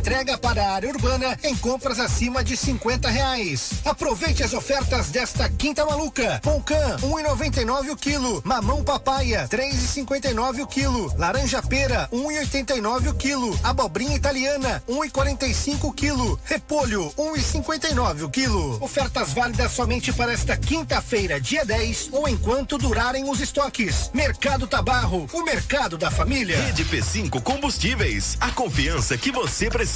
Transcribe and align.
Entrega 0.00 0.38
para 0.38 0.64
a 0.64 0.72
área 0.72 0.88
urbana 0.88 1.38
em 1.44 1.54
compras 1.54 2.00
acima 2.00 2.42
de 2.42 2.56
50 2.56 3.06
reais. 3.10 3.72
Aproveite 3.84 4.42
as 4.42 4.54
ofertas 4.54 5.10
desta 5.10 5.46
quinta 5.50 5.84
maluca. 5.84 6.40
Poncan, 6.42 6.96
1,99 7.02 7.90
o 7.90 7.96
quilo. 7.96 8.40
Mamão 8.42 8.82
papaya, 8.82 9.46
3,59 9.50 10.62
o 10.62 10.66
quilo. 10.66 11.14
Laranja 11.18 11.60
pera, 11.60 12.08
1,89 12.10 13.10
o 13.10 13.14
quilo. 13.14 13.60
Abobrinha 13.62 14.16
italiana, 14.16 14.82
1,45 14.88 15.84
o 15.84 15.92
quilo. 15.92 16.40
Repolho, 16.46 17.12
1,59 17.18 18.22
o 18.22 18.30
quilo. 18.30 18.82
Ofertas 18.82 19.34
válidas 19.34 19.70
somente 19.72 20.14
para 20.14 20.32
esta 20.32 20.56
quinta-feira, 20.56 21.38
dia 21.38 21.62
10, 21.62 22.08
ou 22.12 22.26
enquanto 22.26 22.78
durarem 22.78 23.28
os 23.28 23.38
estoques. 23.38 24.10
Mercado 24.14 24.66
Tabarro, 24.66 25.28
o 25.30 25.42
mercado 25.42 25.98
da 25.98 26.10
família. 26.10 26.58
Rede 26.58 26.86
P5 26.86 27.42
Combustíveis, 27.42 28.38
a 28.40 28.50
confiança 28.50 29.18
que 29.18 29.30
você 29.30 29.68
precisa. 29.68 29.89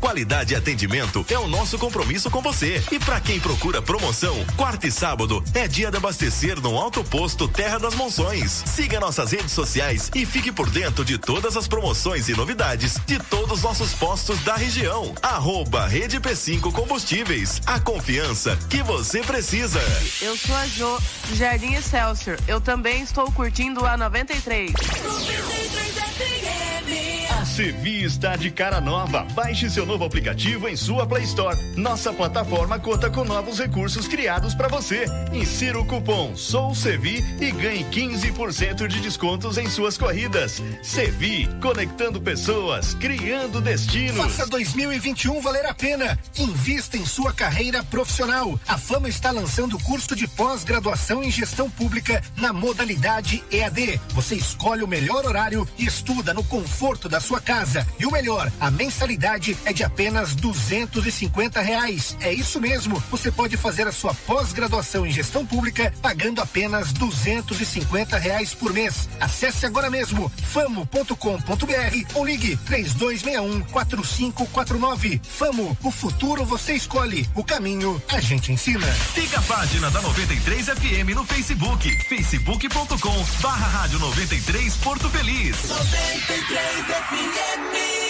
Qualidade 0.00 0.54
e 0.54 0.56
atendimento 0.56 1.26
é 1.28 1.36
o 1.36 1.48
nosso 1.48 1.76
compromisso 1.76 2.30
com 2.30 2.40
você. 2.40 2.80
E 2.92 3.00
para 3.00 3.20
quem 3.20 3.40
procura 3.40 3.82
promoção, 3.82 4.36
quarta 4.56 4.86
e 4.86 4.92
sábado 4.92 5.42
é 5.52 5.66
dia 5.66 5.90
de 5.90 5.96
abastecer 5.96 6.60
no 6.60 6.78
Alto 6.78 7.02
Posto 7.02 7.48
Terra 7.48 7.78
das 7.78 7.96
Monções. 7.96 8.62
Siga 8.64 9.00
nossas 9.00 9.32
redes 9.32 9.50
sociais 9.50 10.08
e 10.14 10.24
fique 10.24 10.52
por 10.52 10.70
dentro 10.70 11.04
de 11.04 11.18
todas 11.18 11.56
as 11.56 11.66
promoções 11.66 12.28
e 12.28 12.32
novidades 12.32 12.96
de 13.04 13.18
todos 13.18 13.58
os 13.58 13.62
nossos 13.62 13.92
postos 13.92 14.38
da 14.44 14.54
região. 14.54 15.12
Arroba 15.20 15.88
Rede 15.88 16.20
P5 16.20 16.72
Combustíveis, 16.72 17.60
a 17.66 17.80
confiança 17.80 18.56
que 18.68 18.84
você 18.84 19.20
precisa. 19.20 19.80
Eu 20.22 20.36
sou 20.36 20.54
a 20.54 20.66
Jo, 20.68 20.96
do 21.28 21.34
Jardim 21.34 21.74
Excelsior. 21.74 22.38
Eu 22.46 22.60
também 22.60 23.02
estou 23.02 23.30
curtindo 23.32 23.84
a 23.84 23.96
93. 23.96 24.72
93 24.72 25.98
a 25.98 26.69
Sevi 27.50 28.04
está 28.04 28.36
de 28.36 28.48
cara 28.48 28.80
nova. 28.80 29.26
Baixe 29.34 29.68
seu 29.68 29.84
novo 29.84 30.04
aplicativo 30.04 30.68
em 30.68 30.76
sua 30.76 31.04
Play 31.04 31.24
Store. 31.24 31.58
Nossa 31.76 32.12
plataforma 32.12 32.78
conta 32.78 33.10
com 33.10 33.24
novos 33.24 33.58
recursos 33.58 34.06
criados 34.06 34.54
para 34.54 34.68
você. 34.68 35.04
Insira 35.32 35.78
o 35.78 35.84
cupom 35.84 36.34
Sou 36.36 36.74
Sevi 36.74 37.22
e 37.40 37.50
ganhe 37.50 37.84
15% 37.84 38.86
de 38.86 39.00
descontos 39.00 39.58
em 39.58 39.68
suas 39.68 39.98
corridas. 39.98 40.62
Sevi, 40.82 41.48
conectando 41.60 42.20
pessoas, 42.20 42.94
criando 42.94 43.60
destinos. 43.60 44.16
Faça 44.16 44.46
2021 44.46 45.40
valer 45.42 45.66
a 45.66 45.74
pena. 45.74 46.18
Invista 46.38 46.96
em 46.96 47.04
sua 47.04 47.32
carreira 47.32 47.82
profissional. 47.82 48.58
A 48.66 48.78
Fama 48.78 49.08
está 49.08 49.32
lançando 49.32 49.76
o 49.76 49.82
curso 49.82 50.16
de 50.16 50.26
pós-graduação 50.28 51.22
em 51.22 51.30
gestão 51.30 51.68
pública 51.68 52.22
na 52.36 52.52
modalidade 52.52 53.44
EAD. 53.50 54.00
Você 54.14 54.36
escolhe 54.36 54.82
o 54.82 54.88
melhor 54.88 55.26
horário 55.26 55.68
e 55.76 55.84
estuda 55.84 56.32
no 56.32 56.44
conforto 56.44 57.08
da 57.08 57.20
sua 57.20 57.40
casa. 57.40 57.49
E 57.98 58.06
o 58.06 58.12
melhor, 58.12 58.50
a 58.60 58.70
mensalidade 58.70 59.56
é 59.64 59.72
de 59.72 59.82
apenas 59.82 60.34
duzentos 60.34 61.04
e 61.06 61.10
cinquenta 61.10 61.60
reais. 61.60 62.16
É 62.20 62.32
isso 62.32 62.60
mesmo. 62.60 63.02
Você 63.10 63.30
pode 63.32 63.56
fazer 63.56 63.88
a 63.88 63.92
sua 63.92 64.14
pós-graduação 64.14 65.04
em 65.04 65.10
gestão 65.10 65.44
pública 65.44 65.92
pagando 66.00 66.40
apenas 66.40 66.92
duzentos 66.92 67.60
e 67.60 67.66
cinquenta 67.66 68.18
reais 68.18 68.54
por 68.54 68.72
mês. 68.72 69.08
Acesse 69.20 69.66
agora 69.66 69.90
mesmo 69.90 70.30
famo.com.br 70.52 72.14
ou 72.14 72.24
ligue 72.24 72.56
três 72.58 72.94
dois 72.94 73.22
um 73.42 73.60
quatro 73.60 74.04
cinco 74.04 74.46
quatro 74.46 74.78
nove. 74.78 75.20
Famo, 75.24 75.76
o 75.82 75.90
futuro 75.90 76.44
você 76.44 76.74
escolhe, 76.74 77.28
o 77.34 77.42
caminho 77.42 78.00
a 78.08 78.20
gente 78.20 78.52
ensina. 78.52 78.86
Siga 79.14 79.38
a 79.38 79.42
página 79.42 79.90
da 79.90 80.00
93 80.00 80.66
FM 80.66 81.14
no 81.14 81.24
Facebook, 81.24 81.90
facebook.com 82.04 83.26
barra 83.40 83.66
rádio 83.66 83.98
93 83.98 84.76
Porto 84.76 85.10
Feliz. 85.10 85.56
93 85.68 86.86
FM. 86.86 87.29
get 87.32 87.72
me. 87.72 88.09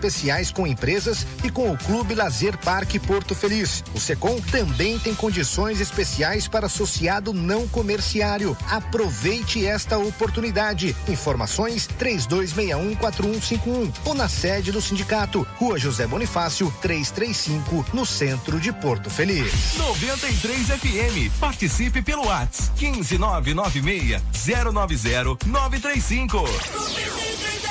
especiais 0.01 0.51
com 0.51 0.65
empresas 0.65 1.27
e 1.43 1.51
com 1.51 1.71
o 1.71 1.77
Clube 1.77 2.15
Lazer 2.15 2.57
Parque 2.57 2.97
Porto 2.97 3.35
Feliz. 3.35 3.83
O 3.93 3.99
Secom 3.99 4.41
também 4.51 4.97
tem 4.97 5.13
condições 5.13 5.79
especiais 5.79 6.47
para 6.47 6.65
associado 6.65 7.31
não 7.33 7.67
comerciário. 7.67 8.57
Aproveite 8.69 9.63
esta 9.65 9.99
oportunidade. 9.99 10.95
Informações 11.07 11.87
32614151 11.99 13.93
ou 14.03 14.15
na 14.15 14.27
sede 14.27 14.71
do 14.71 14.81
sindicato, 14.81 15.45
Rua 15.57 15.77
José 15.77 16.07
Bonifácio, 16.07 16.73
335, 16.81 17.85
no 17.93 18.03
centro 18.05 18.59
de 18.59 18.73
Porto 18.73 19.11
Feliz. 19.11 19.77
93 19.77 20.67
FM. 20.67 21.31
Participe 21.39 22.01
pelo 22.01 22.25
WhatsApp 22.25 22.71
15996 22.75 24.19
090 24.73 25.45
935. 25.45 26.37
93 26.37 27.70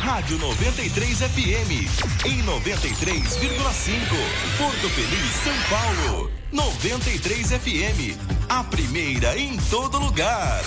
Rádio 0.00 0.38
93 0.38 1.18
FM 1.18 1.72
em 2.24 2.42
93,5. 2.42 3.36
Porto 4.56 4.88
Feliz, 4.88 5.30
São 5.44 5.52
Paulo. 5.68 6.30
93 6.50 7.52
FM, 7.52 8.16
a 8.48 8.64
primeira 8.64 9.38
em 9.38 9.58
todo 9.68 9.98
lugar. 9.98 10.62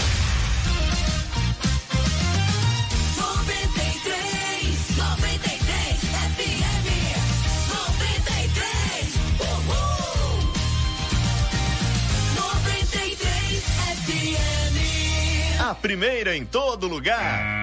93, 3.18 4.98
93 4.98 6.00
FM, 6.36 6.86
93, 7.74 9.16
uhul. 9.40 10.54
93 12.36 13.64
FM. 14.06 15.60
A 15.60 15.74
primeira 15.74 16.38
em 16.38 16.46
todo 16.46 16.88
lugar. 16.88 17.63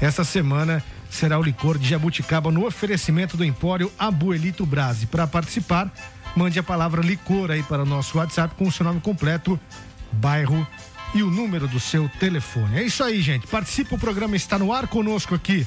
Essa 0.00 0.24
semana 0.24 0.82
será 1.10 1.38
o 1.38 1.42
licor 1.42 1.78
de 1.78 1.88
jabuticaba 1.88 2.50
no 2.50 2.66
oferecimento 2.66 3.36
do 3.36 3.44
Empório 3.44 3.92
Abuelito 3.98 4.64
Brase. 4.64 5.06
Para 5.06 5.26
participar, 5.26 5.92
mande 6.34 6.58
a 6.58 6.62
palavra 6.62 7.02
licor 7.02 7.50
aí 7.50 7.62
para 7.62 7.82
o 7.82 7.86
nosso 7.86 8.18
WhatsApp 8.18 8.54
com 8.54 8.66
o 8.66 8.72
seu 8.72 8.84
nome 8.84 9.00
completo, 9.00 9.58
bairro 10.12 10.66
e 11.14 11.22
o 11.22 11.30
número 11.30 11.66
do 11.68 11.80
seu 11.80 12.08
telefone. 12.20 12.78
É 12.78 12.82
isso 12.82 13.02
aí, 13.02 13.20
gente. 13.20 13.46
Participa, 13.46 13.94
o 13.94 13.98
programa 13.98 14.36
está 14.36 14.58
no 14.58 14.72
ar 14.72 14.86
conosco 14.86 15.34
aqui, 15.34 15.66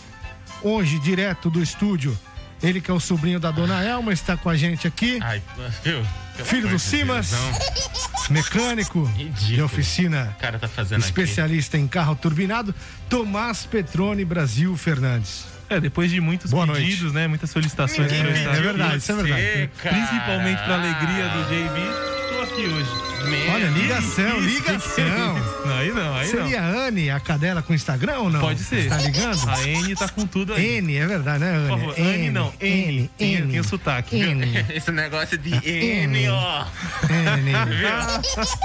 hoje, 0.61 0.99
direto 0.99 1.49
do 1.49 1.61
estúdio. 1.61 2.17
Ele 2.61 2.79
que 2.79 2.89
é 2.89 2.93
o 2.93 2.99
sobrinho 2.99 3.41
da 3.41 3.51
dona 3.51 3.83
Elma, 3.83 4.13
está 4.13 4.37
com 4.37 4.49
a 4.49 4.55
gente 4.55 4.87
aqui. 4.87 5.19
Ai? 5.21 5.41
Pelo 5.83 6.01
Filho 6.45 6.69
do 6.69 6.77
de 6.77 6.81
Simas, 6.81 7.29
Deus, 7.31 8.29
mecânico 8.29 9.05
de 9.15 9.23
Ridículo. 9.25 9.65
oficina 9.65 10.33
O 10.37 10.41
cara 10.41 10.57
tá 10.57 10.67
fazendo 10.69 11.01
especialista 11.03 11.77
em 11.77 11.87
carro 11.87 12.15
turbinado, 12.15 12.73
Tomás 13.09 13.65
Petrone 13.65 14.23
Brasil 14.23 14.75
Fernandes. 14.77 15.45
É, 15.69 15.79
depois 15.79 16.09
de 16.09 16.21
muitos 16.21 16.51
Boa 16.51 16.65
pedidos, 16.67 17.01
noite. 17.01 17.15
né? 17.15 17.27
Muitas 17.27 17.49
solicitações 17.49 18.11
eu 18.11 18.31
estar- 18.31 18.55
É 18.55 18.61
verdade, 18.61 18.97
isso 18.97 19.11
é 19.11 19.15
verdade. 19.15 19.69
cara. 19.81 19.95
Principalmente 19.95 20.63
pra 20.63 20.75
alegria 20.75 21.29
do 21.29 21.43
JB, 21.49 22.35
tô 22.35 22.41
aqui 22.43 22.65
hoje. 22.67 23.12
Olha, 23.53 23.67
ligação, 23.69 24.39
Isso, 24.39 24.57
ligação. 24.57 25.35
Não, 25.65 25.73
aí 25.77 25.91
não, 25.91 26.15
aí 26.15 26.27
Seria 26.27 26.61
a 26.61 26.67
Anne, 26.87 27.09
a 27.09 27.19
cadela 27.19 27.61
com 27.61 27.73
Instagram 27.73 28.17
ou 28.19 28.23
não? 28.25 28.31
não. 28.33 28.39
Pode 28.41 28.63
ser. 28.63 28.89
Tá 28.89 28.97
ligando? 28.97 29.49
A 29.49 29.63
N 29.67 29.95
tá 29.95 30.09
com 30.09 30.25
tudo 30.25 30.53
aí. 30.53 30.77
N, 30.81 30.95
é 30.97 31.07
verdade, 31.07 31.39
né, 31.39 31.55
Anne? 31.55 31.67
Por 31.69 31.79
favor, 31.79 31.95
Anne 31.99 32.29
não, 32.31 32.53
N. 32.59 33.09
N. 33.19 33.47
tem 33.51 33.59
o 33.59 33.63
sotaque. 33.63 34.17
viu? 34.19 34.29
N. 34.31 34.65
Esse 34.75 34.91
negócio 34.91 35.37
de 35.37 35.51
N, 35.67 36.29
ó. 36.29 36.65
N. 37.09 37.51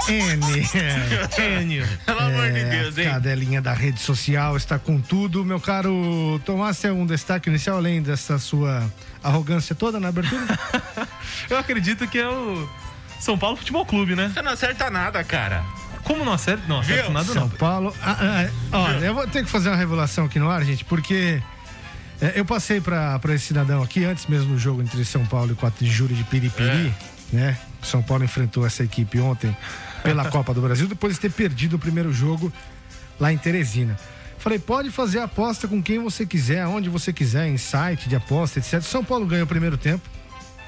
N. 0.07 0.69
N. 1.37 1.87
Pelo 2.05 2.19
amor 2.19 2.51
de 2.51 2.59
É, 2.59 2.63
Deus, 2.81 2.97
hein? 2.97 3.05
cadelinha 3.09 3.61
da 3.61 3.73
rede 3.73 3.99
social 3.99 4.57
está 4.57 4.77
com 4.79 4.99
tudo. 4.99 5.45
Meu 5.45 5.59
caro 5.59 6.41
Tomás, 6.45 6.79
tem 6.79 6.91
um 6.91 7.05
destaque 7.05 7.49
inicial 7.49 7.77
além 7.77 8.01
dessa 8.01 8.37
sua 8.39 8.83
arrogância 9.23 9.75
toda 9.75 9.99
na 9.99 10.09
abertura? 10.09 10.45
Eu 11.49 11.57
acredito 11.57 12.07
que 12.07 12.17
é 12.19 12.27
o 12.27 12.67
São 13.19 13.37
Paulo 13.37 13.57
Futebol 13.57 13.85
Clube, 13.85 14.15
né? 14.15 14.31
Você 14.33 14.41
não 14.41 14.53
acerta 14.53 14.89
nada, 14.89 15.23
cara. 15.23 15.63
Como 16.03 16.23
não 16.23 16.33
acerto? 16.33 16.67
Não 16.67 16.79
acerto 16.79 17.03
Viu? 17.03 17.11
nada 17.11 17.33
São 17.33 17.43
não. 17.43 17.49
Paulo. 17.49 17.93
Ah, 18.01 18.47
ah, 18.71 18.77
olha, 18.77 19.05
eu 19.05 19.13
vou 19.13 19.27
ter 19.27 19.43
que 19.43 19.49
fazer 19.49 19.69
uma 19.69 19.75
revelação 19.75 20.25
aqui 20.25 20.39
no 20.39 20.49
ar, 20.49 20.63
gente, 20.63 20.85
porque 20.85 21.41
é, 22.21 22.33
eu 22.35 22.45
passei 22.45 22.81
para 22.81 23.19
esse 23.29 23.47
cidadão 23.47 23.83
aqui 23.83 24.05
antes 24.05 24.25
mesmo 24.27 24.53
do 24.53 24.57
jogo 24.57 24.81
entre 24.81 25.03
São 25.05 25.25
Paulo 25.25 25.51
e 25.51 25.55
4 25.55 25.85
de 25.85 25.91
julho 25.91 26.15
de 26.15 26.23
Piripiri, 26.23 26.93
né? 27.31 27.57
São 27.83 28.01
Paulo 28.01 28.23
enfrentou 28.23 28.65
essa 28.65 28.83
equipe 28.83 29.19
ontem 29.19 29.55
pela 30.01 30.25
Copa 30.31 30.53
do 30.53 30.61
Brasil, 30.61 30.87
depois 30.87 31.15
de 31.15 31.19
ter 31.19 31.31
perdido 31.31 31.75
o 31.75 31.79
primeiro 31.79 32.11
jogo 32.11 32.51
lá 33.19 33.31
em 33.31 33.37
Teresina. 33.37 33.97
Falei, 34.37 34.57
pode 34.57 34.89
fazer 34.89 35.19
aposta 35.19 35.67
com 35.67 35.83
quem 35.83 35.99
você 35.99 36.25
quiser, 36.25 36.61
aonde 36.61 36.89
você 36.89 37.11
quiser, 37.11 37.47
em 37.47 37.57
site 37.57 38.07
de 38.07 38.15
aposta, 38.15 38.59
etc. 38.59 38.81
São 38.81 39.03
Paulo 39.03 39.25
ganha 39.25 39.43
o 39.43 39.47
primeiro 39.47 39.77
tempo 39.77 40.09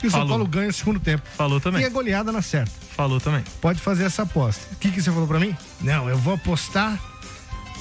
e 0.05 0.07
o 0.07 0.11
São. 0.11 0.27
Paulo 0.27 0.45
ganha 0.47 0.69
o 0.69 0.73
segundo 0.73 0.99
tempo. 0.99 1.23
Falou 1.35 1.57
E 1.57 1.61
também. 1.61 1.85
a 1.85 1.89
goleada 1.89 2.31
na 2.31 2.41
certa 2.41 2.71
Falou 2.95 3.19
também. 3.19 3.43
pode 3.59 3.79
fazer 3.79 4.03
essa 4.05 4.23
aposta. 4.23 4.65
O 4.73 4.75
que, 4.77 4.91
que 4.91 5.01
você 5.01 5.11
falou 5.11 5.27
pra 5.27 5.39
mim? 5.39 5.55
Não, 5.81 6.09
eu 6.09 6.17
vou 6.17 6.33
apostar 6.35 6.99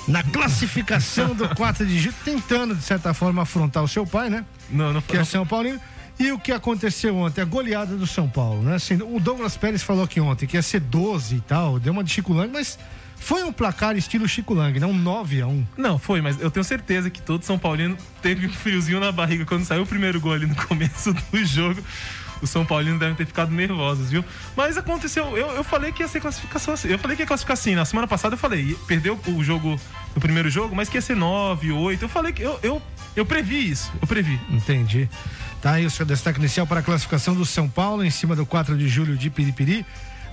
na 0.08 0.22
classificação 0.22 1.34
do 1.34 1.49
4 1.55 1.87
de 1.87 1.99
julho, 1.99 2.14
tentando, 2.25 2.75
de 2.75 2.82
certa 2.82 3.12
forma, 3.14 3.43
afrontar 3.43 3.82
o 3.82 3.88
seu 3.88 4.06
pai, 4.06 4.28
né? 4.31 4.44
Não, 4.70 4.93
não 4.93 5.00
Que 5.02 5.17
é 5.17 5.25
São 5.25 5.46
Paulino. 5.46 5.81
E 6.19 6.32
o 6.32 6.38
que 6.38 6.52
aconteceu 6.52 7.17
ontem? 7.17 7.40
A 7.40 7.44
goleada 7.44 7.96
do 7.96 8.06
São 8.06 8.28
Paulo, 8.28 8.62
né? 8.62 8.75
Assim, 8.75 8.94
o 9.02 9.19
Douglas 9.19 9.56
Pérez 9.56 9.82
falou 9.82 10.05
aqui 10.05 10.20
ontem 10.20 10.46
que 10.46 10.56
ia 10.56 10.62
ser 10.62 10.81
12 10.81 11.37
e 11.37 11.40
tal, 11.40 11.78
deu 11.78 11.93
uma 11.93 12.05
de 12.05 12.11
Chico 12.11 12.32
Lang, 12.34 12.52
mas 12.52 12.78
foi 13.20 13.44
um 13.44 13.52
placar 13.52 13.96
estilo 13.96 14.26
Chico 14.26 14.55
Lang, 14.55 14.81
não 14.81 14.94
9 14.94 15.43
a 15.43 15.46
1 15.46 15.67
Não, 15.76 15.99
foi, 15.99 16.22
mas 16.22 16.40
eu 16.40 16.50
tenho 16.50 16.64
certeza 16.64 17.11
que 17.11 17.20
todo 17.20 17.44
São 17.44 17.58
Paulino 17.58 17.96
teve 18.22 18.46
um 18.46 18.50
friozinho 18.50 18.99
na 18.99 19.12
barriga 19.12 19.44
quando 19.44 19.64
saiu 19.64 19.82
o 19.82 19.87
primeiro 19.87 20.19
gol 20.19 20.32
ali 20.32 20.46
no 20.46 20.56
começo 20.56 21.12
do 21.31 21.44
jogo. 21.44 21.81
Os 22.40 22.49
São 22.49 22.64
Paulinos 22.64 22.99
devem 22.99 23.14
ter 23.14 23.26
ficado 23.26 23.52
nervosos, 23.52 24.11
viu? 24.11 24.25
Mas 24.56 24.78
aconteceu, 24.78 25.37
eu, 25.37 25.49
eu 25.49 25.62
falei 25.62 25.93
que 25.93 26.02
ia 26.02 26.08
ser 26.08 26.20
classificação 26.20 26.72
assim. 26.72 26.88
Eu 26.88 26.99
falei 26.99 27.14
que 27.14 27.22
ia 27.22 27.26
classificar 27.26 27.52
assim. 27.52 27.75
Na 27.75 27.84
semana 27.84 28.08
passada 28.08 28.34
eu 28.34 28.38
falei, 28.38 28.75
perdeu 28.87 29.20
o 29.26 29.44
jogo 29.44 29.78
no 30.14 30.20
primeiro 30.20 30.49
jogo, 30.49 30.75
mas 30.75 30.88
que 30.88 30.96
ia 30.96 31.02
ser 31.02 31.14
9, 31.14 31.70
8. 31.70 32.02
Eu 32.02 32.08
falei 32.08 32.32
que 32.32 32.40
eu, 32.40 32.58
eu, 32.62 32.82
eu 33.14 33.26
previ 33.26 33.70
isso. 33.70 33.93
Eu 34.00 34.08
previ. 34.08 34.40
Entendi. 34.49 35.08
Tá 35.61 35.73
aí 35.73 35.84
o 35.84 35.90
seu 35.90 36.06
destaque 36.06 36.38
inicial 36.38 36.66
para 36.66 36.81
a 36.81 36.82
classificação 36.82 37.34
do 37.34 37.44
São 37.44 37.69
Paulo 37.69 38.02
em 38.02 38.11
cima 38.11 38.34
do 38.34 38.47
4 38.47 38.78
de 38.78 38.88
julho 38.88 39.14
de 39.14 39.28
Piripiri. 39.28 39.85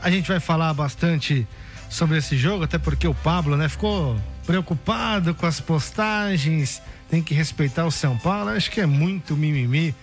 A 0.01 0.09
gente 0.09 0.29
vai 0.29 0.39
falar 0.39 0.73
bastante 0.73 1.45
sobre 1.89 2.17
esse 2.17 2.37
jogo, 2.37 2.63
até 2.63 2.77
porque 2.77 3.07
o 3.07 3.13
Pablo, 3.13 3.55
né, 3.57 3.67
ficou 3.69 4.19
preocupado 4.45 5.33
com 5.33 5.45
as 5.45 5.59
postagens, 5.59 6.81
tem 7.09 7.21
que 7.21 7.33
respeitar 7.33 7.85
o 7.85 7.91
São 7.91 8.17
Paulo. 8.17 8.49
Acho 8.49 8.69
que 8.71 8.81
é 8.81 8.85
muito 8.85 9.35
mimimi, 9.35 9.93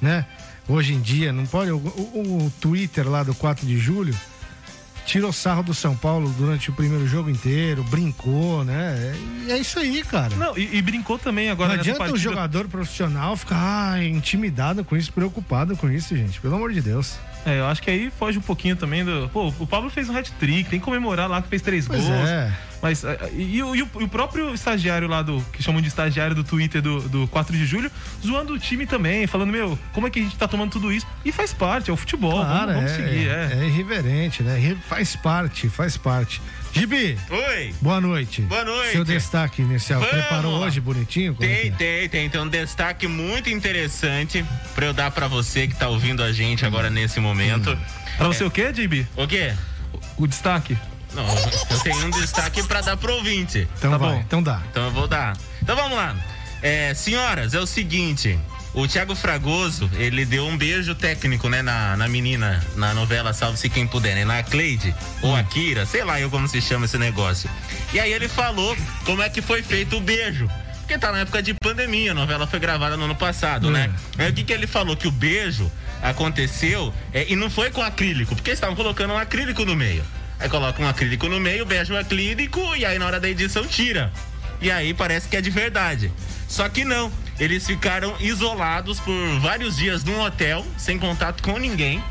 né? 0.00 0.24
Hoje 0.68 0.92
em 0.94 1.00
dia, 1.00 1.32
não 1.32 1.46
pode. 1.46 1.70
O, 1.70 1.76
o- 1.78 2.46
o 2.46 2.52
Twitter 2.60 3.08
lá 3.08 3.22
do 3.22 3.34
4 3.34 3.66
de 3.66 3.78
julho 3.78 4.14
tirou 5.06 5.32
sarro 5.32 5.62
do 5.62 5.72
São 5.72 5.96
Paulo 5.96 6.28
durante 6.36 6.68
o 6.68 6.72
primeiro 6.74 7.06
jogo 7.08 7.30
inteiro, 7.30 7.82
brincou, 7.84 8.62
né? 8.64 9.14
E 9.46 9.50
é 9.52 9.56
isso 9.56 9.78
aí, 9.78 10.04
cara. 10.04 10.36
Não, 10.36 10.56
e, 10.58 10.76
e 10.76 10.82
brincou 10.82 11.18
também 11.18 11.48
agora 11.48 11.72
Não 11.72 11.80
adianta 11.80 12.00
um 12.02 12.06
partida. 12.08 12.18
jogador 12.22 12.68
profissional 12.68 13.34
ficar 13.34 13.92
ah, 13.94 14.04
intimidado 14.04 14.84
com 14.84 14.94
isso, 14.94 15.10
preocupado 15.10 15.74
com 15.78 15.88
isso, 15.90 16.14
gente. 16.14 16.38
Pelo 16.40 16.56
amor 16.56 16.72
de 16.74 16.82
Deus. 16.82 17.14
É, 17.48 17.60
eu 17.60 17.66
acho 17.66 17.82
que 17.82 17.90
aí 17.90 18.10
foge 18.10 18.38
um 18.38 18.42
pouquinho 18.42 18.76
também 18.76 19.04
do. 19.04 19.28
Pô, 19.32 19.48
o 19.58 19.66
Pablo 19.66 19.88
fez 19.88 20.08
um 20.08 20.16
hat-trick, 20.16 20.68
tem 20.68 20.78
que 20.78 20.84
comemorar 20.84 21.28
lá 21.28 21.40
que 21.40 21.48
fez 21.48 21.62
três 21.62 21.86
Pois 21.86 22.02
gols. 22.02 22.28
é. 22.28 22.52
Mas. 22.82 23.02
é, 23.04 23.18
E, 23.32 23.56
e 23.56 23.62
o- 23.62 23.74
e 23.74 23.82
o, 23.82 23.88
e 24.00 24.04
o 24.04 24.08
próprio 24.08 24.54
estagiário 24.54 25.08
lá 25.08 25.22
do. 25.22 25.40
que 25.52 25.62
chamam 25.62 25.80
de 25.80 25.88
estagiário 25.88 26.34
do 26.34 26.44
Twitter 26.44 26.80
do, 26.80 27.00
do 27.08 27.28
4 27.28 27.56
de 27.56 27.66
julho, 27.66 27.90
zoando 28.24 28.52
o 28.54 28.58
time 28.58 28.86
também, 28.86 29.26
falando, 29.26 29.50
meu, 29.50 29.78
como 29.92 30.06
é 30.06 30.10
que 30.10 30.20
a 30.20 30.22
gente 30.22 30.36
tá 30.36 30.46
tomando 30.48 30.70
tudo 30.70 30.92
isso? 30.92 31.06
E 31.24 31.32
faz 31.32 31.52
parte, 31.52 31.90
é 31.90 31.92
o 31.92 31.96
futebol. 31.96 32.32
Claro, 32.32 32.72
vamos, 32.72 32.74
vamos 32.74 32.90
é, 32.90 32.94
seguir, 32.96 33.28
é. 33.28 33.58
é 33.60 33.66
irreverente, 33.66 34.42
né? 34.42 34.76
Faz 34.88 35.16
parte, 35.16 35.68
faz 35.68 35.96
parte. 35.96 36.40
Gibi, 36.70 37.18
Oi. 37.30 37.74
boa 37.80 37.98
noite. 38.00 38.42
Boa 38.42 38.62
noite. 38.62 38.92
Seu 38.92 39.02
destaque 39.02 39.62
inicial. 39.62 40.00
Vamos. 40.00 40.14
Preparou 40.14 40.58
hoje 40.58 40.80
bonitinho? 40.80 41.34
Como 41.34 41.48
é 41.48 41.54
Tem, 41.54 41.68
é? 41.68 41.70
tem, 41.72 42.08
tem. 42.08 42.30
Tem 42.30 42.40
um 42.42 42.46
destaque 42.48 43.06
muito 43.08 43.48
interessante 43.48 44.44
pra 44.74 44.84
eu 44.86 44.92
dar 44.92 45.10
pra 45.10 45.26
você 45.26 45.66
que 45.66 45.74
tá 45.74 45.88
ouvindo 45.88 46.22
a 46.22 46.30
gente 46.30 46.66
agora 46.66 46.90
nesse 46.90 47.20
momento. 47.20 47.76
Pra 48.18 48.26
você 48.28 48.44
o 48.44 48.50
quê, 48.50 48.70
JB? 48.70 49.06
O 49.16 49.26
quê? 49.26 49.54
O 50.18 50.26
destaque? 50.26 50.76
Não, 51.18 51.26
eu 51.76 51.82
tenho 51.82 52.06
um 52.06 52.10
destaque 52.10 52.62
pra 52.62 52.80
dar 52.80 52.96
pro 52.96 53.14
ouvinte. 53.14 53.66
Então 53.78 53.90
Tá 53.90 53.98
vai, 53.98 54.10
bom. 54.12 54.20
então 54.26 54.42
dá. 54.42 54.62
Então 54.70 54.84
eu 54.84 54.90
vou 54.92 55.08
dar. 55.08 55.36
Então 55.62 55.74
vamos 55.76 55.96
lá. 55.96 56.14
É, 56.62 56.94
senhoras, 56.94 57.54
é 57.54 57.60
o 57.60 57.66
seguinte. 57.66 58.38
O 58.74 58.86
Thiago 58.86 59.14
Fragoso, 59.16 59.90
ele 59.94 60.24
deu 60.24 60.46
um 60.46 60.56
beijo 60.56 60.94
técnico, 60.94 61.48
né, 61.48 61.62
na, 61.62 61.96
na 61.96 62.06
menina, 62.06 62.62
na 62.76 62.92
novela 62.94 63.32
Salve-se 63.32 63.68
Quem 63.68 63.86
Puder, 63.86 64.14
né? 64.14 64.24
Na 64.24 64.42
Cleide, 64.42 64.94
ou 65.22 65.34
a 65.34 65.42
Kira, 65.42 65.86
sei 65.86 66.04
lá 66.04 66.20
eu 66.20 66.28
como 66.30 66.46
se 66.46 66.60
chama 66.60 66.84
esse 66.84 66.98
negócio. 66.98 67.50
E 67.92 67.98
aí 67.98 68.12
ele 68.12 68.28
falou 68.28 68.76
como 69.04 69.22
é 69.22 69.28
que 69.30 69.40
foi 69.42 69.62
feito 69.62 69.96
o 69.96 70.00
beijo. 70.00 70.48
Porque 70.80 70.98
tá 70.98 71.10
na 71.10 71.20
época 71.20 71.42
de 71.42 71.54
pandemia, 71.54 72.12
a 72.12 72.14
novela 72.14 72.46
foi 72.46 72.60
gravada 72.60 72.96
no 72.96 73.04
ano 73.04 73.14
passado, 73.16 73.70
né? 73.70 73.90
Aí 74.16 74.30
o 74.30 74.34
que, 74.34 74.44
que 74.44 74.52
ele 74.52 74.66
falou? 74.66 74.96
Que 74.96 75.08
o 75.08 75.12
beijo 75.12 75.70
aconteceu 76.02 76.92
é, 77.12 77.26
e 77.28 77.34
não 77.36 77.48
foi 77.50 77.70
com 77.70 77.82
acrílico, 77.82 78.34
porque 78.34 78.50
eles 78.50 78.58
estavam 78.58 78.76
colocando 78.76 79.12
um 79.14 79.18
acrílico 79.18 79.64
no 79.64 79.74
meio. 79.74 80.04
Aí 80.40 80.48
coloca 80.48 80.80
um 80.82 80.88
acrílico 80.88 81.28
no 81.28 81.40
meio, 81.40 81.66
beija 81.66 81.92
o 81.92 81.96
acrílico 81.96 82.60
e 82.76 82.84
aí 82.84 82.98
na 82.98 83.06
hora 83.06 83.18
da 83.18 83.28
edição 83.28 83.66
tira. 83.66 84.12
E 84.60 84.70
aí 84.70 84.94
parece 84.94 85.28
que 85.28 85.36
é 85.36 85.40
de 85.40 85.50
verdade. 85.50 86.12
Só 86.48 86.68
que 86.68 86.84
não. 86.84 87.12
Eles 87.38 87.66
ficaram 87.66 88.14
isolados 88.18 88.98
por 89.00 89.14
vários 89.40 89.76
dias 89.76 90.02
num 90.04 90.20
hotel, 90.20 90.66
sem 90.76 90.98
contato 90.98 91.42
com 91.42 91.56
ninguém, 91.58 92.02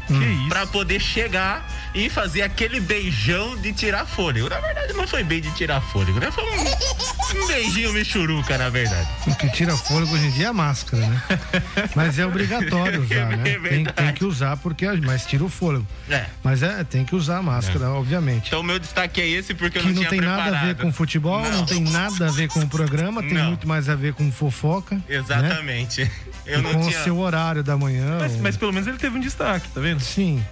pra 0.47 0.65
poder 0.65 0.99
chegar 1.01 1.67
e 1.93 2.09
fazer 2.09 2.43
aquele 2.43 2.79
beijão 2.79 3.57
de 3.57 3.73
tirar 3.73 4.05
fôlego. 4.05 4.49
Na 4.49 4.59
verdade, 4.59 4.93
não 4.93 5.07
foi 5.07 5.23
bem 5.23 5.41
de 5.41 5.51
tirar 5.51 5.81
fôlego, 5.81 6.19
né? 6.19 6.31
Foi 6.31 6.43
um, 6.45 7.43
um 7.43 7.47
beijinho 7.47 7.91
michuruca, 7.93 8.57
na 8.57 8.69
verdade. 8.69 9.07
O 9.25 9.35
que 9.35 9.49
tira 9.51 9.75
fôlego 9.75 10.13
hoje 10.13 10.27
em 10.27 10.31
dia 10.31 10.45
é 10.45 10.49
a 10.49 10.53
máscara, 10.53 11.05
né? 11.05 11.21
Mas 11.95 12.19
é 12.19 12.25
obrigatório 12.25 13.01
usar, 13.03 13.29
né? 13.37 13.39
É 13.39 13.43
Tem, 13.53 13.59
verdade. 13.61 13.93
tem 13.97 14.13
que 14.13 14.23
usar 14.25 14.57
porque 14.57 14.85
mas 15.03 15.25
tira 15.25 15.43
o 15.43 15.49
fôlego. 15.49 15.85
É. 16.09 16.25
Mas 16.43 16.63
é, 16.63 16.83
tem 16.83 17.03
que 17.03 17.15
usar 17.15 17.37
a 17.37 17.41
máscara, 17.43 17.89
obviamente. 17.89 18.47
Então, 18.47 18.61
o 18.61 18.63
meu 18.63 18.79
destaque 18.79 19.19
é 19.21 19.27
esse 19.27 19.53
porque 19.53 19.77
eu 19.77 19.81
que 19.81 19.87
não, 19.89 19.95
não 19.95 20.01
tinha 20.01 20.09
tem 20.09 20.19
preparado. 20.19 20.51
nada 20.51 20.57
a 20.59 20.65
ver 20.65 20.75
com 20.75 20.93
futebol, 20.93 21.41
não. 21.41 21.65
tem 21.65 21.81
nada 21.81 22.27
a 22.27 22.31
ver 22.31 22.47
com 22.47 22.59
o 22.59 22.67
programa, 22.67 23.21
tem 23.21 23.33
Não. 23.33 23.47
muito 23.47 23.67
mais 23.67 23.89
a 23.89 23.95
ver 23.95 24.13
com 24.13 24.31
fofoca. 24.31 24.95
né? 24.95 25.01
Exatamente. 25.17 26.09
Eu 26.45 26.59
e 26.59 26.61
não 26.61 26.73
com 26.73 26.87
tinha. 26.87 26.99
o 26.99 27.03
seu 27.03 27.17
horário 27.17 27.61
da 27.63 27.77
manhã. 27.77 28.17
Mas, 28.19 28.33
ou- 28.33 28.39
mas 28.41 28.57
pelo 28.57 28.71
menos 28.71 28.87
ele 28.87 28.97
teve 28.97 29.17
um 29.17 29.19
destaque, 29.21 29.67
tá 29.69 29.81
vendo? 29.81 29.99
Sim. 29.99 30.43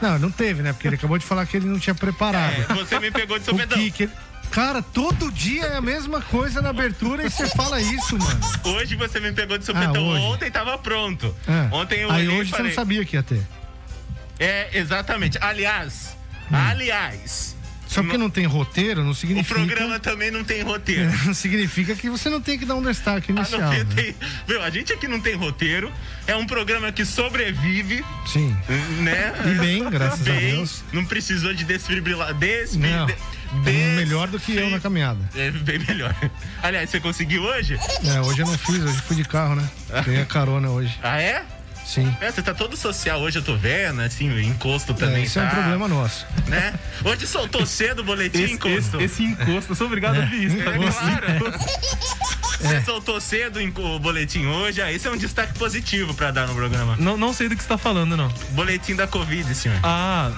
Não, 0.00 0.18
não 0.18 0.30
teve, 0.30 0.62
né? 0.62 0.72
Porque 0.72 0.88
ele 0.88 0.96
acabou 0.96 1.16
de 1.18 1.24
falar 1.24 1.46
que 1.46 1.56
ele 1.56 1.66
não 1.66 1.78
tinha 1.78 1.94
preparado. 1.94 2.52
É, 2.70 2.74
você 2.74 2.98
me 2.98 3.10
pegou 3.10 3.38
de 3.38 3.44
sopetão. 3.44 3.78
que, 3.78 3.90
que 3.90 4.02
ele- 4.04 4.12
Cara, 4.50 4.80
todo 4.82 5.30
dia 5.32 5.64
é 5.64 5.76
a 5.76 5.80
mesma 5.80 6.20
coisa 6.20 6.60
na 6.62 6.70
abertura 6.70 7.24
e 7.26 7.30
você 7.30 7.46
fala 7.48 7.80
isso, 7.80 8.16
mano. 8.18 8.40
Hoje 8.64 8.94
você 8.94 9.18
me 9.20 9.32
pegou 9.32 9.58
de 9.58 9.64
sopetão. 9.64 10.14
Ah. 10.14 10.20
Ontem 10.20 10.50
tava 10.50 10.76
pronto. 10.78 11.34
É. 11.48 11.74
Ontem 11.74 12.00
eu 12.00 12.10
Aí 12.12 12.28
hoje 12.28 12.50
você 12.50 12.56
falei, 12.56 12.72
não 12.72 12.74
sabia 12.76 13.04
que 13.04 13.16
ia 13.16 13.22
ter. 13.24 13.42
É, 14.38 14.68
exatamente. 14.78 15.36
Aliás, 15.40 16.16
aliás, 16.52 17.55
Só 17.86 18.02
porque 18.02 18.18
não 18.18 18.28
tem 18.28 18.44
roteiro, 18.46 19.02
não 19.04 19.10
o 19.10 19.14
significa. 19.14 19.54
programa 19.54 19.98
também 20.00 20.30
não 20.30 20.42
tem 20.44 20.62
roteiro. 20.62 21.10
Não 21.24 21.32
significa 21.32 21.94
que 21.94 22.10
você 22.10 22.28
não 22.28 22.40
tem 22.40 22.58
que 22.58 22.64
dar 22.64 22.74
um 22.74 22.82
destaque 22.82 23.30
A 23.30 23.34
não 23.34 23.42
inicial. 23.42 23.72
ser 23.72 23.84
né? 23.86 23.92
tem- 23.94 24.14
Meu, 24.48 24.62
a 24.62 24.70
gente 24.70 24.92
aqui 24.92 25.06
não 25.08 25.20
tem 25.20 25.34
roteiro. 25.34 25.90
É 26.26 26.34
um 26.36 26.44
programa 26.46 26.90
que 26.92 27.04
sobrevive, 27.04 28.04
Sim. 28.26 28.54
né? 29.02 29.32
E 29.46 29.54
bem, 29.58 29.88
graças 29.88 30.20
a 30.28 30.32
Bem, 30.32 30.56
Deus. 30.56 30.82
Não 30.92 31.04
precisou 31.04 31.54
de 31.54 31.64
desfibrilar. 31.64 32.34
Desfi... 32.34 32.78
Não. 32.78 33.06
de- 33.06 33.14
É 33.66 33.94
melhor 33.96 34.26
do 34.28 34.40
que 34.40 34.56
eu 34.56 34.68
na 34.68 34.80
caminhada. 34.80 35.20
É 35.34 35.50
bem 35.52 35.78
melhor. 35.78 36.14
Aliás, 36.62 36.90
você 36.90 36.98
conseguiu 37.00 37.42
hoje? 37.44 37.78
É, 38.04 38.20
hoje 38.20 38.40
eu 38.40 38.46
não 38.46 38.58
fiz, 38.58 38.82
hoje 38.82 39.00
fui 39.02 39.16
de 39.16 39.24
carro, 39.24 39.54
né? 39.54 39.68
Peguei 40.04 40.20
a 40.20 40.26
carona 40.26 40.68
hoje. 40.70 40.98
Ah, 41.02 41.20
é? 41.22 41.44
Sim. 41.86 42.14
É, 42.20 42.32
você 42.32 42.42
tá 42.42 42.52
todo 42.52 42.76
social 42.76 43.20
hoje, 43.20 43.38
eu 43.38 43.42
tô 43.42 43.54
vendo, 43.56 44.00
assim, 44.02 44.28
o 44.28 44.40
encosto 44.40 44.92
também 44.92 45.22
É, 45.22 45.24
isso 45.24 45.38
é 45.38 45.42
tá, 45.46 45.48
um 45.52 45.54
problema 45.54 45.86
nosso. 45.88 46.26
né? 46.48 46.74
Hoje 47.04 47.26
soltou 47.28 47.64
cedo 47.64 48.00
o 48.00 48.04
boletim 48.04 48.42
Esse, 48.42 48.52
encosto. 48.54 49.00
esse, 49.00 49.04
esse 49.04 49.22
encosto, 49.24 49.70
eu 49.72 49.76
sou 49.76 49.86
obrigado 49.86 50.16
a 50.16 50.20
ouvir 50.20 50.44
isso, 50.46 50.56
tá 50.64 50.70
É, 50.72 50.78
bom? 50.78 50.90
claro. 50.90 51.60
Você 52.60 52.74
É. 52.74 52.80
soltou 52.82 53.20
cedo 53.20 53.60
o 53.60 53.98
boletim 54.00 54.46
hoje, 54.46 54.82
ah, 54.82 54.90
esse 54.92 55.06
é 55.06 55.10
um 55.10 55.16
destaque 55.16 55.56
positivo 55.58 56.12
pra 56.14 56.30
dar 56.32 56.48
no 56.48 56.54
programa. 56.54 56.96
Não, 56.98 57.16
não 57.16 57.32
sei 57.32 57.48
do 57.48 57.54
que 57.56 57.62
você 57.62 57.68
tá 57.68 57.78
falando, 57.78 58.16
não. 58.16 58.28
Boletim 58.50 58.96
da 58.96 59.06
Covid, 59.06 59.54
senhor. 59.54 59.78
Ah, 59.82 60.32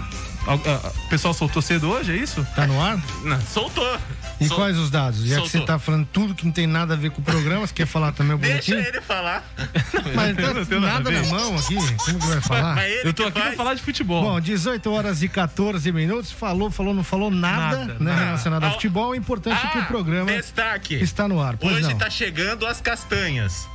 al- 0.47 0.61
ah, 0.67 0.93
o 1.07 1.09
pessoal 1.09 1.33
soltou 1.33 1.63
cedo 1.63 1.89
hoje, 1.91 2.13
é 2.13 2.17
isso? 2.17 2.47
Tá 2.55 2.67
no 2.67 2.81
ar? 2.83 3.01
Não, 3.25 3.41
soltou. 3.41 3.99
E 4.41 4.47
Sol- 4.47 4.57
quais 4.57 4.79
os 4.79 4.89
dados? 4.91 5.21
Já 5.25 5.37
que 5.41 5.49
Soltou. 5.49 5.61
você 5.61 5.67
tá 5.67 5.79
falando 5.81 6.07
tudo 6.13 6.33
que 6.35 6.45
não 6.45 6.53
tem 6.53 6.67
nada 6.67 6.95
a 6.95 6.97
ver 6.97 7.11
com 7.11 7.21
o 7.21 7.25
programa, 7.25 7.67
você 7.67 7.75
quer 7.75 7.87
falar 7.87 8.13
também 8.13 8.37
o 8.37 8.39
Deixa 8.39 8.71
boletim? 8.73 8.89
ele 8.89 9.01
falar. 9.01 9.45
Mas 10.15 10.37
tá 10.37 10.55
Não 10.55 10.65
tem 10.65 10.81
nada 10.81 11.11
na 11.11 11.23
mão 11.25 11.57
aqui, 11.59 11.75
como 11.75 12.19
que 12.21 12.27
vai 12.27 12.41
falar? 12.41 12.89
Ele 12.89 13.09
Eu 13.09 13.13
tô 13.15 13.23
que 13.25 13.29
aqui 13.29 13.33
pra 13.33 13.43
faz. 13.43 13.57
falar 13.57 13.75
de 13.75 13.83
futebol. 13.83 14.23
Bom, 14.23 14.41
18 14.41 14.93
horas 14.93 15.23
e 15.23 15.29
14 15.29 15.91
minutos. 15.91 16.31
Falou, 16.31 16.71
falou, 16.71 16.95
não 16.95 17.03
falou 17.03 17.31
nada, 17.33 17.79
Nada, 17.79 17.95
né, 17.95 17.97
nada. 18.13 18.25
relacionado 18.27 18.63
ao 18.65 18.71
Ah, 18.71 18.73
futebol. 18.75 19.11
O 19.11 19.15
importante 19.17 19.57
é 19.65 19.69
que 19.71 19.79
Ah, 19.79 19.83
o 19.83 19.87
programa 19.87 20.31
Destaque. 20.31 20.95
está 20.95 21.27
no 21.27 21.41
ar. 21.43 21.57
Pois 21.57 21.75
Hoje 21.77 21.83
não. 21.89 21.99
tá 21.99 22.09
chegando 22.09 22.65
as 22.67 22.81
castanhas. 22.81 23.67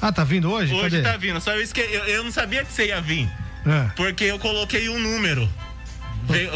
Ah, 0.00 0.10
tá 0.10 0.24
vindo 0.24 0.50
hoje? 0.50 0.72
Hoje 0.74 0.96
Cadê? 0.96 1.02
tá 1.02 1.16
vindo. 1.18 1.40
Só 1.40 1.52
eu, 1.52 1.60
esque... 1.62 1.80
eu, 1.80 2.04
eu 2.04 2.24
não 2.24 2.32
sabia 2.32 2.64
que 2.64 2.72
você 2.72 2.86
ia 2.88 3.00
vir. 3.00 3.28
É. 3.66 3.90
Porque 3.96 4.24
eu 4.24 4.38
coloquei 4.38 4.88
um 4.88 4.98
número. 4.98 5.48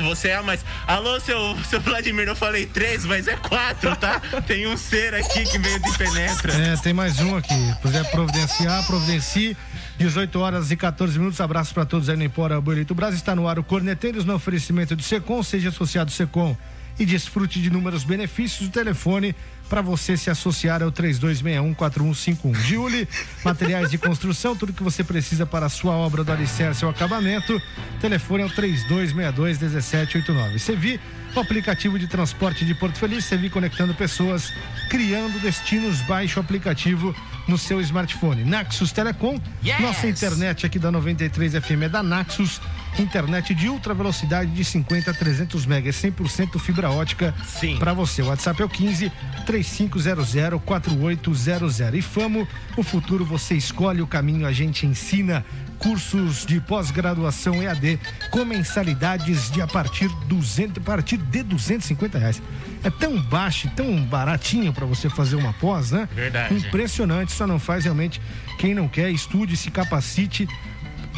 Você 0.02 0.28
é 0.28 0.36
a 0.36 0.42
mais. 0.42 0.64
Alô, 0.86 1.18
seu, 1.20 1.56
seu 1.68 1.80
Vladimir, 1.80 2.26
eu 2.26 2.36
falei 2.36 2.66
três, 2.66 3.04
mas 3.04 3.28
é 3.28 3.36
quatro, 3.36 3.94
tá? 3.96 4.20
Tem 4.46 4.66
um 4.66 4.76
ser 4.76 5.14
aqui 5.14 5.44
que 5.44 5.58
veio 5.58 5.80
de 5.80 5.98
penetra. 5.98 6.52
É, 6.52 6.76
tem 6.76 6.92
mais 6.92 7.20
um 7.20 7.36
aqui. 7.36 7.74
Puder 7.80 8.04
providenciar, 8.10 8.84
providencie. 8.86 9.56
18 9.98 10.40
horas 10.40 10.70
e 10.70 10.76
14 10.76 11.18
minutos. 11.18 11.40
Abraço 11.40 11.72
para 11.74 11.84
todos 11.84 12.08
aí 12.08 12.16
no 12.16 12.24
Empora 12.24 12.60
Bonito 12.60 12.94
Brasil. 12.94 13.16
Está 13.16 13.34
no 13.36 13.46
ar 13.46 13.58
o 13.58 13.62
Corneteiros 13.62 14.24
no 14.24 14.34
oferecimento 14.34 14.96
do 14.96 15.02
Secom. 15.02 15.42
Seja 15.42 15.68
associado 15.68 16.10
Secom 16.10 16.56
e 16.98 17.06
desfrute 17.06 17.60
de 17.60 17.68
inúmeros 17.68 18.04
benefícios 18.04 18.68
do 18.68 18.72
telefone 18.72 19.34
para 19.70 19.80
você 19.80 20.16
se 20.16 20.28
associar 20.28 20.82
ao 20.82 20.90
3261-4151. 20.90 22.56
Giuli, 22.56 23.08
materiais 23.44 23.88
de 23.88 23.96
construção, 23.96 24.56
tudo 24.56 24.72
que 24.72 24.82
você 24.82 25.04
precisa 25.04 25.46
para 25.46 25.66
a 25.66 25.68
sua 25.68 25.92
obra 25.92 26.24
do 26.24 26.32
alicerce 26.32 26.84
ou 26.84 26.90
acabamento. 26.90 27.62
Telefone 28.00 28.42
é 28.42 28.46
o 28.46 28.50
3262-1789. 28.50 30.58
Sevi, 30.58 31.00
o 31.34 31.40
aplicativo 31.40 31.98
de 31.98 32.06
transporte 32.08 32.64
de 32.64 32.74
Porto 32.74 32.98
Feliz. 32.98 33.24
Sevi 33.24 33.48
conectando 33.48 33.94
pessoas, 33.94 34.52
criando 34.90 35.38
destinos. 35.40 36.00
Baixe 36.02 36.36
o 36.36 36.40
aplicativo 36.42 37.14
no 37.46 37.56
seu 37.56 37.80
smartphone. 37.80 38.42
Naxos 38.44 38.90
Telecom, 38.90 39.40
Yes! 39.64 39.80
nossa 39.80 40.08
internet 40.08 40.66
aqui 40.66 40.80
da 40.80 40.90
93 40.90 41.52
FM 41.54 41.82
é 41.84 41.88
da 41.88 42.02
Naxos. 42.02 42.60
Internet 42.99 43.54
de 43.54 43.68
ultra 43.68 43.94
velocidade 43.94 44.50
de 44.50 44.64
50 44.64 45.11
a 45.11 45.14
300 45.14 45.64
megas, 45.66 45.97
100% 45.97 46.59
fibra 46.59 46.90
ótica 46.90 47.35
Sim. 47.47 47.76
para 47.76 47.92
você. 47.92 48.23
O 48.23 48.26
WhatsApp 48.26 48.61
é 48.61 48.64
o 48.64 48.68
15 48.68 49.12
3500 49.47 50.61
4800. 50.64 51.80
E 51.94 52.02
Famo, 52.02 52.47
o 52.76 52.82
futuro 52.82 53.25
você 53.25 53.54
escolhe, 53.54 54.02
o 54.02 54.06
caminho 54.06 54.47
a 54.47 54.52
gente 54.52 54.87
ensina. 54.87 55.44
Cursos 55.78 56.44
de 56.44 56.61
pós-graduação 56.61 57.62
EAD 57.62 57.99
com 58.30 58.44
mensalidades 58.44 59.50
de 59.50 59.62
a 59.62 59.66
partir, 59.66 60.11
200, 60.26 60.76
a 60.76 60.80
partir 60.85 61.16
de 61.16 61.42
250 61.42 62.18
reais. 62.18 62.42
É 62.85 62.90
tão 62.90 63.18
baixo, 63.18 63.70
tão 63.75 64.04
baratinho 64.04 64.75
para 64.75 64.85
você 64.85 65.09
fazer 65.09 65.37
uma 65.37 65.54
pós, 65.54 65.90
né? 65.90 66.06
Verdade. 66.14 66.54
Impressionante, 66.54 67.32
só 67.32 67.47
não 67.47 67.59
faz 67.59 67.85
realmente 67.85 68.20
quem 68.59 68.75
não 68.75 68.88
quer. 68.88 69.11
Estude, 69.11 69.56
se 69.56 69.70
capacite. 69.70 70.47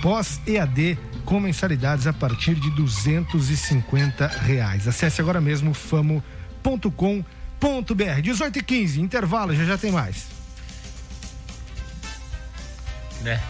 Pós 0.00 0.40
EAD 0.46 0.96
com 1.24 1.40
mensalidades 1.40 2.06
a 2.06 2.12
partir 2.12 2.54
de 2.54 2.70
250 2.70 4.26
reais. 4.26 4.86
Acesse 4.86 5.20
agora 5.20 5.40
mesmo 5.40 5.72
famo.com.br. 5.74 6.22
18 8.22 8.58
e 8.58 8.62
15, 8.62 9.00
intervalo, 9.00 9.54
já 9.54 9.64
já 9.64 9.78
tem 9.78 9.92
mais. 9.92 10.26
Né? 13.22 13.40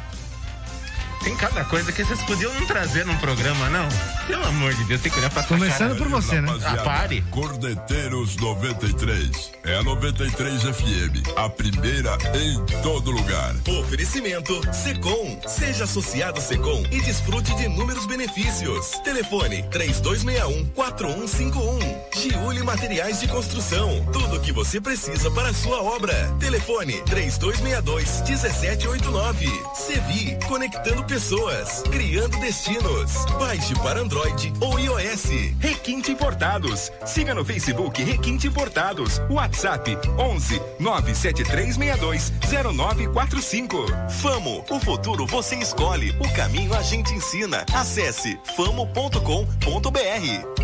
Tem 1.22 1.36
cada 1.36 1.64
coisa 1.64 1.92
que 1.92 2.02
vocês 2.04 2.20
podiam 2.22 2.52
não 2.54 2.66
trazer 2.66 3.04
num 3.06 3.16
programa, 3.18 3.68
não? 3.70 3.86
Pelo 4.26 4.44
amor 4.46 4.74
de 4.74 4.82
Deus, 4.84 5.00
tem 5.00 5.10
que 5.12 5.18
olhar 5.18 5.30
pra 5.30 5.42
Começando 5.44 5.96
cara. 5.96 5.98
por 5.98 6.08
você, 6.08 6.40
né? 6.40 6.52
Ah, 6.64 6.76
pare. 6.78 7.22
Cordeteiros 7.30 8.36
93. 8.36 9.52
É 9.64 9.76
a 9.76 9.82
93 9.82 10.62
FM. 10.62 11.22
A 11.36 11.48
primeira 11.48 12.16
em 12.34 12.60
todo 12.82 13.10
lugar. 13.12 13.54
Oferecimento 13.80 14.60
Secom. 14.72 15.40
Seja 15.46 15.84
associado 15.84 16.40
Secom 16.40 16.82
e 16.90 17.00
desfrute 17.00 17.54
de 17.56 17.64
inúmeros 17.64 18.06
benefícios. 18.06 18.90
Telefone 19.04 19.62
3261-4151. 19.70 21.96
Giuli 22.16 22.62
Materiais 22.64 23.20
de 23.20 23.28
Construção. 23.28 24.04
Tudo 24.12 24.36
o 24.36 24.40
que 24.40 24.50
você 24.52 24.80
precisa 24.80 25.30
para 25.30 25.50
a 25.50 25.54
sua 25.54 25.80
obra. 25.82 26.14
Telefone 26.40 27.00
3262-1789. 27.02 29.48
Sevi, 29.74 30.36
conectando 30.48 31.04
pessoas, 31.12 31.82
criando 31.90 32.40
destinos. 32.40 33.26
Baixe 33.38 33.74
para 33.80 34.00
Android 34.00 34.50
ou 34.62 34.80
iOS. 34.80 35.26
Requinte 35.60 36.10
Importados. 36.10 36.90
Siga 37.04 37.34
no 37.34 37.44
Facebook 37.44 38.02
Requinte 38.02 38.46
Importados. 38.46 39.20
WhatsApp 39.28 39.98
11 40.18 40.58
97362 40.80 42.32
0945. 42.74 43.84
Famo, 44.22 44.64
o 44.70 44.80
futuro 44.80 45.26
você 45.26 45.56
escolhe, 45.56 46.16
o 46.18 46.32
caminho 46.32 46.72
a 46.74 46.80
gente 46.80 47.12
ensina. 47.12 47.66
Acesse 47.74 48.38
famo.com.br. 48.56 49.16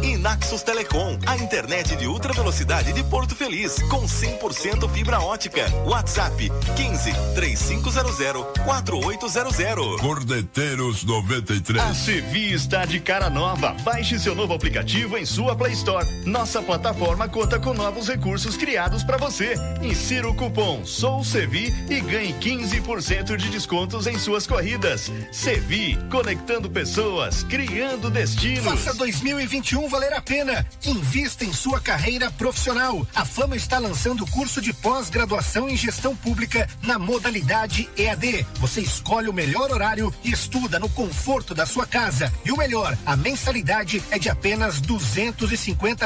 E 0.02 0.16
Naxos 0.16 0.62
Telecom, 0.62 1.18
a 1.26 1.36
internet 1.36 1.94
de 1.96 2.06
ultra 2.06 2.32
velocidade 2.32 2.94
de 2.94 3.04
Porto 3.04 3.36
Feliz, 3.36 3.82
com 3.82 4.06
100% 4.06 4.88
fibra 4.94 5.20
ótica. 5.20 5.70
WhatsApp 5.84 6.50
15 6.74 7.12
3500 7.34 8.16
4800. 8.64 10.00
Corneteiros 10.38 11.02
93. 11.02 11.82
A 11.82 11.94
Sevi 11.94 12.52
está 12.52 12.84
de 12.84 13.00
cara 13.00 13.28
nova. 13.28 13.74
Baixe 13.82 14.20
seu 14.20 14.36
novo 14.36 14.54
aplicativo 14.54 15.18
em 15.18 15.26
sua 15.26 15.56
Play 15.56 15.72
Store. 15.72 16.06
Nossa 16.24 16.62
plataforma 16.62 17.28
conta 17.28 17.58
com 17.58 17.74
novos 17.74 18.06
recursos 18.06 18.56
criados 18.56 19.02
para 19.02 19.16
você. 19.16 19.54
Insira 19.82 20.28
o 20.28 20.34
cupom 20.34 20.84
Sou 20.84 21.24
Sevi 21.24 21.74
e 21.90 22.00
ganhe 22.00 22.32
15% 22.34 23.36
de 23.36 23.48
descontos 23.48 24.06
em 24.06 24.16
suas 24.16 24.46
corridas. 24.46 25.10
Sevi, 25.32 25.98
conectando 26.08 26.70
pessoas, 26.70 27.42
criando 27.42 28.08
destinos. 28.08 28.64
Faça 28.64 28.94
2021 28.94 29.88
valer 29.88 30.12
a 30.12 30.20
pena. 30.22 30.64
Invista 30.84 31.44
em 31.44 31.52
sua 31.52 31.80
carreira 31.80 32.30
profissional. 32.30 33.04
A 33.12 33.24
Fama 33.24 33.56
está 33.56 33.78
lançando 33.78 34.22
o 34.22 34.30
curso 34.30 34.60
de 34.60 34.72
pós-graduação 34.72 35.68
em 35.68 35.76
gestão 35.76 36.14
pública 36.14 36.68
na 36.82 36.96
modalidade 36.96 37.88
EAD. 37.96 38.46
Você 38.60 38.80
escolhe 38.82 39.28
o 39.28 39.32
melhor 39.32 39.72
horário 39.72 40.14
e 40.22 40.27
estuda 40.30 40.78
no 40.78 40.88
conforto 40.88 41.54
da 41.54 41.66
sua 41.66 41.86
casa. 41.86 42.32
E 42.44 42.52
o 42.52 42.56
melhor, 42.56 42.96
a 43.04 43.16
mensalidade 43.16 44.02
é 44.10 44.18
de 44.18 44.28
apenas 44.28 44.80
duzentos 44.80 45.52
e 45.52 45.56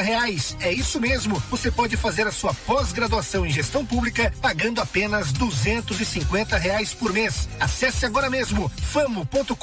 reais. 0.00 0.56
É 0.60 0.72
isso 0.72 1.00
mesmo. 1.00 1.42
Você 1.50 1.70
pode 1.70 1.96
fazer 1.96 2.26
a 2.26 2.32
sua 2.32 2.54
pós-graduação 2.54 3.46
em 3.46 3.50
gestão 3.50 3.84
pública 3.84 4.32
pagando 4.40 4.80
apenas 4.80 5.32
duzentos 5.32 6.00
e 6.00 6.04
reais 6.56 6.92
por 6.92 7.12
mês. 7.12 7.48
Acesse 7.60 8.06
agora 8.06 8.28
mesmo 8.28 8.70
famo.com.br 8.92 9.54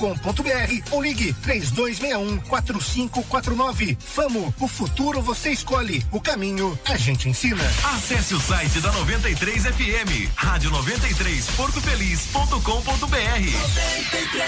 ou 0.92 1.01
ligue 1.01 1.34
três 1.34 1.72
dois 1.72 2.00
quatro 2.48 2.82
cinco 2.82 3.24
quatro 3.24 3.56
nove. 3.56 3.98
Famo, 4.00 4.54
o 4.60 4.68
futuro 4.68 5.22
você 5.22 5.51
escolhe. 5.51 6.06
O 6.12 6.20
caminho 6.20 6.78
a 6.86 6.98
gente 6.98 7.30
ensina. 7.30 7.63
Acesse 7.96 8.34
o 8.34 8.39
site 8.39 8.80
da 8.82 8.92
93 8.92 9.63
FM, 9.63 10.32
rádio 10.36 10.70
93 10.72 11.50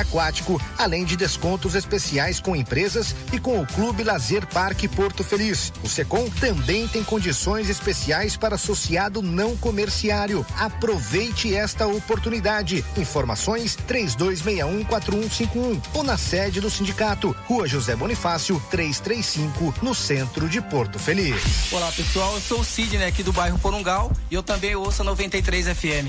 aquático, 0.00 0.60
além 0.78 1.04
de 1.04 1.16
descontos 1.16 1.74
especiais 1.74 2.40
com 2.40 2.56
empresas 2.56 3.14
e 3.32 3.38
com 3.38 3.60
o 3.60 3.66
Clube 3.66 4.02
Lazer 4.04 4.46
Parque 4.46 4.88
Porto 4.88 5.22
Feliz. 5.22 5.72
O 5.82 5.88
Secom 5.88 6.28
também 6.40 6.88
tem 6.88 7.04
condições 7.04 7.68
especiais 7.68 8.36
para 8.36 8.54
associado 8.54 9.22
não 9.22 9.56
comerciário. 9.56 10.44
Aproveite 10.58 11.54
esta 11.54 11.86
oportunidade. 11.86 12.84
Informações 12.96 13.76
32614151 13.88 15.80
ou 15.94 16.02
na 16.02 16.16
sede 16.16 16.60
do 16.60 16.70
sindicato, 16.70 17.34
Rua 17.46 17.66
José 17.66 17.96
Bonifácio, 17.96 18.62
335, 18.70 19.74
no 19.82 19.94
centro 19.94 20.48
de 20.48 20.60
Porto 20.60 20.98
Feliz. 20.98 21.72
Olá 21.72 21.90
pessoal, 21.92 22.34
eu 22.34 22.40
sou 22.40 22.60
o 22.60 22.64
Sidney 22.64 23.06
aqui 23.06 23.22
do 23.22 23.32
bairro 23.32 23.58
Porungal 23.58 24.12
e 24.30 24.34
eu 24.34 24.42
também 24.42 24.74
ouço 24.74 25.02
a 25.02 25.04
93 25.04 25.68
FM. 25.68 26.08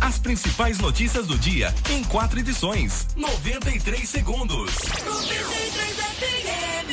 As 0.00 0.18
principais 0.18 0.78
notícias 0.78 1.26
do 1.26 1.38
dia 1.38 1.74
em 1.90 2.04
quatro 2.04 2.38
edições. 2.38 3.06
93 3.16 4.08
segundos. 4.08 4.74
93 5.04 5.94
FM. 6.16 6.92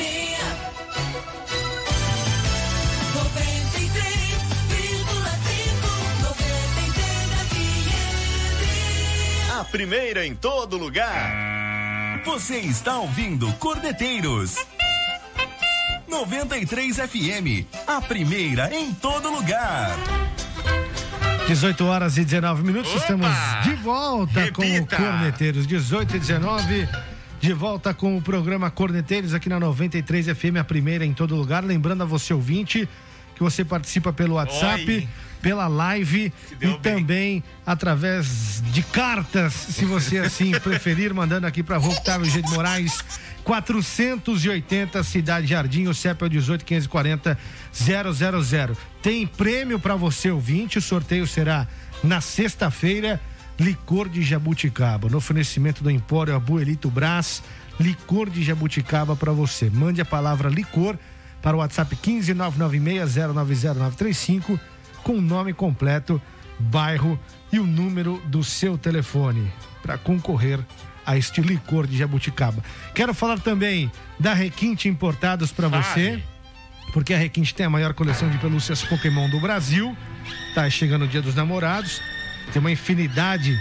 93,5. 9.54 9.60
A 9.60 9.64
primeira 9.66 10.26
em 10.26 10.36
todo 10.36 10.78
lugar. 10.78 12.22
Você 12.26 12.58
está 12.58 13.00
ouvindo 13.00 13.52
Corneteiros. 13.54 14.56
93 16.08 16.96
FM, 16.98 17.68
a 17.86 18.02
primeira 18.02 18.74
em 18.74 18.94
todo 18.94 19.30
lugar. 19.30 19.96
18 21.48 21.86
horas 21.86 22.18
e 22.18 22.26
19 22.26 22.62
minutos, 22.62 22.92
Opa! 22.92 23.00
estamos 23.00 23.30
de 23.64 23.74
volta 23.76 24.52
com 24.52 24.62
o 24.62 24.66
Repita! 24.66 24.98
Corneteiros. 24.98 25.66
18 25.66 26.18
e 26.18 26.20
19, 26.20 26.90
de 27.40 27.54
volta 27.54 27.94
com 27.94 28.18
o 28.18 28.22
programa 28.22 28.70
Corneteiros 28.70 29.34
aqui 29.34 29.48
na 29.48 29.58
93 29.58 30.28
FM, 30.28 30.58
a 30.60 30.64
primeira 30.64 31.06
em 31.06 31.14
todo 31.14 31.36
lugar. 31.36 31.64
Lembrando 31.64 32.04
a 32.04 32.06
você, 32.06 32.34
ouvinte, 32.34 32.88
que 33.34 33.42
você 33.42 33.64
participa 33.64 34.12
pelo 34.12 34.36
WhatsApp, 34.36 34.86
Oi. 34.90 35.08
pela 35.42 35.68
live 35.70 36.34
e 36.62 36.74
também 36.80 37.42
através 37.66 38.62
de 38.74 38.84
cartas, 38.84 39.54
se 39.54 39.86
você 39.86 40.18
assim 40.20 40.52
preferir, 40.60 41.14
mandando 41.14 41.48
aqui 41.48 41.64
para 41.64 41.78
Rua 41.78 41.94
Octávio 41.94 42.30
G 42.30 42.42
de 42.42 42.50
Moraes. 42.52 43.04
480 43.48 45.04
Cidade 45.06 45.48
Jardim, 45.48 45.88
o 45.88 45.94
CEP 45.94 46.22
é 46.22 46.26
o 46.26 46.30
18 46.30 46.66
540 46.66 47.38
000. 47.72 48.12
Tem 49.02 49.26
prêmio 49.26 49.80
para 49.80 49.96
você 49.96 50.30
ouvinte, 50.30 50.78
o 50.78 50.82
sorteio 50.82 51.26
será 51.26 51.66
na 52.04 52.20
sexta-feira. 52.20 53.22
Licor 53.58 54.10
de 54.10 54.22
Jabuticaba, 54.22 55.08
no 55.08 55.16
oferecimento 55.18 55.82
do 55.82 55.90
Empório 55.90 56.36
Abuelito 56.36 56.92
Brás, 56.92 57.42
licor 57.80 58.30
de 58.30 58.44
Jabuticaba 58.44 59.16
para 59.16 59.32
você. 59.32 59.70
Mande 59.70 60.02
a 60.02 60.06
palavra 60.06 60.50
licor 60.50 60.98
para 61.42 61.56
o 61.56 61.60
WhatsApp 61.60 61.96
15996090935 61.96 64.60
com 65.04 65.14
o 65.14 65.22
nome 65.22 65.54
completo, 65.54 66.22
bairro 66.60 67.18
e 67.52 67.60
o 67.60 67.66
número 67.66 68.22
do 68.26 68.44
seu 68.44 68.78
telefone 68.78 69.52
para 69.82 69.98
concorrer 69.98 70.60
a 71.08 71.16
este 71.18 71.42
licor 71.42 71.88
de 71.88 71.98
Jabuticaba. 71.98 72.62
Quero 72.94 73.14
falar 73.14 73.40
também 73.40 73.90
da 74.20 74.34
Requinte 74.34 74.90
Importados 74.90 75.54
para 75.54 75.70
você, 75.70 76.22
porque 76.92 77.14
a 77.14 77.18
Requinte 77.18 77.56
tem 77.56 77.66
a 77.66 77.70
maior 77.70 77.94
coleção 77.94 78.30
de 78.30 78.38
pelúcias 78.38 78.84
Pokémon 78.84 79.30
do 79.30 79.40
Brasil. 79.40 79.96
Tá 80.54 80.70
chegando 80.70 81.06
o 81.06 81.08
Dia 81.08 81.22
dos 81.22 81.34
Namorados, 81.34 82.02
tem 82.52 82.60
uma 82.60 82.72
infinidade 82.72 83.58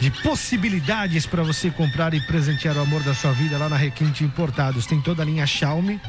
de 0.00 0.10
possibilidades 0.10 1.24
para 1.24 1.44
você 1.44 1.70
comprar 1.70 2.12
e 2.14 2.20
presentear 2.20 2.76
o 2.76 2.80
amor 2.80 3.02
da 3.04 3.14
sua 3.14 3.30
vida 3.30 3.56
lá 3.56 3.68
na 3.68 3.76
Requinte 3.76 4.24
Importados. 4.24 4.84
Tem 4.84 5.00
toda 5.00 5.22
a 5.22 5.24
linha 5.24 5.46
Xiaomi, 5.46 6.00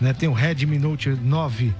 né? 0.00 0.12
Tem 0.12 0.28
o 0.28 0.32
Redmi 0.32 0.78
Note 0.78 1.10
9 1.10 1.74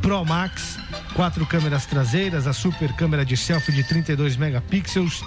Pro 0.00 0.24
Max, 0.24 0.78
quatro 1.14 1.44
câmeras 1.44 1.84
traseiras, 1.84 2.46
a 2.46 2.52
super 2.52 2.92
câmera 2.94 3.24
de 3.24 3.36
selfie 3.36 3.72
de 3.72 3.84
32 3.84 4.36
megapixels, 4.36 5.22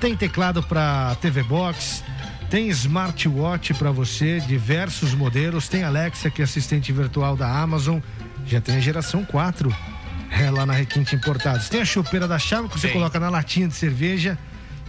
tem 0.00 0.16
teclado 0.16 0.62
para 0.62 1.14
TV 1.16 1.42
Box, 1.42 2.04
tem 2.48 2.68
smartwatch 2.68 3.74
para 3.74 3.90
você, 3.90 4.40
diversos 4.40 5.12
modelos, 5.14 5.68
tem 5.68 5.82
Alexa, 5.82 6.30
que 6.30 6.40
é 6.40 6.44
assistente 6.44 6.92
virtual 6.92 7.36
da 7.36 7.48
Amazon, 7.48 7.98
já 8.46 8.60
tem 8.60 8.76
a 8.76 8.80
geração 8.80 9.24
4, 9.24 9.74
é 10.30 10.50
lá 10.50 10.64
na 10.64 10.72
Requinte 10.72 11.16
Importados. 11.16 11.68
Tem 11.68 11.80
a 11.80 11.84
chopeira 11.84 12.28
da 12.28 12.38
chave 12.38 12.68
que 12.68 12.78
você 12.78 12.88
coloca 12.88 13.18
na 13.18 13.28
latinha 13.28 13.66
de 13.66 13.74
cerveja, 13.74 14.38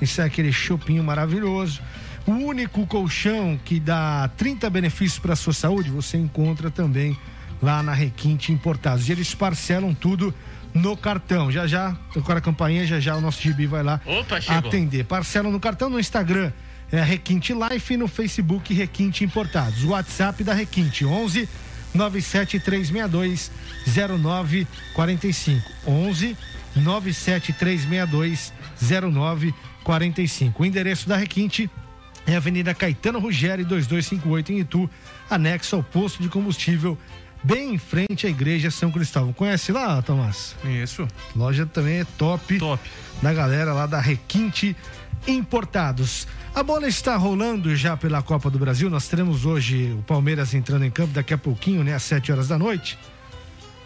isso 0.02 0.22
é 0.22 0.26
aquele 0.26 0.52
chopinho 0.52 1.04
maravilhoso. 1.04 1.82
O 2.26 2.32
único 2.32 2.86
colchão 2.86 3.60
que 3.65 3.80
dá 3.80 4.30
30 4.38 4.69
benefícios 4.69 5.19
para 5.19 5.34
a 5.34 5.36
sua 5.36 5.54
saúde, 5.54 5.89
você 5.89 6.17
encontra 6.17 6.69
também 6.69 7.17
lá 7.63 7.82
na 7.82 7.93
Requinte 7.93 8.52
Importados. 8.52 9.08
E 9.08 9.12
eles 9.12 9.34
parcelam 9.34 9.93
tudo 9.93 10.34
no 10.73 10.95
cartão. 10.97 11.52
Já 11.52 11.65
já, 11.65 11.93
tocar 12.13 12.38
a 12.38 12.41
campainha, 12.41 12.86
já 12.86 12.99
já 12.99 13.15
o 13.15 13.21
nosso 13.21 13.41
gibi 13.41 13.65
vai 13.65 13.82
lá 13.82 13.99
Opa, 14.06 14.38
atender. 14.47 15.06
Parcelam 15.06 15.52
no 15.52 15.60
cartão 15.60 15.89
no 15.89 15.99
Instagram. 15.99 16.52
É 16.91 17.02
Requinte 17.02 17.54
Life 17.54 17.93
e 17.93 17.97
no 17.97 18.08
Facebook 18.08 18.71
Requinte 18.73 19.23
Importados. 19.23 19.84
WhatsApp 19.84 20.43
da 20.43 20.54
Requinte 20.54 21.04
11 21.06 21.49
97362 21.95 23.49
0945. 23.88 25.71
11 25.88 26.38
97362 26.76 28.54
0945. 28.80 29.73
45. 29.84 30.63
O 30.63 30.65
endereço 30.65 31.08
da 31.08 31.17
Requinte 31.17 31.69
é 32.26 32.36
Avenida 32.36 32.73
Caetano 32.73 33.19
Ruggeri, 33.19 33.63
2258 33.63 34.54
em 34.54 34.60
Itu, 34.60 34.89
anexo 35.30 35.76
ao 35.76 35.84
posto 35.84 36.23
de 36.23 36.30
combustível, 36.30 36.97
bem 37.44 37.74
em 37.74 37.78
frente 37.78 38.26
à 38.26 38.30
Igreja 38.30 38.72
São 38.72 38.92
Cristóvão. 38.92 39.34
Conhece 39.34 39.72
lá, 39.72 40.02
Tomás? 40.02 40.56
Isso. 40.64 41.08
Loja 41.36 41.66
também 41.66 42.00
é 42.00 42.06
top. 42.18 42.58
Top. 42.60 42.82
Da 43.22 43.34
galera 43.34 43.74
lá 43.74 43.86
da 43.86 44.00
Requinte 44.00 44.76
Importados. 45.28 46.28
A 46.54 46.62
bola 46.62 46.88
está 46.88 47.16
rolando 47.16 47.76
já 47.76 47.96
pela 47.98 48.22
Copa 48.22 48.50
do 48.50 48.60
Brasil. 48.60 48.90
Nós 48.90 49.08
teremos 49.08 49.46
hoje 49.46 49.96
o 49.98 50.04
Palmeiras 50.04 50.54
entrando 50.54 50.84
em 50.86 50.92
campo 50.92 51.14
daqui 51.14 51.34
a 51.34 51.38
pouquinho, 51.38 51.84
né? 51.84 51.94
Às 51.94 52.04
7 52.04 52.32
horas 52.32 52.48
da 52.50 52.58
noite. 52.60 52.98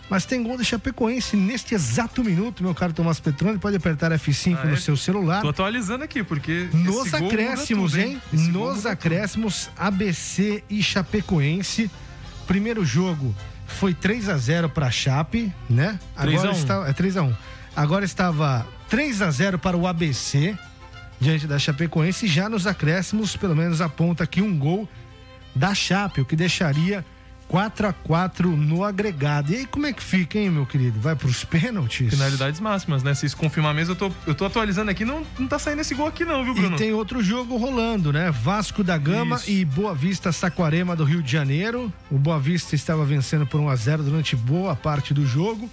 Mas 0.09 0.25
tem 0.25 0.41
gol 0.41 0.57
da 0.57 0.63
Chapecoense 0.63 1.35
neste 1.35 1.75
exato 1.75 2.23
minuto, 2.23 2.63
meu 2.63 2.73
caro 2.73 2.93
Tomás 2.93 3.19
Petrone. 3.19 3.59
Pode 3.59 3.75
apertar 3.75 4.11
F5 4.13 4.57
Ah, 4.61 4.65
no 4.65 4.73
é? 4.73 4.77
seu 4.77 4.95
celular. 4.97 5.41
Tô 5.41 5.49
atualizando 5.49 6.03
aqui, 6.03 6.23
porque. 6.23 6.69
Nos 6.73 7.13
acréscimos, 7.13 7.91
tudo, 7.91 8.01
hein? 8.01 8.21
Esse 8.33 8.49
Nos 8.49 8.85
acréscimos, 8.85 9.69
ABC 9.77 10.63
e 10.69 10.81
Chapecoense. 10.81 11.91
Primeiro 12.47 12.85
jogo 12.85 13.35
foi 13.67 13.93
3 13.93 14.29
a 14.29 14.37
0 14.37 14.69
para 14.69 14.89
Chape, 14.89 15.53
né? 15.69 15.99
3 16.19 16.35
a 16.35 16.39
Agora 16.39 16.55
1. 16.55 16.57
está 16.57 16.87
é 16.87 16.93
3 16.93 17.17
a 17.17 17.23
1. 17.23 17.35
Agora 17.75 18.05
estava 18.05 18.65
3 18.89 19.21
a 19.21 19.29
0 19.29 19.59
para 19.59 19.77
o 19.77 19.85
ABC 19.85 20.57
diante 21.19 21.47
da 21.47 21.59
Chapecoense, 21.59 22.27
já 22.27 22.47
nos 22.47 22.67
acréscimos, 22.67 23.35
pelo 23.35 23.55
menos 23.55 23.81
aponta 23.81 24.23
aqui 24.23 24.41
um 24.41 24.57
gol 24.57 24.87
da 25.55 25.73
Chape, 25.73 26.21
o 26.21 26.25
que 26.25 26.35
deixaria 26.35 27.03
4 27.47 27.87
a 27.87 27.93
4 27.93 28.55
no 28.55 28.83
agregado. 28.83 29.51
E 29.53 29.57
aí 29.57 29.65
como 29.65 29.85
é 29.85 29.93
que 29.93 30.03
fica, 30.03 30.37
hein, 30.37 30.49
meu 30.49 30.65
querido? 30.65 30.99
Vai 30.99 31.15
para 31.15 31.27
os 31.27 31.43
pênaltis? 31.45 32.09
Finalidades 32.09 32.59
máximas, 32.59 33.03
né? 33.03 33.13
Se 33.13 33.25
isso 33.25 33.37
confirmar 33.37 33.73
mesmo, 33.73 33.93
eu 33.93 33.95
tô, 33.95 34.11
eu 34.25 34.35
tô 34.35 34.45
atualizando 34.45 34.91
aqui, 34.91 35.05
não, 35.05 35.25
não 35.39 35.47
tá 35.47 35.57
saindo 35.57 35.81
esse 35.81 35.95
gol 35.95 36.07
aqui, 36.07 36.25
não, 36.25 36.43
viu, 36.43 36.53
Bruno? 36.53 36.75
E 36.75 36.77
tem 36.77 36.91
outro 36.93 37.23
jogo 37.23 37.55
rolando, 37.57 38.11
né? 38.11 38.31
Vasco 38.31 38.83
da 38.83 38.97
Gama 38.97 39.37
Isso. 39.37 39.49
e 39.49 39.63
Boa 39.65 39.95
Vista 39.95 40.31
Saquarema 40.31 40.95
do 40.95 41.03
Rio 41.03 41.23
de 41.23 41.31
Janeiro. 41.31 41.91
O 42.11 42.17
Boa 42.17 42.39
Vista 42.39 42.75
estava 42.75 43.05
vencendo 43.05 43.45
por 43.47 43.59
1 43.61 43.69
a 43.69 43.75
0 43.75 44.03
durante 44.03 44.35
boa 44.35 44.75
parte 44.75 45.13
do 45.13 45.25
jogo, 45.25 45.69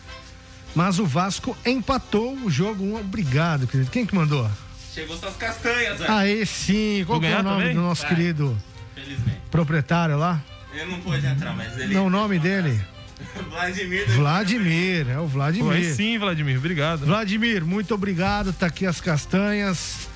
mas 0.75 0.99
o 0.99 1.07
Vasco 1.07 1.57
empatou 1.67 2.35
o 2.37 2.51
jogo. 2.51 2.85
Um 2.85 2.97
obrigado, 3.01 3.67
querido. 3.67 3.91
Quem 3.91 4.07
que 4.07 4.15
mandou? 4.15 4.49
Chegou 4.93 5.17
suas 5.17 5.35
castanhas, 5.37 5.99
velho. 5.99 6.13
Aí 6.13 6.47
sim. 6.47 7.03
Qual 7.05 7.19
que 7.21 7.27
é 7.27 7.41
o 7.41 7.43
nome 7.43 7.59
também? 7.63 7.75
do 7.75 7.81
nosso 7.81 8.03
Vai. 8.03 8.15
querido 8.15 8.57
Felizmente. 8.95 9.41
proprietário 9.51 10.17
lá? 10.17 10.41
Ele 10.75 10.91
não 10.91 11.01
pôde 11.01 11.25
entrar, 11.27 11.55
mas 11.55 11.79
ele. 11.79 11.95
Não, 11.95 12.07
o 12.07 12.11
nome 12.11 12.39
dele? 12.39 12.81
Vladimir. 13.51 14.11
Vladimir, 14.11 15.09
é 15.09 15.19
o 15.19 15.27
Vladimir. 15.27 15.73
aí 15.73 15.95
sim, 15.95 16.19
Vladimir, 16.19 16.59
obrigado. 16.59 17.07
Vladimir, 17.07 17.65
muito 17.65 17.95
obrigado. 17.95 18.53
Tá 18.53 18.67
aqui 18.67 18.87
as 18.87 19.01
castanhas. 19.01 20.09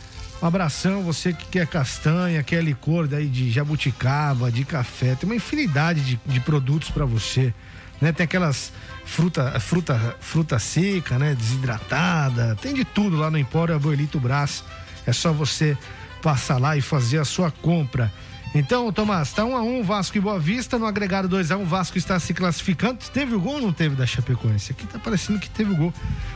Um 0.42 0.47
abração, 0.47 1.03
você 1.03 1.33
que 1.33 1.47
quer 1.47 1.66
castanha, 1.66 2.42
quer 2.42 2.62
licor 2.62 3.09
daí 3.09 3.27
de 3.27 3.51
jabuticaba, 3.51 4.53
de 4.53 4.64
café. 4.64 5.16
Tem 5.16 5.29
uma 5.29 5.35
infinidade 5.35 6.01
de, 6.01 6.21
de 6.27 6.40
produtos 6.40 6.90
para 6.90 7.05
você. 7.05 7.53
Né? 8.01 8.12
Tem 8.12 8.25
aquelas 8.25 8.73
fruta, 9.05 9.59
fruta, 9.59 10.16
fruta 10.21 10.59
seca, 10.59 11.18
né? 11.18 11.35
Desidratada. 11.35 12.57
Tem 12.61 12.73
de 12.73 12.85
tudo 12.85 13.16
lá 13.16 13.31
no 13.31 13.38
Empório 13.38 13.75
Abuelito 13.75 14.21
Brás. 14.21 14.62
É 15.07 15.12
só 15.12 15.33
você 15.33 15.77
passar 16.23 16.59
lá 16.59 16.77
e 16.77 16.81
fazer 16.81 17.18
a 17.18 17.25
sua 17.25 17.51
compra. 17.51 18.12
Então, 18.55 18.91
Tomás, 18.93 19.33
tá 19.33 19.45
1 19.45 19.57
a 19.57 19.63
1 19.63 19.83
Vasco 19.83 20.17
e 20.17 20.21
Boa 20.21 20.39
Vista, 20.39 20.79
no 20.79 20.87
agregado 20.87 21.29
2 21.29 21.51
a 21.51 21.57
1 21.57 21.65
Vasco 21.65 21.99
está 21.99 22.19
se 22.19 22.33
classificando. 22.33 22.99
Teve 23.13 23.35
o 23.35 23.41
gol 23.41 23.55
ou 23.55 23.61
não 23.61 23.73
teve 23.73 23.95
da 23.95 24.07
Chapecoense? 24.07 24.73
Aqui 24.73 24.87
tá 24.87 24.99
parecendo 24.99 25.39
que 25.39 25.51
teve 25.51 25.73
o 25.73 25.77
gol. 25.77 25.95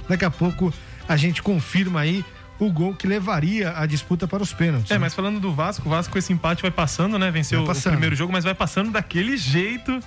Daqui 0.09 0.25
a 0.25 0.31
pouco 0.31 0.72
a 1.09 1.16
gente 1.16 1.42
confirma 1.42 2.01
aí 2.01 2.25
o 2.59 2.70
gol 2.70 2.94
que 2.94 3.07
levaria 3.07 3.72
a 3.77 3.87
disputa 3.87 4.29
para 4.29 4.42
os 4.42 4.53
pênaltis. 4.53 4.90
É, 4.90 4.94
né? 4.94 5.01
mas 5.01 5.14
falando 5.14 5.40
do 5.40 5.53
Vasco, 5.53 5.87
o 5.87 5.90
Vasco 5.90 6.12
com 6.12 6.18
esse 6.18 6.33
empate 6.33 6.62
vai 6.62 6.70
passando, 6.70 7.18
né? 7.18 7.31
Venceu 7.31 7.64
passando. 7.64 7.87
o 7.87 7.96
primeiro 7.96 8.14
jogo, 8.14 8.33
mas 8.33 8.44
vai 8.44 8.55
passando 8.55 8.90
daquele 8.90 9.37
jeito, 9.37 9.98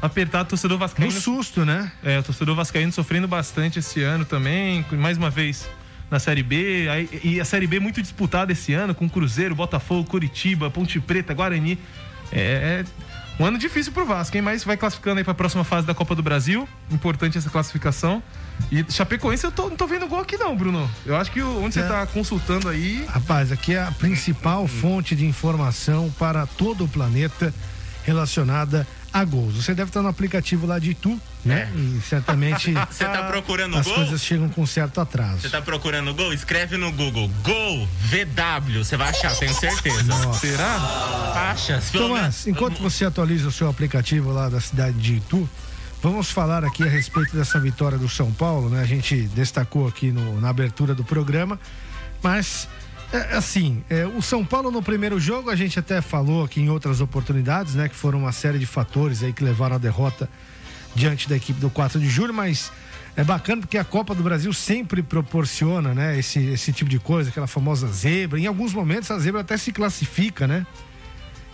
apertar 0.00 0.42
o 0.42 0.44
torcedor 0.44 0.76
no 0.76 0.80
vascaíno. 0.80 1.12
susto, 1.12 1.64
né? 1.64 1.90
É, 2.02 2.18
o 2.18 2.22
torcedor 2.22 2.54
vascaíno 2.54 2.92
sofrendo 2.92 3.26
bastante 3.26 3.78
esse 3.78 4.02
ano 4.02 4.24
também, 4.24 4.84
mais 4.92 5.16
uma 5.16 5.30
vez 5.30 5.68
na 6.10 6.18
Série 6.18 6.42
B, 6.42 7.08
e 7.22 7.40
a 7.40 7.44
Série 7.44 7.66
B 7.66 7.80
muito 7.80 8.00
disputada 8.00 8.52
esse 8.52 8.72
ano, 8.72 8.94
com 8.94 9.08
Cruzeiro, 9.08 9.54
Botafogo, 9.54 10.08
Curitiba, 10.08 10.70
Ponte 10.70 11.00
Preta, 11.00 11.34
Guarani. 11.34 11.78
É, 12.32 12.82
é 12.82 13.42
um 13.42 13.44
ano 13.44 13.58
difícil 13.58 13.92
pro 13.92 14.06
Vasco, 14.06 14.36
hein? 14.36 14.42
Mas 14.42 14.62
vai 14.62 14.76
classificando 14.76 15.18
aí 15.18 15.24
pra 15.24 15.34
próxima 15.34 15.64
fase 15.64 15.86
da 15.86 15.94
Copa 15.94 16.14
do 16.14 16.22
Brasil, 16.22 16.68
importante 16.90 17.36
essa 17.36 17.50
classificação. 17.50 18.22
E 18.70 18.84
Chapecoense, 18.88 19.44
eu 19.44 19.50
tô, 19.50 19.68
não 19.68 19.76
tô 19.76 19.86
vendo 19.88 20.06
gol 20.06 20.20
aqui 20.20 20.36
não, 20.36 20.56
Bruno. 20.56 20.88
Eu 21.04 21.16
acho 21.16 21.32
que 21.32 21.42
onde 21.42 21.76
É. 21.78 21.82
você 21.82 21.88
tá 21.88 22.06
consultando 22.06 22.68
aí... 22.68 23.04
Rapaz, 23.08 23.50
aqui 23.50 23.74
é 23.74 23.82
a 23.82 23.90
principal 23.90 24.68
fonte 24.68 25.16
de 25.16 25.26
informação 25.26 26.14
para 26.16 26.46
todo 26.46 26.84
o 26.84 26.88
planeta 26.88 27.52
relacionada 28.04 28.86
a 29.14 29.24
gols. 29.24 29.54
Você 29.54 29.72
deve 29.74 29.90
estar 29.90 30.02
no 30.02 30.08
aplicativo 30.08 30.66
lá 30.66 30.78
de 30.78 30.90
Itu, 30.90 31.18
né? 31.44 31.70
E 31.76 32.00
certamente 32.02 32.72
Você 32.90 33.04
tá 33.04 33.22
procurando 33.24 33.76
as 33.78 33.86
gol? 33.86 33.94
coisas 33.94 34.20
chegam 34.20 34.48
com 34.48 34.66
certo 34.66 35.00
atraso. 35.00 35.40
Você 35.42 35.48
tá 35.48 35.62
procurando 35.62 36.12
gol? 36.12 36.32
Escreve 36.32 36.76
no 36.76 36.90
Google 36.90 37.30
Gol 37.44 37.88
VW. 38.00 38.84
Você 38.84 38.96
vai 38.96 39.10
achar, 39.10 39.34
tenho 39.36 39.54
certeza. 39.54 40.32
Será? 40.34 41.52
Acha. 41.52 41.80
Tomás, 41.92 42.10
menos- 42.10 42.46
enquanto 42.48 42.82
você 42.82 43.04
atualiza 43.04 43.46
o 43.48 43.52
seu 43.52 43.68
aplicativo 43.70 44.32
lá 44.32 44.48
da 44.48 44.60
cidade 44.60 44.98
de 44.98 45.14
Itu, 45.14 45.48
vamos 46.02 46.30
falar 46.32 46.64
aqui 46.64 46.82
a 46.82 46.88
respeito 46.88 47.36
dessa 47.36 47.60
vitória 47.60 47.96
do 47.96 48.08
São 48.08 48.32
Paulo, 48.32 48.68
né? 48.68 48.82
A 48.82 48.86
gente 48.86 49.22
destacou 49.28 49.86
aqui 49.86 50.10
no- 50.10 50.40
na 50.40 50.48
abertura 50.48 50.92
do 50.92 51.04
programa, 51.04 51.58
mas 52.20 52.66
é, 53.16 53.36
assim, 53.36 53.82
é, 53.88 54.06
o 54.06 54.20
São 54.20 54.44
Paulo 54.44 54.70
no 54.70 54.82
primeiro 54.82 55.18
jogo 55.20 55.50
a 55.50 55.56
gente 55.56 55.78
até 55.78 56.00
falou 56.00 56.44
aqui 56.44 56.60
em 56.60 56.68
outras 56.68 57.00
oportunidades, 57.00 57.74
né? 57.74 57.88
Que 57.88 57.94
foram 57.94 58.18
uma 58.20 58.32
série 58.32 58.58
de 58.58 58.66
fatores 58.66 59.22
aí 59.22 59.32
que 59.32 59.42
levaram 59.44 59.76
à 59.76 59.78
derrota 59.78 60.28
diante 60.94 61.28
da 61.28 61.36
equipe 61.36 61.60
do 61.60 61.70
4 61.70 61.98
de 61.98 62.08
julho, 62.08 62.32
mas 62.32 62.70
é 63.16 63.24
bacana 63.24 63.62
porque 63.62 63.78
a 63.78 63.84
Copa 63.84 64.14
do 64.14 64.22
Brasil 64.22 64.52
sempre 64.52 65.02
proporciona, 65.02 65.94
né, 65.94 66.18
esse, 66.18 66.40
esse 66.46 66.72
tipo 66.72 66.88
de 66.90 66.98
coisa, 66.98 67.30
aquela 67.30 67.46
famosa 67.46 67.86
zebra. 67.88 68.38
Em 68.38 68.46
alguns 68.46 68.72
momentos 68.72 69.10
a 69.10 69.18
zebra 69.18 69.40
até 69.40 69.56
se 69.56 69.72
classifica, 69.72 70.46
né? 70.46 70.66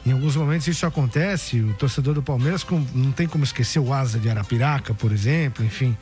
Em 0.05 0.13
alguns 0.13 0.35
momentos 0.37 0.67
isso 0.67 0.87
acontece. 0.87 1.61
O 1.61 1.75
torcedor 1.75 2.15
do 2.15 2.23
Palmeiras 2.23 2.65
com- 2.65 2.85
não 2.95 3.13
tem 3.13 3.27
como 3.27 3.45
esquecer 3.45 3.79
o 3.79 3.93
Asa 3.93 4.19
de 4.19 4.31
Arapiraca, 4.31 4.95
por 4.95 5.13
exemplo, 5.13 5.65
enfim. 5.65 5.97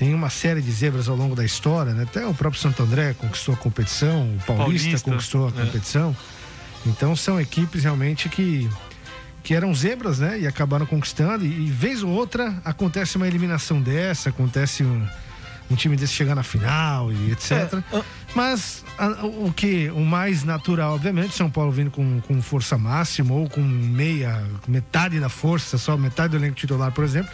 Tem 0.00 0.14
uma 0.14 0.30
série 0.30 0.62
de 0.62 0.72
zebras 0.72 1.10
ao 1.10 1.14
longo 1.14 1.36
da 1.36 1.44
história, 1.44 1.92
né? 1.92 2.04
Até 2.04 2.26
o 2.26 2.32
próprio 2.32 2.58
Santo 2.58 2.82
André 2.82 3.12
conquistou 3.12 3.52
a 3.52 3.56
competição, 3.58 4.34
o 4.34 4.38
Paulista, 4.46 4.86
Paulista, 4.88 5.10
conquistou 5.10 5.44
a 5.44 5.48
é. 5.50 5.52
competição. 5.66 6.16
Então 6.86 7.14
são 7.14 7.38
equipes 7.38 7.84
realmente 7.84 8.26
que 8.30 8.66
que 9.42 9.54
eram 9.54 9.74
zebras, 9.74 10.18
né? 10.18 10.40
E 10.40 10.46
acabaram 10.46 10.86
conquistando. 10.86 11.44
E, 11.44 11.66
e 11.66 11.70
vez 11.70 12.02
ou 12.02 12.08
outra 12.08 12.62
acontece 12.64 13.18
uma 13.18 13.28
eliminação 13.28 13.78
dessa, 13.82 14.30
acontece 14.30 14.82
um, 14.82 15.06
um 15.70 15.74
time 15.74 15.96
desse 15.96 16.14
chegar 16.14 16.34
na 16.34 16.42
final 16.42 17.12
e 17.12 17.32
etc. 17.32 17.50
É, 17.92 18.02
Mas 18.34 18.82
a- 18.96 19.26
o 19.26 19.52
que 19.54 19.90
o 19.90 20.00
mais 20.00 20.44
natural, 20.44 20.94
obviamente, 20.94 21.34
São 21.34 21.50
Paulo 21.50 21.70
vindo 21.70 21.90
com, 21.90 22.22
com 22.22 22.40
força 22.40 22.78
máxima 22.78 23.34
ou 23.34 23.50
com 23.50 23.60
meia, 23.60 24.42
metade 24.66 25.20
da 25.20 25.28
força, 25.28 25.76
só 25.76 25.94
metade 25.94 26.30
do 26.30 26.38
elenco 26.38 26.54
titular, 26.56 26.90
por 26.90 27.04
exemplo, 27.04 27.30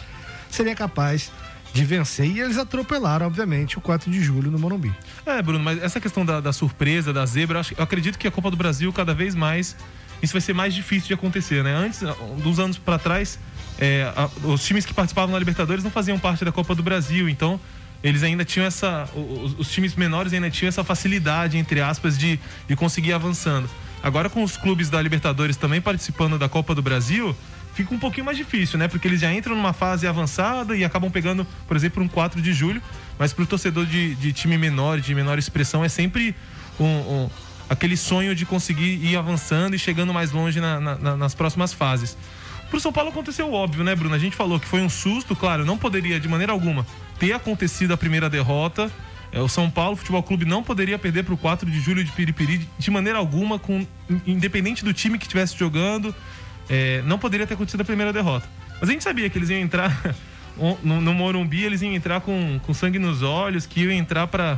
seria 0.51 0.75
capaz 0.75 1.31
de 1.77 1.85
vencer. 1.85 2.25
E 2.25 2.39
eles 2.39 2.57
atropelaram, 2.57 3.25
obviamente, 3.27 3.77
o 3.77 3.81
4 3.81 4.09
de 4.11 4.21
julho 4.21 4.49
no 4.51 4.57
Morumbi. 4.59 4.93
É, 5.25 5.41
Bruno, 5.41 5.63
mas 5.63 5.81
essa 5.81 5.99
questão 5.99 6.25
da, 6.25 6.39
da 6.39 6.51
surpresa, 6.51 7.13
da 7.13 7.25
zebra, 7.25 7.61
eu, 7.77 7.83
acredito 7.83 8.17
que 8.17 8.27
a 8.27 8.31
Copa 8.31 8.49
do 8.51 8.57
Brasil, 8.57 8.91
cada 8.91 9.13
vez 9.13 9.35
mais, 9.35 9.75
isso 10.21 10.33
vai 10.33 10.41
ser 10.41 10.53
mais 10.53 10.73
difícil 10.73 11.07
de 11.07 11.13
acontecer, 11.13 11.63
né? 11.63 11.73
Antes, 11.75 12.01
dos 12.43 12.59
anos 12.59 12.77
pra 12.77 12.97
trás, 12.97 13.39
é, 13.79 14.11
a- 14.15 14.29
os 14.47 14.63
times 14.65 14.85
que 14.85 14.93
participavam 14.93 15.31
na 15.33 15.39
Libertadores 15.39 15.83
não 15.83 15.91
faziam 15.91 16.17
parte 16.17 16.43
da 16.43 16.51
Copa 16.51 16.73
do 16.73 16.81
Brasil, 16.83 17.29
então 17.29 17.59
eles 18.03 18.23
ainda 18.23 18.43
tinham 18.45 18.65
essa. 18.65 19.07
Os, 19.15 19.57
os 19.59 19.71
times 19.71 19.95
menores 19.95 20.33
ainda 20.33 20.49
tinham 20.49 20.69
essa 20.69 20.83
facilidade, 20.83 21.57
entre 21.57 21.81
aspas, 21.81 22.17
de, 22.17 22.39
de 22.67 22.75
conseguir 22.75 23.09
ir 23.09 23.13
avançando. 23.13 23.69
Agora, 24.03 24.29
com 24.29 24.43
os 24.43 24.55
clubes 24.55 24.89
da 24.89 25.01
Libertadores 25.01 25.57
também 25.57 25.81
participando 25.81 26.37
da 26.37 26.47
Copa 26.47 26.75
do 26.75 26.81
Brasil, 26.81 27.35
fica 27.77 27.93
um 27.93 27.99
pouquinho 27.99 28.25
mais 28.25 28.35
difícil, 28.37 28.77
né? 28.79 28.87
Porque 28.87 29.07
eles 29.07 29.21
já 29.21 29.31
entram 29.31 29.55
numa 29.55 29.71
fase 29.71 30.07
avançada 30.07 30.75
e 30.75 30.83
acabam 30.83 31.11
pegando, 31.11 31.45
por 31.67 31.77
exemplo, 31.77 32.03
um 32.03 32.07
4 32.07 32.41
de 32.41 32.51
julho. 32.53 32.81
Mas 33.19 33.31
pro 33.33 33.45
torcedor 33.45 33.85
de, 33.85 34.15
de 34.15 34.33
time 34.33 34.57
menor, 34.57 34.99
de 34.99 35.13
menor 35.13 35.37
expressão, 35.37 35.85
é 35.85 35.89
sempre 35.89 36.35
um, 36.79 36.85
um- 36.85 37.29
aquele 37.69 37.95
sonho 37.95 38.33
de 38.35 38.45
conseguir 38.45 38.99
ir 39.05 39.15
avançando 39.15 39.75
e 39.75 39.79
chegando 39.79 40.13
mais 40.13 40.31
longe 40.31 40.59
na- 40.59 40.79
na- 40.79 40.95
na- 40.95 41.17
nas 41.17 41.35
próximas 41.35 41.71
fases. 41.73 42.17
Pro 42.69 42.79
São 42.79 42.91
Paulo 42.91 43.11
aconteceu 43.11 43.47
o 43.47 43.53
óbvio, 43.53 43.83
né, 43.83 43.95
Bruno? 43.95 44.13
A 44.15 44.19
gente 44.19 44.35
falou 44.35 44.59
que 44.59 44.67
foi 44.67 44.81
um 44.81 44.89
susto, 44.89 45.35
claro, 45.35 45.63
não 45.65 45.77
poderia 45.77 46.19
de 46.19 46.27
maneira 46.27 46.51
alguma 46.51 46.85
ter 47.19 47.31
acontecido 47.33 47.93
a 47.93 47.97
primeira 47.97 48.29
derrota. 48.29 48.91
É, 49.31 49.39
o 49.41 49.47
São 49.47 49.69
Paulo 49.69 49.95
Futebol 49.97 50.23
Clube 50.23 50.45
não 50.45 50.63
poderia 50.63 50.97
perder 50.97 51.23
pro 51.23 51.35
4 51.37 51.69
de 51.69 51.79
julho 51.81 52.03
de 52.03 52.11
Piripiri 52.11 52.67
de 52.79 52.89
maneira 52.91 53.19
alguma, 53.19 53.59
com 53.59 53.85
independente 54.25 54.83
do 54.85 54.93
time 54.93 55.17
que 55.17 55.25
estivesse 55.25 55.57
jogando, 55.57 56.13
é, 56.69 57.01
não 57.05 57.17
poderia 57.17 57.45
ter 57.47 57.53
acontecido 57.53 57.81
a 57.81 57.85
primeira 57.85 58.11
derrota. 58.13 58.47
Mas 58.79 58.89
a 58.89 58.91
gente 58.91 59.03
sabia 59.03 59.29
que 59.29 59.37
eles 59.37 59.49
iam 59.49 59.59
entrar 59.59 60.15
no, 60.83 61.01
no 61.01 61.13
Morumbi, 61.13 61.63
eles 61.63 61.81
iam 61.81 61.93
entrar 61.93 62.21
com, 62.21 62.59
com 62.63 62.73
sangue 62.73 62.99
nos 62.99 63.21
olhos, 63.21 63.65
que 63.65 63.81
iam 63.81 63.91
entrar 63.91 64.27
para 64.27 64.57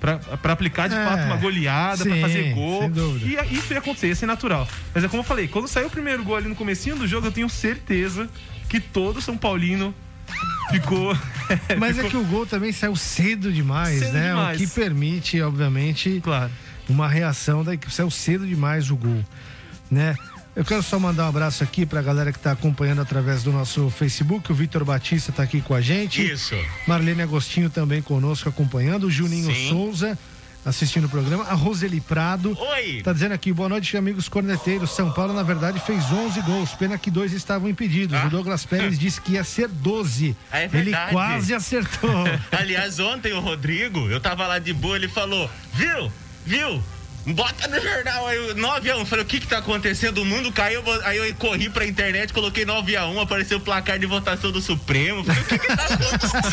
Pra, 0.00 0.18
pra 0.18 0.52
aplicar 0.52 0.86
de 0.86 0.94
É, 0.94 1.02
fato 1.02 1.22
uma 1.24 1.36
goleada, 1.36 2.04
pra 2.04 2.14
sim, 2.14 2.20
fazer 2.20 2.52
gol. 2.52 2.90
E 3.22 3.54
isso 3.54 3.72
ia 3.72 3.78
acontecer, 3.78 4.08
ia 4.08 4.14
ser 4.14 4.26
natural. 4.26 4.68
Mas 4.94 5.02
é 5.02 5.08
como 5.08 5.22
eu 5.22 5.24
falei, 5.24 5.48
quando 5.48 5.66
saiu 5.66 5.86
o 5.86 5.90
primeiro 5.90 6.22
gol 6.22 6.36
ali 6.36 6.46
no 6.46 6.54
comecinho 6.54 6.94
do 6.94 7.06
jogo, 7.06 7.28
eu 7.28 7.32
tenho 7.32 7.48
certeza 7.48 8.28
que 8.68 8.80
todo 8.80 9.22
São 9.22 9.34
Paulino 9.34 9.94
ficou. 10.70 11.16
Mas 11.78 11.98
é 11.98 12.06
que 12.06 12.18
o 12.18 12.24
gol 12.24 12.44
também 12.44 12.70
saiu 12.70 12.94
cedo 12.96 13.50
demais, 13.50 14.00
Cedo 14.00 14.12
né? 14.12 14.28
demais. 14.28 14.60
O 14.60 14.64
que 14.66 14.74
permite, 14.74 15.40
obviamente, 15.40 16.22
uma 16.86 17.08
reação 17.08 17.64
da 17.64 17.72
equipe. 17.72 17.90
Saiu 17.90 18.10
cedo 18.10 18.46
demais 18.46 18.90
o 18.90 18.96
gol, 18.96 19.24
né? 19.90 20.14
Eu 20.56 20.64
quero 20.64 20.82
só 20.84 21.00
mandar 21.00 21.24
um 21.24 21.28
abraço 21.28 21.64
aqui 21.64 21.84
pra 21.84 22.00
galera 22.00 22.32
que 22.32 22.38
tá 22.38 22.52
acompanhando 22.52 23.00
através 23.00 23.42
do 23.42 23.50
nosso 23.50 23.90
Facebook. 23.90 24.52
O 24.52 24.54
Vitor 24.54 24.84
Batista 24.84 25.32
tá 25.32 25.42
aqui 25.42 25.60
com 25.60 25.74
a 25.74 25.80
gente. 25.80 26.24
Isso. 26.24 26.54
Marlene 26.86 27.22
Agostinho 27.22 27.68
também 27.68 28.00
conosco 28.00 28.48
acompanhando. 28.48 29.04
O 29.04 29.10
Juninho 29.10 29.52
Sim. 29.52 29.68
Souza 29.68 30.16
assistindo 30.64 31.06
o 31.06 31.08
programa. 31.08 31.44
A 31.44 31.54
Roseli 31.54 32.00
Prado. 32.00 32.56
Oi. 32.56 33.02
Tá 33.02 33.12
dizendo 33.12 33.32
aqui, 33.32 33.52
boa 33.52 33.68
noite, 33.68 33.96
amigos 33.96 34.28
corneteiros. 34.28 34.90
São 34.94 35.10
Paulo, 35.10 35.34
na 35.34 35.42
verdade, 35.42 35.80
fez 35.80 36.04
11 36.10 36.40
gols. 36.42 36.70
Pena 36.70 36.96
que 36.96 37.10
dois 37.10 37.32
estavam 37.32 37.68
impedidos. 37.68 38.22
O 38.24 38.30
Douglas 38.30 38.64
Pérez 38.64 38.96
disse 38.98 39.20
que 39.20 39.32
ia 39.32 39.42
ser 39.42 39.68
12. 39.68 40.36
Ah, 40.52 40.60
é 40.60 40.70
Ele 40.72 40.92
quase 41.10 41.52
acertou. 41.52 42.24
Aliás, 42.56 43.00
ontem 43.00 43.32
o 43.32 43.40
Rodrigo, 43.40 44.08
eu 44.08 44.20
tava 44.20 44.46
lá 44.46 44.60
de 44.60 44.72
boa, 44.72 44.94
ele 44.94 45.08
falou: 45.08 45.50
Viu? 45.74 46.12
Viu? 46.46 46.82
Bota 47.26 47.68
no 47.68 47.80
jornal 47.80 48.26
aí, 48.26 48.38
9x1. 48.54 49.06
Falei, 49.06 49.24
o 49.24 49.28
que 49.28 49.40
que 49.40 49.46
tá 49.46 49.58
acontecendo? 49.58 50.18
O 50.18 50.24
mundo 50.24 50.52
caiu. 50.52 50.82
Aí 51.04 51.16
eu 51.16 51.34
corri 51.36 51.70
pra 51.70 51.86
internet, 51.86 52.32
coloquei 52.32 52.66
9x1, 52.66 53.22
apareceu 53.22 53.58
o 53.58 53.60
placar 53.60 53.98
de 53.98 54.04
votação 54.04 54.52
do 54.52 54.60
Supremo. 54.60 55.24
Falei, 55.24 55.42
o 55.42 55.44
que 55.46 55.58
que 55.58 55.66
tá, 55.66 55.86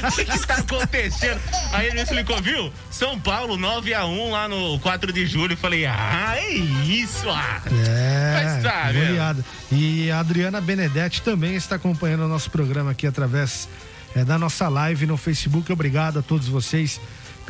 o 0.07 0.11
que 0.11 0.25
que 0.25 0.47
tá 0.47 0.55
acontecendo? 0.55 1.41
Aí 1.73 1.87
ele 1.87 1.95
me 1.95 2.01
explicou, 2.01 2.41
viu? 2.41 2.71
São 2.89 3.19
Paulo, 3.19 3.57
9x1 3.57 4.31
lá 4.31 4.47
no 4.47 4.79
4 4.79 5.11
de 5.11 5.25
julho. 5.25 5.57
Falei, 5.57 5.85
ah, 5.85 6.35
é 6.37 6.49
isso, 6.51 7.29
ah. 7.29 7.61
É, 7.87 8.43
Mas 8.43 8.63
tá, 8.63 8.91
goleada. 8.93 9.45
E 9.71 10.09
a 10.09 10.19
Adriana 10.19 10.61
Benedetti 10.61 11.21
também 11.21 11.55
está 11.55 11.75
acompanhando 11.75 12.23
o 12.23 12.27
nosso 12.29 12.49
programa 12.49 12.91
aqui 12.91 13.05
através 13.05 13.67
é, 14.15 14.23
da 14.23 14.37
nossa 14.37 14.69
live 14.69 15.05
no 15.05 15.17
Facebook. 15.17 15.71
Obrigado 15.71 16.19
a 16.19 16.21
todos 16.21 16.47
vocês 16.47 16.99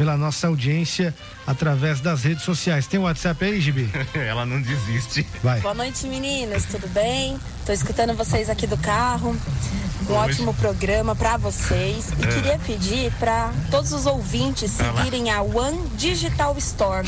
pela 0.02 0.18
nossa 0.18 0.48
audiência 0.48 1.14
através 1.46 2.02
das 2.02 2.24
redes 2.24 2.44
sociais. 2.44 2.88
Tem 2.88 3.00
o 3.00 3.04
WhatsApp 3.04 3.46
aí, 3.46 3.62
Gibi? 3.62 3.88
Ela 4.18 4.48
não 4.48 4.60
desiste. 4.60 5.24
Vai. 5.44 5.60
Boa 5.60 5.76
noite, 5.76 6.08
meninas, 6.08 6.66
tudo 6.66 6.88
bem? 6.88 7.38
Tô 7.68 7.72
escutando 7.72 8.16
vocês 8.16 8.50
aqui 8.50 8.66
do 8.66 8.78
carro. 8.78 9.30
Um 9.30 10.06
Boa 10.06 10.22
noite. 10.22 10.32
ótimo 10.38 10.56
programa 10.56 11.16
pra 11.16 11.38
vocês. 11.38 12.10
E 12.20 12.24
É. 12.24 12.28
queria 12.30 12.58
pedir 12.58 13.12
pra 13.20 13.52
todos 13.70 13.92
os 13.94 14.08
ouvintes 14.08 14.72
seguirem 14.72 15.30
a 15.30 15.44
One 15.44 15.88
Digital 15.96 16.58
Store. 16.58 17.08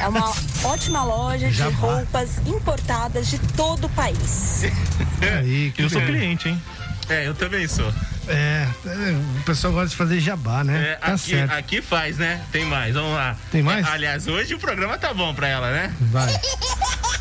É 0.00 0.08
uma 0.08 0.32
ótima 0.64 1.04
loja 1.04 1.50
de 1.50 1.60
roupas 1.62 2.38
importadas 2.46 3.28
de 3.28 3.38
todo 3.54 3.84
o 3.84 3.88
país. 3.90 4.62
Aí, 5.38 5.72
que 5.76 5.82
Eu 5.82 5.90
sou 5.90 6.00
cliente, 6.00 6.48
hein? 6.48 6.62
É, 7.06 7.26
eu 7.28 7.34
também 7.34 7.68
sou. 7.68 7.92
É, 8.32 8.68
é, 8.86 9.38
o 9.40 9.42
pessoal 9.44 9.72
gosta 9.72 9.88
de 9.88 9.96
fazer 9.96 10.20
jabá, 10.20 10.62
né? 10.64 10.92
É, 10.92 10.94
tá 10.96 11.06
aqui, 11.14 11.30
certo. 11.30 11.50
aqui 11.52 11.82
faz, 11.82 12.16
né? 12.18 12.40
Tem 12.52 12.64
mais, 12.64 12.94
vamos 12.94 13.12
lá. 13.12 13.36
Tem 13.50 13.62
mais? 13.62 13.86
É, 13.86 13.90
aliás, 13.90 14.26
hoje 14.26 14.54
o 14.54 14.58
programa 14.58 14.96
tá 14.98 15.12
bom 15.12 15.34
pra 15.34 15.48
ela, 15.48 15.70
né? 15.70 15.92
Vai. 16.00 16.32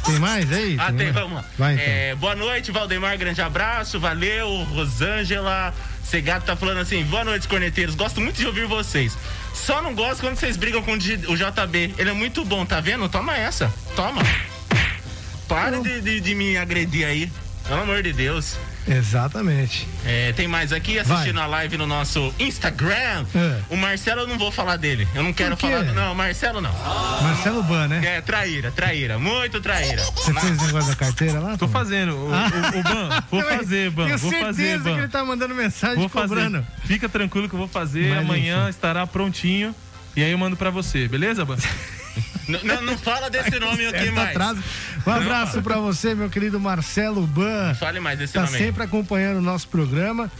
Tem 0.06 0.20
mais 0.20 0.52
aí? 0.52 0.76
Ah, 0.80 0.92
tem, 0.92 1.12
vamos 1.12 1.34
lá. 1.34 1.46
Vai 1.58 1.74
então. 1.74 1.86
É, 1.86 2.16
boa 2.16 2.36
noite, 2.36 2.72
Valdemar, 2.72 3.18
grande 3.18 3.42
abraço, 3.42 4.00
valeu, 4.00 4.64
Rosângela. 4.64 5.74
Segato 6.04 6.46
tá 6.46 6.56
falando 6.56 6.80
assim, 6.80 7.04
boa 7.04 7.24
noite, 7.24 7.48
corneteiros, 7.48 7.94
gosto 7.94 8.20
muito 8.20 8.38
de 8.38 8.46
ouvir 8.48 8.66
vocês. 8.66 9.16
Só 9.54 9.82
não 9.82 9.94
gosto 9.94 10.22
quando 10.22 10.36
vocês 10.38 10.58
brigam 10.58 10.82
com 10.82 10.94
o 10.94 10.98
JB. 10.98 11.94
Ele 11.98 12.10
é 12.10 12.14
muito 12.14 12.44
bom, 12.44 12.66
tá 12.66 12.80
vendo? 12.80 13.08
Toma 13.10 13.38
essa, 13.38 13.72
toma. 13.96 14.22
Para 15.48 15.80
de, 15.82 16.02
de- 16.02 16.20
de 16.20 16.36
me 16.36 16.58
agredir 16.58 17.06
aí, 17.06 17.32
pelo 17.68 17.82
amor 17.82 18.02
de 18.04 18.14
Deus. 18.14 18.56
Exatamente. 18.90 19.88
É, 20.06 20.34
tem 20.34 20.48
mais 20.48 20.74
aqui 20.74 20.98
assistindo 20.98 21.40
a 21.40 21.46
live 21.46 21.78
no 21.78 21.86
nosso 21.86 22.34
Instagram. 22.40 23.26
É. 23.36 23.60
O 23.70 23.78
Marcelo 23.78 24.22
eu 24.22 24.28
não 24.28 24.38
vou 24.38 24.52
falar 24.52 24.78
dele. 24.78 25.08
Eu 25.14 25.24
não 25.24 25.32
quero 25.32 25.56
falar. 25.56 25.84
Não, 25.84 26.16
Marcelo 26.16 26.60
não. 26.60 26.72
Marcelo 27.22 27.62
Ban, 27.64 27.88
né? 27.88 28.02
É, 28.18 28.22
traíra, 28.22 28.72
traíra, 28.72 29.20
muito 29.20 29.62
traíra. 29.62 30.02
Você 30.04 30.34
fez 30.34 30.60
o 30.62 30.66
negócio 30.66 30.90
da 30.90 30.96
carteira 30.96 31.40
lá? 31.40 31.58
Tô 31.58 31.68
fazendo. 31.68 32.16
O, 32.16 32.34
Ah. 32.34 32.50
o- 32.52 32.80
o 32.80 32.84
Ban, 32.84 33.24
vou 33.32 33.42
fazer, 33.58 33.90
Ban. 33.92 34.06
Tenho 34.06 34.18
Vou 34.18 34.30
certeza 34.32 34.46
fazer, 34.48 34.80
Ban. 34.80 34.94
que 34.96 35.00
ele 35.02 35.08
tá 35.08 35.24
mandando 35.24 35.54
mensagem 35.56 35.98
Vou 35.98 36.10
fazer. 36.10 36.28
cobrando. 36.30 36.66
Fica 36.86 37.08
tranquilo 37.08 37.48
que 37.48 37.56
eu 37.56 37.60
vou 37.60 37.68
fazer. 37.68 38.10
Mas, 38.10 38.20
Amanhã 38.26 38.62
enfim. 38.62 38.70
estará 38.72 39.06
prontinho. 39.06 39.76
E 40.16 40.24
aí 40.24 40.32
eu 40.32 40.38
mando 40.38 40.56
pra 40.58 40.70
você, 40.70 41.08
beleza, 41.08 41.46
Ban? 41.46 41.56
Não, 42.64 42.82
não 42.82 42.98
fala 42.98 43.30
desse 43.30 43.60
nome 43.60 43.86
aqui 43.86 44.10
mais. 44.12 44.30
atraso. 44.30 44.64
Um 45.06 45.12
abraço 45.12 45.62
pra 45.62 45.78
você, 45.78 46.14
meu 46.16 46.30
querido 46.30 46.60
Marcelo 46.60 47.26
Ban. 47.28 47.74
Fale 47.76 48.00
mais 48.00 48.18
desse 48.20 48.34
Tá 48.34 48.42
nome 48.44 48.56
aí. 48.58 48.64
sempre 48.64 48.84
acompanhando 48.84 49.38
o 49.38 49.42
nosso 49.42 49.68
programa. 49.68 50.32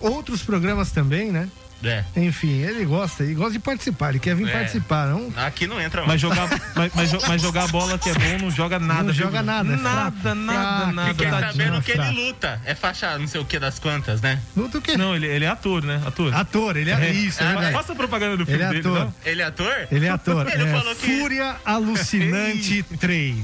Outros 0.00 0.42
programas 0.42 0.90
também, 0.90 1.30
né? 1.32 1.48
É. 1.88 2.04
Enfim, 2.16 2.60
ele 2.60 2.84
gosta, 2.84 3.22
ele 3.22 3.34
gosta 3.34 3.52
de 3.52 3.58
participar, 3.58 4.10
ele 4.10 4.18
quer 4.18 4.34
vir 4.34 4.48
É. 4.48 4.52
participar, 4.52 5.08
não? 5.08 5.32
Aqui 5.36 5.66
não 5.66 5.80
entra 5.80 6.00
Mas 6.02 6.08
mais. 6.08 6.20
jogar, 6.20 6.48
mas, 6.74 6.92
mas 6.94 7.12
mas 7.28 7.42
jogar 7.42 7.68
bola 7.68 7.98
que 7.98 8.08
é 8.10 8.14
bom 8.14 8.38
não 8.44 8.50
joga 8.50 8.78
nada. 8.78 9.04
Não 9.04 9.12
viu, 9.12 9.24
joga 9.26 9.42
nada, 9.42 9.72
é 9.72 9.76
Nada, 9.76 10.12
fraco, 10.20 10.34
nada, 10.38 10.78
fraco. 10.78 10.92
nada. 10.92 11.08
Fiquei 11.10 11.30
Tadinho. 11.30 11.52
sabendo 11.52 11.82
que 11.82 11.92
ele 11.92 12.10
luta. 12.10 12.60
É 12.64 12.74
faixa 12.74 13.18
não 13.18 13.26
sei 13.26 13.40
o 13.40 13.44
que 13.44 13.58
das 13.58 13.78
quantas, 13.78 14.20
né? 14.20 14.38
Luta 14.56 14.78
o 14.78 14.82
quê? 14.82 14.96
Não, 14.96 15.14
ele, 15.14 15.26
ele 15.26 15.44
é 15.44 15.48
ator, 15.48 15.82
né? 15.84 16.00
Ator. 16.06 16.34
Ator, 16.34 16.76
ele 16.76 16.90
é, 16.90 17.10
isso, 17.12 17.42
é 17.42 17.46
Ah, 17.46 17.48
verdade. 17.52 17.72
Faça 17.72 17.92
a 17.92 17.96
propaganda 17.96 18.36
do 18.36 18.44
filme 18.46 18.60
Ele 18.62 18.64
é 18.64 18.68
dele, 18.68 18.80
ator. 18.88 18.98
não? 19.00 19.14
Ele 19.24 19.42
é 19.42 19.44
ator? 19.44 19.88
Ele 19.90 20.06
é 20.06 20.08
ator. 20.10 20.48
Ele 20.52 20.62
é 20.62 20.66
falou 20.72 20.94
que. 20.96 21.18
Fúria 21.20 21.56
Alucinante 21.64 22.82
3. 22.98 23.36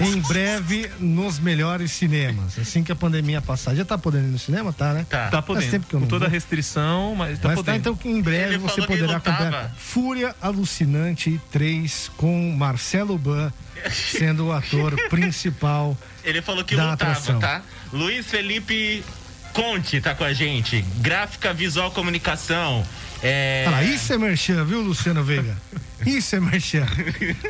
Em 0.00 0.20
breve 0.20 0.90
nos 1.00 1.38
melhores 1.38 1.90
cinemas. 1.92 2.58
Assim 2.58 2.82
que 2.84 2.92
a 2.92 2.96
pandemia 2.96 3.40
passar. 3.40 3.74
Já 3.74 3.84
tá 3.84 3.96
podendo 3.96 4.28
ir 4.28 4.30
no 4.32 4.38
cinema? 4.38 4.72
Tá, 4.72 4.92
né? 4.92 5.06
Tá. 5.08 5.28
Tá 5.28 5.42
podendo. 5.42 5.62
Faz 5.62 5.70
tempo 5.72 5.86
que 5.86 5.94
eu 5.94 6.00
Com 6.00 6.06
toda 6.06 6.26
a 6.26 6.28
restrição, 6.28 7.14
mas 7.14 7.38
tá 7.38 7.48
Mas 7.48 7.56
podendo. 7.56 7.65
Tá, 7.66 7.76
então 7.76 7.94
que 7.94 8.08
em 8.08 8.20
breve 8.22 8.54
Ele 8.54 8.58
você 8.58 8.82
poderá 8.86 9.16
acompanhar 9.16 9.74
Fúria 9.76 10.34
Alucinante 10.40 11.40
3 11.50 12.10
com 12.16 12.52
Marcelo 12.56 13.18
Ban 13.18 13.52
sendo 13.92 14.46
o 14.46 14.52
ator 14.52 14.94
principal. 15.10 15.96
Ele 16.24 16.40
falou 16.42 16.64
que 16.64 16.74
Da 16.74 16.92
lutava, 16.92 17.12
atração. 17.12 17.38
tá? 17.38 17.62
Luiz 17.92 18.26
Felipe 18.26 19.04
Conte 19.52 20.00
tá 20.00 20.14
com 20.14 20.24
a 20.24 20.32
gente. 20.32 20.82
Gráfica 20.98 21.52
Visual 21.52 21.90
Comunicação. 21.90 22.84
É... 23.22 23.66
Lá, 23.70 23.82
isso 23.82 24.12
é 24.12 24.18
merchan, 24.18 24.64
viu, 24.64 24.82
Luciano 24.82 25.24
Veiga? 25.24 25.56
Isso 26.04 26.36
é 26.36 26.40
merchan. 26.40 26.86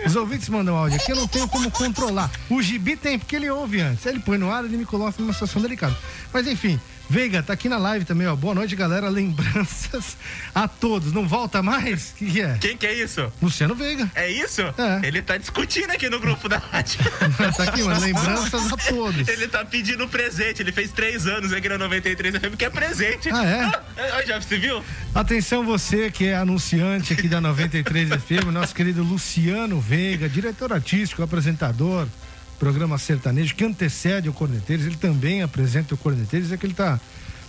Os 0.07 0.14
ouvintes 0.14 0.48
mandam 0.48 0.76
áudio 0.76 0.98
aqui, 1.00 1.11
eu 1.11 1.16
não 1.16 1.26
tenho 1.26 1.48
como 1.48 1.68
controlar. 1.70 2.31
O 2.48 2.62
Gibi 2.62 2.96
tem, 2.96 3.18
porque 3.18 3.35
ele 3.35 3.50
ouve 3.50 3.81
antes. 3.81 4.07
Ele 4.07 4.20
põe 4.20 4.38
no 4.38 4.50
ar, 4.52 4.64
ele 4.64 4.76
me 4.76 4.85
coloca 4.85 5.20
numa 5.20 5.33
situação 5.33 5.61
delicada. 5.61 5.96
Mas 6.33 6.46
enfim, 6.46 6.81
Veiga, 7.08 7.42
tá 7.42 7.52
aqui 7.52 7.68
na 7.68 7.78
live 7.78 8.04
também, 8.04 8.26
ó. 8.26 8.34
Boa 8.34 8.54
noite, 8.54 8.74
galera. 8.74 9.08
Lembranças 9.10 10.16
a 10.54 10.66
todos. 10.66 11.12
Não 11.12 11.26
volta 11.26 11.62
mais? 11.62 12.10
O 12.10 12.14
que, 12.16 12.30
que 12.32 12.40
é? 12.40 12.58
Quem 12.60 12.76
que 12.76 12.86
é 12.86 12.94
isso? 12.94 13.32
Luciano 13.40 13.74
Veiga. 13.74 14.10
É 14.14 14.28
isso? 14.28 14.62
É. 14.62 15.06
Ele 15.06 15.22
tá 15.22 15.36
discutindo 15.36 15.90
aqui 15.90 16.10
no 16.10 16.18
grupo 16.18 16.48
da 16.48 16.58
rádio. 16.58 16.98
tá 17.56 17.62
aqui, 17.64 17.82
mano. 17.82 18.00
Lembranças 18.00 18.72
a 18.72 18.76
todos. 18.76 19.28
Ele 19.28 19.46
tá 19.46 19.64
pedindo 19.64 20.08
presente. 20.08 20.62
Ele 20.62 20.72
fez 20.72 20.90
três 20.90 21.26
anos 21.26 21.52
aqui 21.52 21.68
na 21.68 21.78
93 21.78 22.36
FM, 22.36 22.56
que 22.58 22.64
é 22.64 22.70
presente. 22.70 23.28
Ah, 23.30 23.44
é? 23.44 24.10
Ah, 24.12 24.22
já 24.26 24.40
você 24.40 24.58
viu? 24.58 24.82
Atenção 25.14 25.64
você 25.64 26.10
que 26.10 26.26
é 26.26 26.36
anunciante 26.36 27.12
aqui 27.12 27.28
da 27.28 27.40
93 27.40 28.08
FM, 28.10 28.50
nosso 28.52 28.74
querido 28.74 29.02
Luciano 29.02 29.80
Veiga, 29.80 30.28
diretor 30.28 30.72
artístico, 30.72 31.22
apresentador, 31.22 32.06
programa 32.58 32.98
sertanejo 32.98 33.54
que 33.54 33.64
antecede 33.64 34.28
o 34.28 34.32
Corneteiros, 34.32 34.86
ele 34.86 34.96
também 34.96 35.42
apresenta 35.42 35.94
o 35.94 35.98
Corneteiros, 35.98 36.52
é 36.52 36.56
que 36.56 36.66
ele 36.66 36.74
tá 36.74 36.98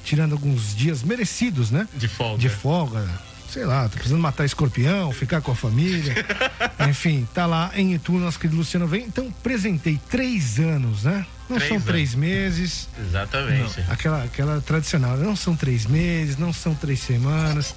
tirando 0.03 0.33
alguns 0.33 0.75
dias 0.75 1.03
merecidos, 1.03 1.71
né? 1.71 1.87
De 1.95 2.07
folga. 2.07 2.37
De 2.37 2.49
folga. 2.49 3.27
Sei 3.49 3.65
lá, 3.65 3.83
tá 3.83 3.89
precisando 3.89 4.21
matar 4.21 4.45
escorpião, 4.45 5.11
ficar 5.11 5.41
com 5.41 5.51
a 5.51 5.55
família. 5.55 6.13
Enfim, 6.89 7.27
tá 7.33 7.45
lá 7.45 7.71
em 7.75 7.93
Itu, 7.93 8.13
nosso 8.13 8.39
querido 8.39 8.57
Luciano 8.57 8.87
Veiga. 8.87 9.07
Então, 9.07 9.31
presentei 9.41 9.99
três 10.09 10.59
anos, 10.59 11.03
né? 11.03 11.25
Não 11.49 11.55
Três 11.57 11.69
são 11.69 11.77
anos. 11.77 11.87
três 11.87 12.15
meses. 12.15 12.89
Exatamente. 12.99 13.79
Não, 13.81 13.93
aquela, 13.93 14.23
aquela 14.23 14.61
tradicional. 14.61 15.15
Não 15.17 15.35
são 15.35 15.55
três 15.55 15.85
meses, 15.85 16.37
não 16.37 16.51
são 16.51 16.75
três 16.75 16.99
semanas. 16.99 17.73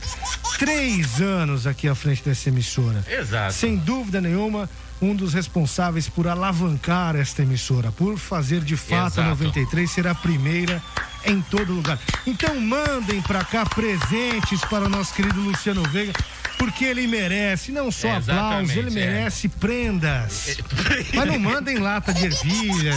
Três 0.59 1.20
anos 1.20 1.66
aqui 1.66 1.88
à 1.88 1.94
frente 1.94 2.22
dessa 2.24 2.48
emissora. 2.48 3.04
Exato. 3.09 3.54
Sem 3.54 3.76
dúvida 3.76 4.20
nenhuma, 4.20 4.68
um 5.00 5.14
dos 5.14 5.33
responsáveis 5.35 6.09
por 6.09 6.26
alavancar 6.26 7.14
esta 7.16 7.42
emissora, 7.42 7.92
por 7.92 8.18
fazer 8.18 8.61
de 8.62 8.76
fato 8.76 9.20
a 9.20 9.24
Exato. 9.24 9.44
93 9.44 9.90
ser 9.90 10.06
a 10.09 10.14
primeira 10.14 10.83
em 11.24 11.40
todo 11.42 11.72
lugar. 11.72 11.98
Então 12.26 12.59
mandem 12.61 13.22
pra 13.22 13.44
cá 13.44 13.64
presentes 13.66 14.61
para 14.68 14.85
o 14.87 14.88
nosso 14.88 15.14
querido 15.14 15.40
Luciano 15.40 15.83
Veiga. 15.90 16.12
Porque 16.61 16.85
ele 16.85 17.07
merece 17.07 17.73
não 17.73 17.90
só 17.90 18.09
É, 18.09 18.16
aplausos, 18.18 18.70
ele 18.77 18.88
exatamente, 18.88 18.99
é. 18.99 19.07
merece 19.12 19.49
prendas. 19.49 20.59
Mas 21.14 21.27
não 21.27 21.38
mandem 21.38 21.79
lata 21.79 22.12
de 22.12 22.27
ervilha. 22.27 22.92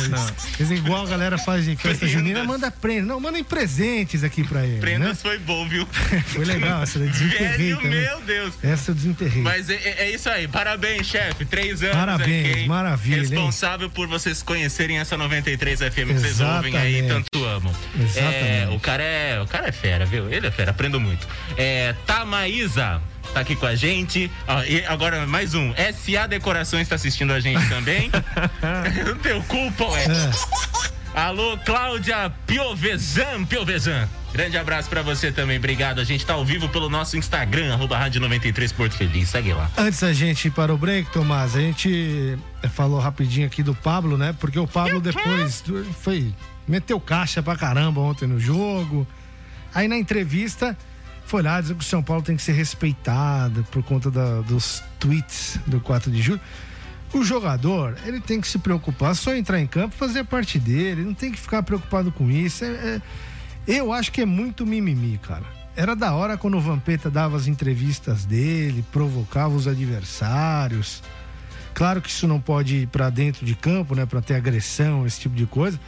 Dizer, 0.57 0.75
igual 0.75 1.05
a 1.05 1.09
galera 1.09 1.37
faz 1.37 1.65
em 1.67 1.75
festa 1.77 1.99
Prendas. 1.99 2.09
junina, 2.11 2.43
manda 2.43 2.69
prenda. 2.69 3.07
Não, 3.07 3.21
mandem 3.21 3.41
presentes 3.43 4.21
aqui 4.21 4.43
pra 4.43 4.65
ele. 4.65 4.81
Prendas 4.81 5.09
né? 5.09 5.15
foi 5.15 5.39
bom, 5.39 5.65
viu? 5.67 5.87
Foi 6.27 6.43
legal, 6.43 6.83
essa 6.83 6.99
eu 6.99 7.07
desenterrei 7.07 7.47
Velho, 7.69 7.77
também. 7.77 8.01
meu 8.01 8.21
Deus. 8.21 8.53
Essa 8.61 8.91
eu 8.91 8.95
desenterrei. 8.95 9.41
Mas 9.41 9.69
é, 9.69 9.75
é- 9.75 9.95
é 10.03 10.11
isso 10.11 10.29
aí. 10.29 10.45
Parabéns, 10.47 11.07
chefe. 11.07 11.45
Três 11.45 11.81
anos 11.83 11.95
Parabéns, 11.95 12.49
aqui, 12.51 12.59
hein? 12.59 12.67
maravilha, 12.67 13.15
hein? 13.15 13.21
Responsável 13.29 13.89
por 13.89 14.07
vocês 14.07 14.41
conhecerem 14.43 14.99
essa 14.99 15.15
93 15.15 15.79
FM 15.79 15.93
que 16.07 16.13
vocês 16.15 16.41
ouvem 16.41 16.75
aí 16.75 16.95
e 16.95 16.97
Exatamente. 16.99 17.25
tanto 17.31 17.45
amam. 17.45 17.73
Exatamente. 17.97 18.35
É, 18.35 18.69
o 18.71 18.79
cara 18.79 19.03
é, 19.03 19.41
o 19.41 19.47
cara 19.47 19.67
é 19.69 19.71
fera, 19.71 20.05
viu? 20.05 20.29
Ele 20.29 20.47
é 20.47 20.51
fera, 20.51 20.71
aprendo 20.71 20.99
muito. 20.99 21.25
É, 21.57 21.93
Tamaísa 22.05 23.01
tá 23.33 23.39
aqui 23.39 23.55
com 23.55 23.65
a 23.65 23.75
gente. 23.75 24.31
Ó, 24.47 24.63
e 24.63 24.85
agora 24.85 25.25
mais 25.25 25.55
um. 25.55 25.73
SA 25.73 26.27
Decorações 26.27 26.87
tá 26.87 26.95
assistindo 26.95 27.33
a 27.33 27.39
gente 27.39 27.67
também. 27.67 28.11
Não 29.05 29.17
tem 29.17 29.41
culpa, 29.43 29.85
ué. 29.85 30.05
Alô, 31.15 31.57
Cláudia 31.65 32.31
Piovesan, 32.45 33.45
Piovesan. 33.45 34.07
Grande 34.31 34.57
abraço 34.57 34.89
pra 34.89 35.01
você 35.01 35.31
também, 35.31 35.57
obrigado. 35.57 35.99
A 35.99 36.03
gente 36.03 36.25
tá 36.25 36.33
ao 36.33 36.43
vivo 36.43 36.67
pelo 36.69 36.89
nosso 36.89 37.17
Instagram, 37.17 37.73
arroba 37.73 37.97
Rádio 37.97 38.19
93 38.21 38.71
Porto 38.71 38.93
Feliz. 38.95 39.29
Segue 39.29 39.53
lá. 39.53 39.69
Antes 39.77 39.99
da 39.99 40.11
gente 40.11 40.47
ir 40.47 40.51
para 40.51 40.73
o 40.73 40.77
break, 40.77 41.11
Tomás, 41.11 41.55
a 41.55 41.59
gente 41.59 42.37
falou 42.71 42.99
rapidinho 42.99 43.45
aqui 43.45 43.61
do 43.61 43.75
Pablo, 43.75 44.17
né? 44.17 44.35
Porque 44.39 44.57
o 44.57 44.67
Pablo 44.67 44.99
depois 44.99 45.63
foi 46.01 46.33
meteu 46.67 46.99
caixa 46.99 47.43
pra 47.43 47.55
caramba 47.55 48.01
ontem 48.01 48.27
no 48.27 48.39
jogo. 48.39 49.07
Aí 49.73 49.87
na 49.87 49.97
entrevista 49.97 50.77
foi 51.25 51.41
lá 51.41 51.59
dizer 51.61 51.73
que 51.75 51.81
o 51.81 51.87
São 51.87 52.03
Paulo 52.03 52.21
tem 52.23 52.35
que 52.35 52.41
ser 52.41 52.51
respeitado 52.53 53.65
por 53.71 53.81
conta 53.83 54.11
da- 54.11 54.41
dos 54.41 54.83
tweets 54.99 55.59
do 55.65 55.79
4 55.79 56.11
de 56.11 56.21
julho. 56.21 56.41
O 57.13 57.23
jogador, 57.23 57.95
ele 58.05 58.19
tem 58.19 58.41
que 58.41 58.47
se 58.47 58.57
preocupar 58.57 59.15
só 59.15 59.35
entrar 59.35 59.59
em 59.59 59.67
campo, 59.67 59.95
fazer 59.95 60.23
parte 60.23 60.57
dele, 60.59 61.03
não 61.03 61.13
tem 61.13 61.31
que 61.31 61.39
ficar 61.39 61.61
preocupado 61.63 62.11
com 62.11 62.29
isso. 62.29 62.63
É- 62.65 62.67
é- 62.67 63.01
eu 63.67 63.93
acho 63.93 64.11
que 64.11 64.21
é 64.21 64.25
muito 64.25 64.65
mimimi, 64.65 65.19
cara. 65.19 65.43
Era 65.75 65.95
da 65.95 66.13
hora 66.13 66.37
quando 66.37 66.55
o 66.57 66.61
Vampeta 66.61 67.09
dava 67.09 67.35
as 67.37 67.47
entrevistas 67.47 68.25
dele, 68.25 68.83
provocava 68.91 69.55
os 69.55 69.67
adversários. 69.67 71.01
Claro 71.73 71.99
que 72.01 72.09
isso 72.09 72.27
não 72.27 72.39
pode 72.39 72.75
ir 72.77 72.87
pra 72.87 73.09
dentro 73.09 73.45
de 73.45 73.55
campo, 73.55 73.95
né, 73.95 74.05
Pra 74.05 74.21
ter 74.21 74.35
agressão, 74.35 75.05
esse 75.07 75.19
tipo 75.19 75.35
de 75.35 75.45
coisa. 75.47 75.79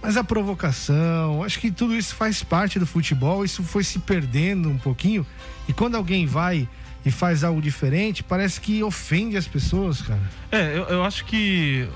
Mas 0.00 0.16
a 0.16 0.22
provocação, 0.22 1.42
acho 1.42 1.58
que 1.58 1.70
tudo 1.70 1.96
isso 1.96 2.14
faz 2.14 2.42
parte 2.42 2.78
do 2.78 2.86
futebol, 2.86 3.44
isso 3.44 3.62
foi 3.62 3.82
se 3.82 3.98
perdendo 3.98 4.70
um 4.70 4.78
pouquinho. 4.78 5.26
E 5.68 5.72
quando 5.72 5.96
alguém 5.96 6.24
vai 6.24 6.68
e 7.04 7.10
faz 7.10 7.42
algo 7.42 7.60
diferente, 7.60 8.22
parece 8.22 8.60
que 8.60 8.82
ofende 8.82 9.36
as 9.36 9.46
pessoas, 9.46 10.02
cara. 10.02 10.20
É, 10.52 10.76
eu, 10.76 10.84
eu 10.84 11.04
acho 11.04 11.24
que. 11.24 11.88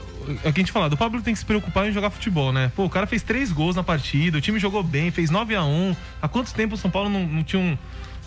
É 0.44 0.48
o 0.48 0.52
que 0.52 0.60
a 0.60 0.62
gente 0.62 0.72
falou, 0.72 0.88
o 0.88 0.96
Pablo 0.96 1.20
tem 1.20 1.34
que 1.34 1.40
se 1.40 1.44
preocupar 1.44 1.88
em 1.88 1.92
jogar 1.92 2.10
futebol, 2.10 2.52
né? 2.52 2.70
Pô, 2.76 2.84
o 2.84 2.90
cara 2.90 3.06
fez 3.06 3.22
três 3.22 3.50
gols 3.50 3.74
na 3.74 3.82
partida, 3.82 4.38
o 4.38 4.40
time 4.40 4.58
jogou 4.58 4.82
bem, 4.82 5.10
fez 5.10 5.30
9 5.30 5.54
a 5.56 5.64
1 5.64 5.96
Há 6.20 6.28
quanto 6.28 6.54
tempo 6.54 6.74
o 6.74 6.78
São 6.78 6.90
Paulo 6.90 7.10
não, 7.10 7.26
não 7.26 7.42
tinha 7.42 7.60
um, 7.60 7.76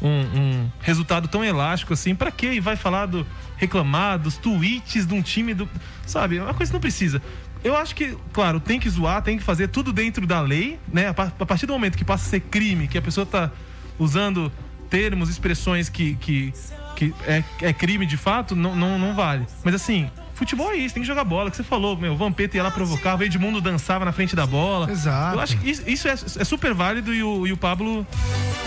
um, 0.01 0.09
um 0.09 0.71
resultado 0.81 1.27
tão 1.29 1.43
elástico 1.43 1.93
assim? 1.93 2.13
Pra 2.13 2.31
quê? 2.31 2.53
E 2.53 2.59
vai 2.59 2.75
falar 2.75 3.05
do 3.05 3.25
reclamar 3.57 4.19
dos 4.19 4.37
tweets 4.37 5.05
de 5.05 5.13
um 5.13 5.21
time 5.21 5.53
do. 5.53 5.69
Sabe? 6.05 6.37
É 6.37 6.43
uma 6.43 6.53
coisa 6.53 6.71
que 6.71 6.73
não 6.73 6.81
precisa. 6.81 7.21
Eu 7.65 7.75
acho 7.75 7.95
que, 7.95 8.15
claro, 8.31 8.59
tem 8.59 8.79
que 8.79 8.87
zoar, 8.89 9.21
tem 9.23 9.37
que 9.39 9.43
fazer 9.43 9.69
tudo 9.69 9.91
dentro 9.91 10.27
da 10.27 10.39
lei, 10.39 10.79
né? 10.93 11.07
A 11.09 11.13
par- 11.15 11.33
a 11.39 11.45
partir 11.45 11.65
do 11.65 11.73
momento 11.73 11.97
que 11.97 12.05
passa 12.05 12.25
a 12.27 12.29
ser 12.29 12.39
crime, 12.41 12.87
que 12.87 12.95
a 12.97 13.01
pessoa 13.01 13.25
tá 13.25 13.49
usando 13.97 14.51
termos, 14.89 15.29
expressões 15.29 15.89
que, 15.89 16.13
que, 16.17 16.53
que 16.95 17.13
é, 17.25 17.43
é 17.61 17.73
crime 17.73 18.05
de 18.05 18.17
fato, 18.17 18.55
não, 18.55 18.75
não, 18.75 18.99
não 18.99 19.15
vale. 19.15 19.47
Mas 19.63 19.73
assim, 19.73 20.07
futebol 20.35 20.69
é 20.71 20.75
isso, 20.75 20.93
tem 20.93 21.01
que 21.01 21.07
jogar 21.07 21.23
bola, 21.23 21.49
que 21.49 21.57
você 21.57 21.63
falou, 21.63 21.97
meu, 21.97 22.13
o 22.13 22.15
Vampeta 22.15 22.55
ia 22.55 22.61
lá 22.61 22.69
provocava, 22.69 23.23
o 23.23 23.25
Edmundo 23.25 23.59
dançava 23.59 24.05
na 24.05 24.11
frente 24.11 24.35
da 24.35 24.45
bola. 24.45 24.91
Exato. 24.91 25.35
Eu 25.35 25.39
acho 25.41 25.57
que 25.57 25.67
isso, 25.71 25.81
isso 25.89 26.07
é, 26.07 26.11
é 26.11 26.43
super 26.43 26.71
válido 26.73 27.11
e 27.15 27.23
o, 27.23 27.47
e 27.47 27.51
o 27.51 27.57
Pablo 27.57 28.05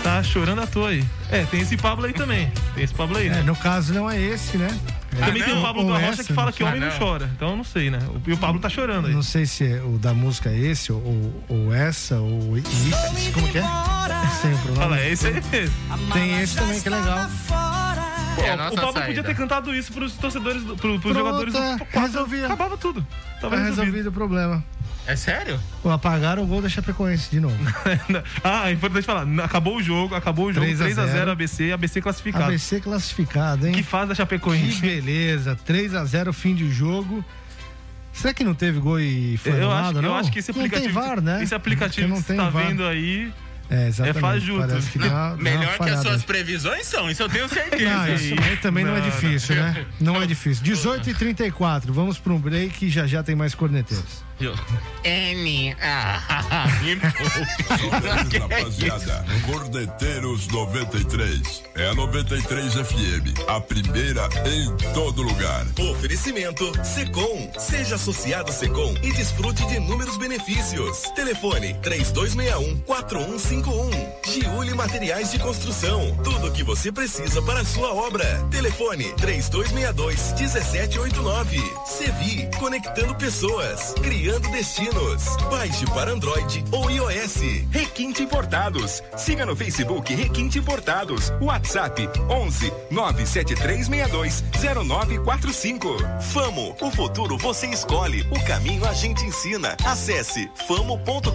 tá 0.03 0.21
chorando 0.23 0.61
à 0.61 0.67
toa 0.67 0.89
aí. 0.89 1.05
É, 1.31 1.45
tem 1.45 1.61
esse 1.61 1.77
Pablo 1.77 2.05
aí 2.05 2.11
também. 2.11 2.51
Tem 2.75 2.83
esse 2.83 2.93
Pablo 2.93 3.17
aí, 3.17 3.27
É, 3.27 3.29
né? 3.29 3.43
no 3.43 3.55
caso 3.55 3.93
não 3.93 4.09
é 4.09 4.19
esse, 4.21 4.57
né? 4.57 4.77
Também 5.17 5.43
tem 5.43 5.57
o 5.57 5.61
Pablo 5.61 5.85
da 5.87 5.93
Rocha 5.93 6.05
essa, 6.07 6.23
que 6.23 6.33
fala 6.33 6.47
não 6.47 6.53
que 6.53 6.63
homem 6.63 6.79
não 6.79 6.87
Ah, 6.87 6.91
não. 6.91 6.97
chora. 6.99 7.29
Então 7.35 7.49
eu 7.51 7.57
não 7.57 7.63
sei, 7.63 7.89
né? 7.89 7.99
O- 8.07 8.29
E 8.29 8.33
o 8.33 8.37
Pablo 8.37 8.59
tá 8.61 8.69
chorando 8.69 9.07
aí. 9.07 9.13
Não 9.13 9.23
sei 9.23 9.45
se 9.45 9.65
é 9.65 9.81
o 9.81 9.97
da 9.97 10.13
música 10.13 10.49
é 10.49 10.57
esse, 10.57 10.91
ou, 10.91 11.43
ou 11.47 11.73
essa, 11.73 12.19
ou 12.19 12.57
esse, 12.57 13.31
como 13.33 13.47
que 13.49 13.57
é? 13.57 13.63
Sem 14.41 14.53
o 14.53 14.57
pronome. 14.59 14.77
Fala, 14.77 14.99
é 14.99 15.11
esse 15.11 15.27
aí 15.27 15.33
mesmo. 15.51 15.75
Tem 16.13 16.41
esse 16.41 16.55
também 16.55 16.79
que 16.79 16.87
é 16.87 16.91
legal. 16.91 17.29
Pô, 18.35 18.41
É 18.43 18.53
o 18.53 18.57
Pablo 18.57 18.93
saída. 18.93 19.01
podia 19.07 19.23
ter 19.23 19.35
cantado 19.35 19.73
isso 19.75 19.91
pros 19.91 20.13
torcedores, 20.13 20.63
do, 20.63 20.75
pro, 20.77 20.99
pros 20.99 21.01
Pronto, 21.01 21.17
jogadores 21.17 21.53
do 21.53 21.59
é. 21.59 22.45
Acabava 22.45 22.77
tudo. 22.77 23.05
Tava 23.41 23.55
Tá 23.55 23.61
resolvido. 23.63 23.79
resolvido 23.85 24.09
o 24.09 24.11
problema. 24.11 24.63
É 25.09 25.15
sério? 25.15 25.59
Ou 25.83 25.91
apagaram 25.91 26.43
o 26.43 26.45
gol 26.45 26.61
da 26.61 26.69
Chapecoense 26.69 27.31
de 27.31 27.39
novo. 27.39 27.55
ah, 28.43 28.69
é 28.69 28.73
importante 28.73 29.03
falar. 29.03 29.25
Acabou 29.43 29.77
o 29.77 29.81
jogo, 29.81 30.13
acabou 30.13 30.45
o 30.45 30.53
jogo. 30.53 30.63
3 30.63 30.81
a 30.81 30.85
3x0 30.85 31.11
0 31.11 31.31
ABC, 31.31 31.71
ABC 31.71 31.99
classificado. 31.99 32.43
ABC 32.45 32.79
classificado, 32.79 33.65
hein? 33.65 33.73
Que 33.73 33.81
faz 33.81 34.07
da 34.07 34.13
Que 34.13 34.17
Chapecoense. 34.17 34.79
beleza. 34.79 35.55
3 35.65 35.95
a 35.95 36.05
0 36.05 36.31
fim 36.31 36.53
de 36.53 36.69
jogo. 36.71 37.25
Será 38.13 38.35
que 38.35 38.43
não 38.43 38.53
teve 38.53 38.79
gol 38.79 38.99
e 38.99 39.35
foi 39.37 39.53
Eu 39.53 39.71
anulado, 39.71 39.85
acho, 39.85 39.97
eu 39.97 40.01
não? 40.03 40.15
acho 40.15 40.31
que 40.31 40.37
esse 40.37 40.51
Não 40.51 40.59
aplicativo. 40.59 40.93
tem 40.93 41.07
VAR, 41.09 41.21
né? 41.21 41.41
Esse 41.41 41.55
aplicativo 41.55 42.07
não 42.07 42.17
que 42.21 42.27
tem 42.27 42.35
você 42.37 42.43
tá 42.43 42.49
VAR. 42.51 42.67
vendo 42.67 42.85
aí. 42.85 43.33
É, 43.67 43.87
exatamente. 43.87 44.17
É 44.17 44.21
fajuto. 44.21 44.67
Parece 44.67 44.89
que 44.91 44.97
uma 44.99 45.37
Melhor 45.37 45.77
que 45.79 45.89
as 45.89 46.01
suas 46.01 46.23
previsões 46.23 46.85
são, 46.85 47.09
isso 47.09 47.23
eu 47.23 47.29
tenho 47.29 47.49
certeza. 47.49 47.83
Não, 47.89 48.13
isso 48.13 48.35
aí 48.43 48.57
também 48.57 48.83
não, 48.85 48.95
é 48.95 48.99
Não, 48.99 49.09
difícil, 49.09 49.55
né? 49.55 49.85
Não 49.99 50.21
é 50.21 50.27
difícil. 50.27 50.63
18 50.63 51.09
e 51.09 51.13
34 51.15 51.91
vamos 51.91 52.19
para 52.19 52.31
um 52.31 52.39
break 52.39 52.85
e 52.85 52.89
já 52.89 53.07
já 53.07 53.23
tem 53.23 53.35
mais 53.35 53.55
corneteiros. 53.55 54.28
N. 55.03 55.75
Ah, 55.81 56.65
me 56.81 56.95
Beleza, 56.95 58.39
rapaziada. 58.39 59.25
Cordeteiros 59.45 60.47
93. 60.47 61.63
É 61.75 61.89
a 61.89 61.93
93 61.95 62.73
FM. 62.73 63.37
A 63.47 63.59
primeira 63.59 64.29
em 64.45 64.71
todo 64.93 65.21
lugar. 65.21 65.65
Oferecimento 65.91 66.71
Secom. 66.85 67.51
Seja 67.57 67.95
associado 67.95 68.49
Secom 68.51 68.93
e 69.03 69.11
desfrute 69.11 69.65
de 69.67 69.75
inúmeros 69.75 70.15
benefícios. 70.17 71.01
Telefone 71.15 71.73
3261-4151. 71.75 74.09
Giuli 74.25 74.73
Materiais 74.73 75.31
de 75.31 75.39
Construção. 75.39 76.15
Tudo 76.23 76.47
o 76.47 76.51
que 76.51 76.63
você 76.63 76.91
precisa 76.91 77.41
para 77.41 77.61
a 77.61 77.65
sua 77.65 77.93
obra. 77.93 78.25
Telefone 78.51 79.05
3262-1789. 79.15 81.59
Sevi. 81.85 82.49
Conectando 82.57 83.15
pessoas. 83.15 83.93
Criando 84.29 84.51
destinos. 84.51 85.25
Baixe 85.49 85.87
para 85.87 86.11
Android 86.11 86.63
ou 86.71 86.91
iOS. 86.91 87.39
Requinte 87.71 88.21
Importados. 88.21 89.01
Siga 89.17 89.43
no 89.43 89.55
Facebook 89.55 90.13
Requinte 90.13 90.59
Importados. 90.59 91.33
WhatsApp 91.41 92.07
11 92.29 92.71
97362 92.91 94.43
0945. 94.85 95.97
Famo, 96.31 96.75
o 96.79 96.91
futuro 96.91 97.39
você 97.39 97.65
escolhe, 97.67 98.21
o 98.29 98.39
caminho 98.45 98.85
a 98.85 98.93
gente 98.93 99.25
ensina. 99.25 99.75
Acesse 99.83 100.47
famo.com.br. 100.67 101.33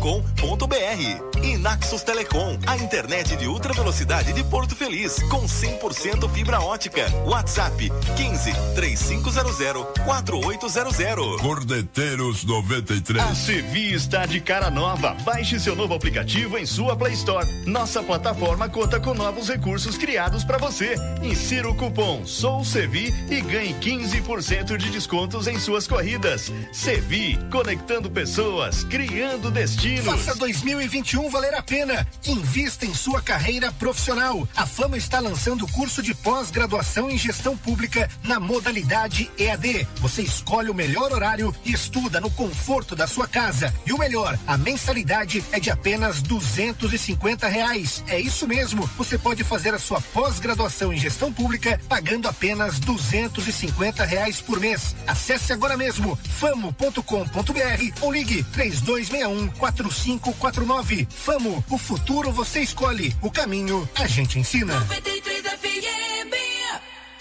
E 1.42 1.56
Naxos 1.56 2.04
Telecom, 2.04 2.56
a 2.64 2.76
internet 2.76 3.34
de 3.36 3.48
ultra 3.48 3.72
velocidade 3.72 4.32
de 4.32 4.44
Porto 4.44 4.76
Feliz, 4.76 5.20
com 5.24 5.44
100% 5.44 6.30
fibra 6.30 6.60
ótica. 6.60 7.10
WhatsApp 7.26 7.90
15 8.16 8.52
3500 8.76 9.84
4800. 10.04 11.40
Cordeteiros 11.40 12.44
93. 12.84 13.18
A 13.18 13.34
Sevi 13.34 13.94
está 13.94 14.26
de 14.26 14.40
cara 14.40 14.70
nova. 14.70 15.14
Baixe 15.24 15.58
seu 15.58 15.74
novo 15.74 15.94
aplicativo 15.94 16.58
em 16.58 16.66
sua 16.66 16.94
Play 16.94 17.14
Store. 17.14 17.50
Nossa 17.64 18.02
plataforma 18.02 18.68
conta 18.68 19.00
com 19.00 19.14
novos 19.14 19.48
recursos 19.48 19.96
criados 19.96 20.44
para 20.44 20.58
você. 20.58 20.94
Insira 21.22 21.68
o 21.68 21.74
cupom 21.74 22.26
SOUSEVI 22.26 23.14
e 23.30 23.40
ganhe 23.40 23.74
15% 23.74 24.76
de 24.76 24.90
descontos 24.90 25.46
em 25.46 25.58
suas 25.58 25.86
corridas. 25.86 26.52
Sevi, 26.72 27.38
conectando 27.50 28.10
pessoas, 28.10 28.84
criando 28.84 29.50
destinos. 29.50 30.04
Faça 30.04 30.34
2021 30.34 31.30
valer 31.30 31.54
a 31.54 31.62
pena. 31.62 32.06
Invista 32.26 32.84
em 32.84 32.92
sua 32.92 33.22
carreira 33.22 33.72
profissional. 33.72 34.46
A 34.54 34.66
Fama 34.66 34.98
está 34.98 35.20
lançando 35.20 35.64
o 35.64 35.72
curso 35.72 36.02
de 36.02 36.14
pós-graduação 36.14 37.10
em 37.10 37.16
gestão 37.16 37.56
pública 37.56 38.10
na 38.22 38.38
modalidade 38.38 39.30
EAD. 39.38 39.86
Você 40.00 40.20
escolhe 40.20 40.68
o 40.68 40.74
melhor 40.74 41.12
horário 41.12 41.54
e 41.64 41.72
estuda 41.72 42.20
no 42.20 42.30
conforto 42.30 42.73
da 42.96 43.06
sua 43.06 43.28
casa. 43.28 43.72
E 43.86 43.92
o 43.92 43.98
melhor, 43.98 44.36
a 44.46 44.56
mensalidade 44.58 45.44
é 45.52 45.60
de 45.60 45.70
apenas 45.70 46.20
duzentos 46.20 46.92
e 46.92 46.98
cinquenta 46.98 47.46
reais. 47.46 48.02
É 48.08 48.18
isso 48.18 48.48
mesmo. 48.48 48.84
Você 48.98 49.16
pode 49.16 49.44
fazer 49.44 49.72
a 49.72 49.78
sua 49.78 50.00
pós-graduação 50.00 50.92
em 50.92 50.96
gestão 50.96 51.32
pública 51.32 51.80
pagando 51.88 52.26
apenas 52.26 52.80
duzentos 52.80 53.46
e 53.46 53.52
cinquenta 53.52 54.04
reais 54.04 54.40
por 54.40 54.58
mês. 54.58 54.96
Acesse 55.06 55.52
agora 55.52 55.76
mesmo 55.76 56.16
famo.com.br 56.16 58.00
ou 58.00 58.12
ligue 58.12 58.42
três 58.42 58.80
dois 58.80 59.08
um 59.28 59.46
quatro 59.48 59.92
cinco 59.92 60.32
quatro 60.34 60.66
nove. 60.66 61.06
Famo, 61.08 61.64
o 61.70 61.78
futuro 61.78 62.32
você 62.32 62.60
escolhe, 62.60 63.14
o 63.22 63.30
caminho 63.30 63.88
a 63.94 64.06
gente 64.06 64.38
ensina. 64.38 64.80
93 64.80 65.33
FM. 65.33 65.33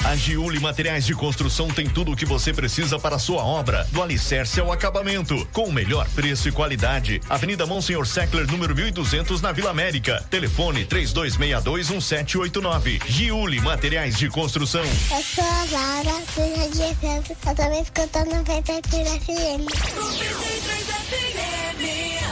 A 0.04 0.16
Giuli 0.18 0.60
Materiais 0.60 1.06
de 1.06 1.16
Construção 1.16 1.70
tem 1.70 1.88
tudo 1.88 2.12
o 2.12 2.16
que 2.16 2.26
você 2.26 2.52
precisa 2.52 3.00
para 3.00 3.16
a 3.16 3.20
sua 3.20 3.42
obra, 3.42 3.88
do 3.90 4.04
alicerce 4.04 4.60
ao 4.60 4.70
acabamento, 4.70 5.48
com 5.54 5.64
o 5.64 5.72
melhor 5.72 6.06
preço 6.10 6.50
e 6.50 6.52
qualidade. 6.52 7.22
Avenida 7.30 7.66
Monsenhor 7.66 8.06
Seckler, 8.06 8.46
número 8.52 8.76
1200, 8.76 9.42
na 9.42 9.54
Vila 9.54 9.70
América. 9.70 10.22
Telefone 10.30 10.86
32621789. 10.86 13.02
Giuli 13.08 13.62
Materiais 13.62 14.18
de 14.18 14.28
Construção. 14.30 14.84
Eu 14.84 15.24
sou 15.24 15.46
a 15.46 15.66
Laura, 15.72 16.22
sou 16.34 16.54
Jardim 16.54 16.94
Santos, 17.00 17.38
eu 17.48 17.56
também 17.56 17.82
escutando 17.82 18.36
93 18.36 19.08
FM. 19.08 19.72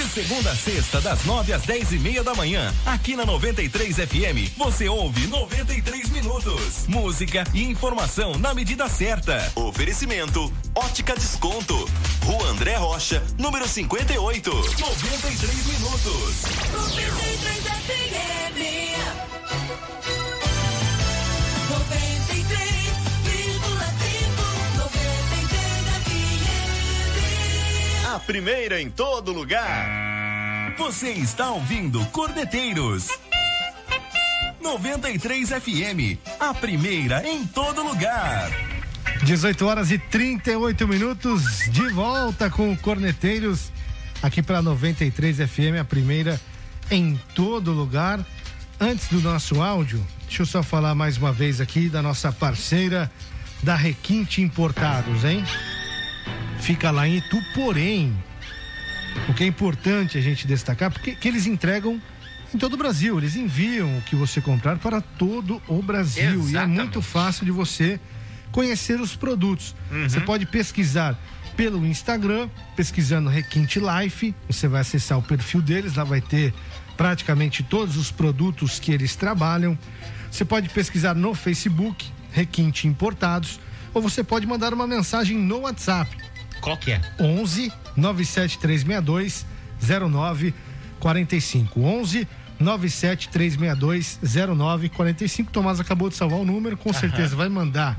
De 0.00 0.08
segunda 0.08 0.52
a 0.52 0.56
sexta, 0.56 0.98
das 0.98 1.26
9 1.26 1.52
às 1.52 1.60
10 1.64 1.92
e 1.92 1.98
meia 1.98 2.24
da 2.24 2.34
manhã, 2.34 2.74
aqui 2.86 3.14
na 3.14 3.26
93 3.26 3.96
FM, 3.96 4.56
você 4.56 4.88
ouve 4.88 5.26
93 5.26 6.08
minutos. 6.08 6.86
Música 6.88 7.44
e 7.52 7.64
informação 7.64 8.38
na 8.38 8.54
medida 8.54 8.88
certa. 8.88 9.52
Oferecimento: 9.54 10.50
Ótica 10.74 11.14
Desconto. 11.14 11.76
Rua 12.24 12.48
André 12.48 12.76
Rocha, 12.76 13.22
número 13.36 13.68
58. 13.68 14.50
93 14.50 15.66
minutos. 15.66 16.44
93 16.72 17.59
A 28.12 28.18
primeira 28.18 28.82
em 28.82 28.90
todo 28.90 29.32
lugar. 29.32 30.74
Você 30.76 31.10
está 31.10 31.52
ouvindo 31.52 32.04
Corneteiros. 32.06 33.06
93 34.60 35.50
FM, 35.50 36.18
a 36.40 36.52
primeira 36.52 37.24
em 37.24 37.46
todo 37.46 37.84
lugar. 37.84 38.50
18 39.22 39.64
horas 39.64 39.92
e 39.92 39.98
38 39.98 40.88
minutos, 40.88 41.70
de 41.70 41.88
volta 41.90 42.50
com 42.50 42.72
o 42.72 42.76
Corneteiros, 42.76 43.70
aqui 44.20 44.42
para 44.42 44.60
93 44.60 45.48
FM, 45.48 45.78
a 45.80 45.84
primeira 45.84 46.40
em 46.90 47.16
todo 47.32 47.70
lugar. 47.70 48.18
Antes 48.80 49.06
do 49.06 49.20
nosso 49.20 49.62
áudio, 49.62 50.04
deixa 50.26 50.42
eu 50.42 50.46
só 50.46 50.64
falar 50.64 50.96
mais 50.96 51.16
uma 51.16 51.32
vez 51.32 51.60
aqui 51.60 51.88
da 51.88 52.02
nossa 52.02 52.32
parceira 52.32 53.08
da 53.62 53.76
Requinte 53.76 54.42
Importados, 54.42 55.24
hein? 55.24 55.44
Fica 56.60 56.90
lá 56.90 57.08
em 57.08 57.16
Itu, 57.16 57.42
porém, 57.54 58.16
o 59.28 59.34
que 59.34 59.44
é 59.44 59.46
importante 59.46 60.18
a 60.18 60.20
gente 60.20 60.46
destacar, 60.46 60.90
porque 60.90 61.14
que 61.14 61.26
eles 61.26 61.46
entregam 61.46 62.00
em 62.54 62.58
todo 62.58 62.74
o 62.74 62.76
Brasil, 62.76 63.18
eles 63.18 63.36
enviam 63.36 63.98
o 63.98 64.02
que 64.02 64.14
você 64.14 64.40
comprar 64.40 64.78
para 64.78 65.00
todo 65.00 65.62
o 65.68 65.82
Brasil 65.82 66.22
e 66.22 66.26
é 66.26 66.34
Exatamente. 66.34 66.76
muito 66.76 67.02
fácil 67.02 67.44
de 67.44 67.50
você 67.50 67.98
conhecer 68.52 69.00
os 69.00 69.16
produtos. 69.16 69.74
Você 70.02 70.20
pode 70.20 70.46
pesquisar 70.46 71.18
pelo 71.56 71.84
Instagram, 71.86 72.48
pesquisando 72.76 73.28
Requinte 73.28 73.80
Life, 73.80 74.34
você 74.48 74.66
vai 74.66 74.80
acessar 74.80 75.18
o 75.18 75.22
perfil 75.22 75.60
deles, 75.60 75.94
lá 75.94 76.04
vai 76.04 76.20
ter 76.20 76.52
praticamente 76.96 77.62
todos 77.62 77.96
os 77.96 78.10
produtos 78.10 78.78
que 78.78 78.92
eles 78.92 79.16
trabalham. 79.16 79.78
Você 80.30 80.44
pode 80.44 80.68
pesquisar 80.68 81.14
no 81.14 81.34
Facebook, 81.34 82.06
Requinte 82.32 82.86
Importados, 82.86 83.60
ou 83.94 84.02
você 84.02 84.22
pode 84.22 84.46
mandar 84.46 84.72
uma 84.72 84.86
mensagem 84.86 85.36
no 85.36 85.60
WhatsApp. 85.60 86.16
Qual 86.60 86.76
que 86.76 86.92
é? 86.92 87.00
11 87.18 87.72
97362 87.96 89.46
0945. 89.80 91.80
11 91.80 92.28
97362 92.60 94.18
0945. 94.22 95.50
Tomás 95.50 95.80
acabou 95.80 96.08
de 96.08 96.16
salvar 96.16 96.38
o 96.38 96.44
número, 96.44 96.76
com 96.76 96.92
certeza 96.92 97.34
vai 97.34 97.48
mandar 97.48 97.98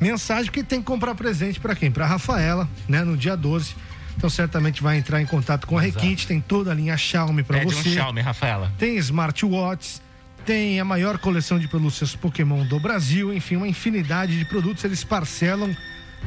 mensagem, 0.00 0.46
porque 0.46 0.62
tem 0.62 0.80
que 0.80 0.86
comprar 0.86 1.14
presente 1.14 1.58
para 1.58 1.74
quem? 1.74 1.90
Para 1.90 2.06
Rafaela, 2.06 2.68
né, 2.88 3.02
no 3.02 3.16
dia 3.16 3.36
12. 3.36 3.74
Então 4.16 4.28
certamente 4.28 4.82
vai 4.82 4.98
entrar 4.98 5.22
em 5.22 5.26
contato 5.26 5.66
com 5.66 5.78
a. 5.78 5.80
Requinte, 5.80 6.26
tem 6.26 6.40
toda 6.40 6.72
a 6.72 6.74
linha 6.74 6.96
Xiaomi 6.96 7.42
para 7.42 7.62
você. 7.62 7.88
um 7.88 7.92
Xiaomi, 7.92 8.20
Rafaela. 8.20 8.72
Tem 8.76 8.96
smartwatches, 8.96 10.02
tem 10.44 10.80
a 10.80 10.84
maior 10.84 11.18
coleção 11.18 11.58
de 11.58 11.68
pelúcias 11.68 12.16
Pokémon 12.16 12.66
do 12.66 12.80
Brasil, 12.80 13.32
enfim, 13.32 13.56
uma 13.56 13.68
infinidade 13.68 14.36
de 14.36 14.44
produtos 14.44 14.82
eles 14.82 15.04
parcelam 15.04 15.74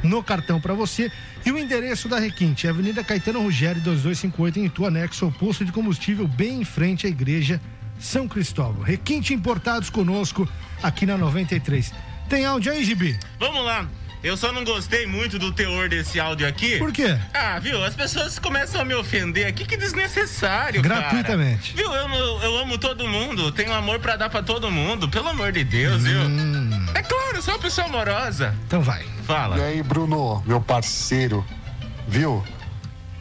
no 0.03 0.23
cartão 0.23 0.59
para 0.59 0.73
você. 0.73 1.11
E 1.45 1.51
o 1.51 1.57
endereço 1.57 2.07
da 2.07 2.19
Requinte 2.19 2.67
é 2.67 2.69
Avenida 2.69 3.03
Caetano 3.03 3.41
Rogério 3.41 3.81
2258 3.81 4.59
em 4.59 4.65
Itu, 4.65 4.85
anexo 4.85 5.25
ao 5.25 5.31
posto 5.31 5.65
de 5.65 5.71
combustível, 5.71 6.27
bem 6.27 6.61
em 6.61 6.65
frente 6.65 7.07
à 7.07 7.09
igreja 7.09 7.61
São 7.99 8.27
Cristóvão. 8.27 8.83
Requinte 8.83 9.33
importados 9.33 9.89
conosco 9.89 10.47
aqui 10.81 11.05
na 11.05 11.17
93. 11.17 11.93
Tem 12.29 12.45
áudio 12.45 12.71
aí, 12.71 12.83
Gibi? 12.83 13.19
Vamos 13.39 13.65
lá. 13.65 13.87
Eu 14.24 14.38
só 14.38 14.51
não 14.51 14.63
gostei 14.63 15.07
muito 15.07 15.39
do 15.39 15.51
teor 15.51 15.89
desse 15.89 16.19
áudio 16.19 16.47
aqui. 16.47 16.78
Por 16.78 16.91
quê? 16.91 17.17
Ah, 17.34 17.57
viu? 17.59 17.84
As 17.84 17.95
pessoas 17.95 18.38
começam 18.38 18.80
a 18.80 18.86
me 18.86 18.93
ofender 18.93 19.47
aqui, 19.47 19.65
que 19.65 19.76
desnecessário, 19.76 20.82
Gratuitamente. 20.82 21.74
Cara. 21.74 21.89
Viu? 21.89 22.15
Eu, 22.15 22.41
eu 22.41 22.57
amo 22.59 22.78
todo 22.78 23.07
mundo, 23.07 23.51
tenho 23.51 23.74
amor 23.74 23.99
pra 23.99 24.15
dar 24.15 24.30
pra 24.30 24.43
todo 24.43 24.69
mundo, 24.69 25.09
pelo 25.09 25.28
amor 25.30 25.51
de 25.51 25.63
Deus, 25.63 26.03
viu? 26.03 26.22
É 26.93 27.01
claro, 27.01 27.38
eu 27.38 27.41
sou 27.41 27.55
uma 27.55 27.59
pessoa 27.59 27.88
amorosa. 27.88 28.53
Então 28.67 28.82
vai. 28.82 29.03
Fala. 29.26 29.57
E 29.57 29.61
aí, 29.61 29.84
Bruno, 29.84 30.43
meu 30.45 30.61
parceiro, 30.61 31.43
viu? 32.07 32.43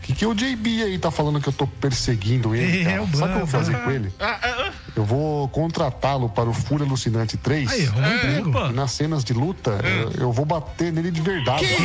O 0.00 0.02
que, 0.02 0.14
que 0.14 0.26
o 0.26 0.34
JB 0.34 0.82
aí 0.82 0.98
tá 0.98 1.10
falando 1.10 1.40
que 1.40 1.48
eu 1.48 1.52
tô 1.52 1.66
perseguindo 1.66 2.54
ele? 2.54 2.80
É, 2.80 2.84
cara? 2.84 3.02
o 3.02 3.06
Sabe 3.16 3.22
o 3.22 3.26
que 3.36 3.42
eu 3.42 3.46
vou 3.46 3.46
fazer 3.46 3.76
com 3.76 3.90
ele? 3.90 4.12
Ah, 4.18 4.38
ah, 4.42 4.70
Eu 4.96 5.04
vou 5.04 5.46
contratá-lo 5.50 6.28
para 6.30 6.48
o 6.48 6.54
Fúria 6.54 6.86
Alucinante 6.86 7.36
3. 7.36 7.70
Aí. 7.70 7.88
E 8.70 8.72
nas 8.72 8.92
cenas 8.92 9.22
de 9.22 9.32
luta, 9.34 9.78
eu, 9.84 10.22
eu 10.22 10.32
vou 10.32 10.44
bater 10.46 10.90
nele 10.92 11.10
de 11.10 11.20
verdade. 11.20 11.66
Que 11.66 11.74
isso? 11.74 11.80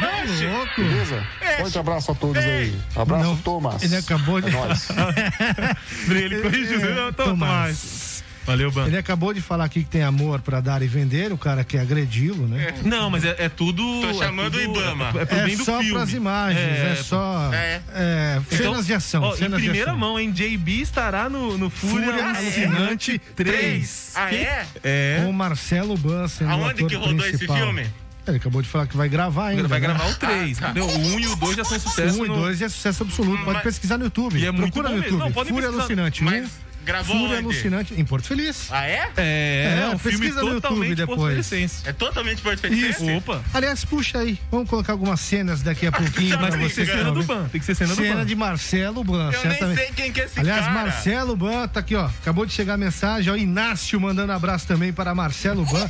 Tá 0.00 0.56
louco. 0.58 0.74
Beleza? 0.76 1.26
Forte 1.58 1.78
abraço 1.78 2.10
a 2.10 2.14
todos 2.14 2.42
aí. 2.42 2.76
Abraço, 2.96 3.24
Não, 3.24 3.36
Thomas. 3.38 3.82
Ele 3.82 3.96
acabou 3.96 4.40
de. 4.40 4.48
É 4.48 4.52
nóis. 4.52 4.88
Ele 6.10 6.42
corrigiu, 6.42 6.94
não, 6.94 7.12
tô- 7.12 7.24
Tomás. 7.24 8.03
Valeu, 8.46 8.70
Ban. 8.70 8.86
Ele 8.86 8.96
acabou 8.98 9.32
de 9.32 9.40
falar 9.40 9.64
aqui 9.64 9.82
que 9.84 9.88
tem 9.90 10.02
amor 10.02 10.40
pra 10.40 10.60
dar 10.60 10.82
e 10.82 10.86
vender, 10.86 11.32
o 11.32 11.38
cara 11.38 11.64
quer 11.64 11.80
agredi-lo, 11.80 12.46
né? 12.46 12.74
Não, 12.84 13.08
mas 13.10 13.24
é, 13.24 13.34
é 13.38 13.48
tudo. 13.48 13.82
Tô 14.02 14.10
é 14.10 14.14
chamando 14.14 14.52
tudo- 14.58 14.58
o 14.58 14.80
Ibama. 14.80 15.12
É, 15.18 15.22
é 15.22 15.24
pro 15.24 15.38
É 15.38 15.44
bem 15.44 15.56
do 15.56 15.64
só 15.64 15.78
filme. 15.78 15.94
pras 15.94 16.12
imagens, 16.12 16.60
é, 16.78 16.94
só 17.02 17.50
É. 17.52 17.80
é, 17.94 18.40
cenas 18.50 18.60
Então, 18.60 18.82
de 18.82 18.94
ação. 18.94 19.22
ó, 19.22 19.34
em 19.34 19.50
primeira 19.50 19.90
ação. 19.92 19.98
mão, 19.98 20.18
hein? 20.20 20.30
JB 20.30 20.80
estará 20.82 21.28
no, 21.28 21.56
no 21.56 21.70
Fúria, 21.70 22.06
Fúria 22.12 22.24
Alucinante 22.28 23.18
3. 23.34 23.56
3. 23.58 24.12
Ah, 24.14 24.34
é? 24.34 24.66
É. 24.82 25.20
Com 25.22 25.30
o 25.30 25.32
Marcelo 25.32 25.96
Ban 25.96 26.28
sendo 26.28 26.48
o 26.48 26.52
Aonde 26.52 26.70
ator 26.70 26.88
que 26.88 26.94
rodou 26.96 27.18
esse 27.20 27.28
principal. 27.38 27.56
filme? 27.56 27.86
Ele 28.26 28.38
acabou 28.38 28.62
de 28.62 28.68
falar 28.68 28.86
que 28.86 28.96
vai 28.96 29.06
gravar 29.06 29.48
ainda. 29.48 29.68
Vai 29.68 29.80
né? 29.80 29.86
gravar 29.86 30.06
o 30.08 30.14
3. 30.14 30.56
Ah, 30.58 30.60
tá. 30.62 30.70
entendeu? 30.70 30.86
O 30.88 31.14
1 31.14 31.20
e 31.20 31.26
o 31.26 31.36
2 31.36 31.56
já 31.56 31.64
são 31.64 31.78
sucesso. 31.78 32.20
Um 32.20 32.24
e 32.24 32.28
no- 32.28 32.36
dois 32.36 32.62
é 32.62 32.68
sucesso 32.70 33.02
absoluto. 33.02 33.44
Pode 33.44 33.54
Mas- 33.56 33.62
pesquisar 33.64 33.98
no 33.98 34.04
YouTube. 34.04 34.38
E 34.38 34.46
é 34.46 34.52
Procura 34.52 34.88
no. 34.88 34.96
YouTube. 34.96 35.18
Não, 35.18 35.30
Fúria 35.32 35.52
pesquisar. 35.52 35.68
Alucinante. 35.68 36.24
Mas 36.24 36.44
Um 36.46 36.48
Gravou 36.84 37.16
Fúria 37.16 37.36
onde? 37.38 37.44
Alucinante 37.46 37.94
em 37.94 38.04
Porto 38.04 38.26
Feliz. 38.26 38.68
Ah, 38.70 38.86
é? 38.86 39.08
É, 39.16 39.80
é 39.84 39.94
um 39.94 39.98
filme 39.98 40.18
pesquisa 40.18 40.40
no 40.42 40.54
totalmente 40.54 40.80
YouTube 40.90 40.94
depois. 40.94 41.18
porto-felicense. 41.18 41.74
É 41.88 41.92
totalmente 41.92 42.42
porto-felicense? 42.42 43.10
Opa. 43.12 43.42
Aliás, 43.52 43.84
puxa 43.84 44.18
aí. 44.18 44.38
Vamos 44.50 44.68
colocar 44.68 44.92
algumas 44.92 45.20
cenas 45.20 45.62
daqui 45.62 45.86
a 45.86 45.92
pouquinho. 45.92 46.38
Mas 46.40 46.50
pra 46.50 46.58
tem 46.58 46.68
que 46.68 46.74
você 46.74 46.86
ser 46.86 46.92
cena 46.98 47.12
do 47.12 47.22
Ban. 47.24 47.48
Tem 47.48 47.60
que 47.60 47.66
ser 47.66 47.74
cena 47.74 47.94
do 47.94 48.02
Cena 48.02 48.16
Ban. 48.16 48.26
de 48.26 48.34
Marcelo 48.34 49.04
Ban. 49.04 49.30
Eu 49.32 49.44
nem 49.48 49.74
sei 49.76 49.90
quem 49.94 50.12
que 50.12 50.20
é 50.20 50.24
esse 50.24 50.38
Aliás, 50.40 50.60
cara. 50.66 50.72
Marcelo 50.72 51.36
Ban 51.36 51.68
tá 51.68 51.80
aqui, 51.80 51.94
ó. 51.94 52.06
Acabou 52.06 52.44
de 52.46 52.52
chegar 52.52 52.74
a 52.74 52.78
mensagem, 52.78 53.32
ó. 53.32 53.36
Inácio 53.36 54.00
mandando 54.00 54.32
abraço 54.32 54.66
também 54.66 54.92
para 54.92 55.14
Marcelo 55.14 55.64
Ban. 55.66 55.86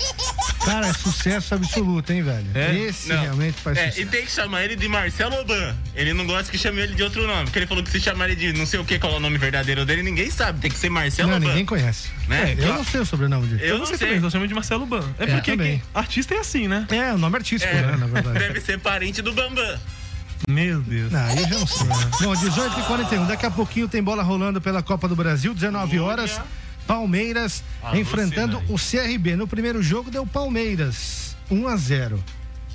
Cara, 0.64 0.86
é 0.88 0.92
sucesso 0.92 1.54
absoluto, 1.54 2.10
hein, 2.12 2.22
velho? 2.22 2.46
É? 2.54 2.74
Esse 2.74 3.08
Não. 3.10 3.20
realmente 3.20 3.60
faz 3.60 3.76
É, 3.76 3.80
sucesso. 3.90 4.00
e 4.00 4.06
tem 4.06 4.24
que 4.24 4.30
chamar 4.32 4.64
ele 4.64 4.76
de 4.76 4.88
Marcelo 4.88 5.34
Oban. 5.40 5.76
Ele 5.94 6.12
não 6.14 6.26
gosta 6.26 6.50
que 6.50 6.56
chame 6.56 6.80
ele 6.80 6.94
de 6.94 7.02
outro 7.02 7.26
nome. 7.26 7.44
Porque 7.44 7.58
ele 7.58 7.66
falou 7.66 7.82
que 7.84 7.90
se 7.90 8.00
chamar 8.00 8.26
ele 8.30 8.36
de 8.36 8.52
não 8.58 8.64
sei 8.66 8.80
o 8.80 8.84
que, 8.84 8.98
qual 8.98 9.12
é 9.12 9.16
o 9.16 9.20
nome 9.20 9.36
verdadeiro 9.38 9.84
dele, 9.84 10.02
ninguém 10.02 10.30
sabe. 10.30 10.60
Tem 10.60 10.70
que 10.70 10.78
ser 10.84 10.90
Marcelo 10.90 11.28
Não, 11.30 11.36
Oban. 11.36 11.46
ninguém 11.48 11.64
conhece. 11.66 12.08
Né? 12.28 12.52
É, 12.58 12.64
eu 12.64 12.74
não 12.74 12.84
sei 12.84 13.00
o 13.00 13.06
sobrenome 13.06 13.46
dele. 13.46 13.70
Eu 13.70 13.78
não 13.78 13.86
sei 13.86 13.96
sei. 13.96 14.06
também, 14.08 14.20
só 14.22 14.30
chamo 14.30 14.46
de 14.48 14.54
Marcelo 14.54 14.86
Ban. 14.86 15.04
É 15.18 15.24
É, 15.24 15.26
porque 15.36 15.56
quem- 15.56 15.82
artista 15.94 16.34
é 16.34 16.38
assim, 16.38 16.68
né? 16.68 16.86
É, 16.90 17.12
o 17.12 17.18
nome 17.18 17.36
artístico, 17.36 17.72
É, 17.74 17.82
né, 17.82 17.96
na 17.96 18.06
verdade. 18.06 18.38
Deve 18.38 18.60
ser 18.60 18.78
parente 18.78 19.20
do 19.22 19.32
Bambam. 19.32 19.78
Meu 20.48 20.80
Deus. 20.82 21.10
Não, 21.10 21.30
eu 21.30 21.48
já 21.48 21.58
não 21.58 21.66
sei. 21.66 21.86
né? 21.86 22.10
Bom, 22.20 22.34
18 22.36 22.78
e 22.80 22.82
41 22.82 23.26
Daqui 23.26 23.46
a 23.46 23.50
pouquinho 23.50 23.88
tem 23.88 24.02
bola 24.02 24.22
rolando 24.22 24.60
pela 24.60 24.82
Copa 24.82 25.08
do 25.08 25.16
Brasil, 25.16 25.54
19 25.54 25.98
horas. 25.98 26.38
Palmeiras 26.86 27.64
Alucinante. 27.82 28.00
enfrentando 28.02 28.62
o 28.68 28.76
CRB. 28.78 29.36
No 29.36 29.46
primeiro 29.48 29.82
jogo 29.82 30.10
deu 30.10 30.26
Palmeiras 30.26 31.34
1 31.50 31.66
a 31.66 31.76
0. 31.76 32.22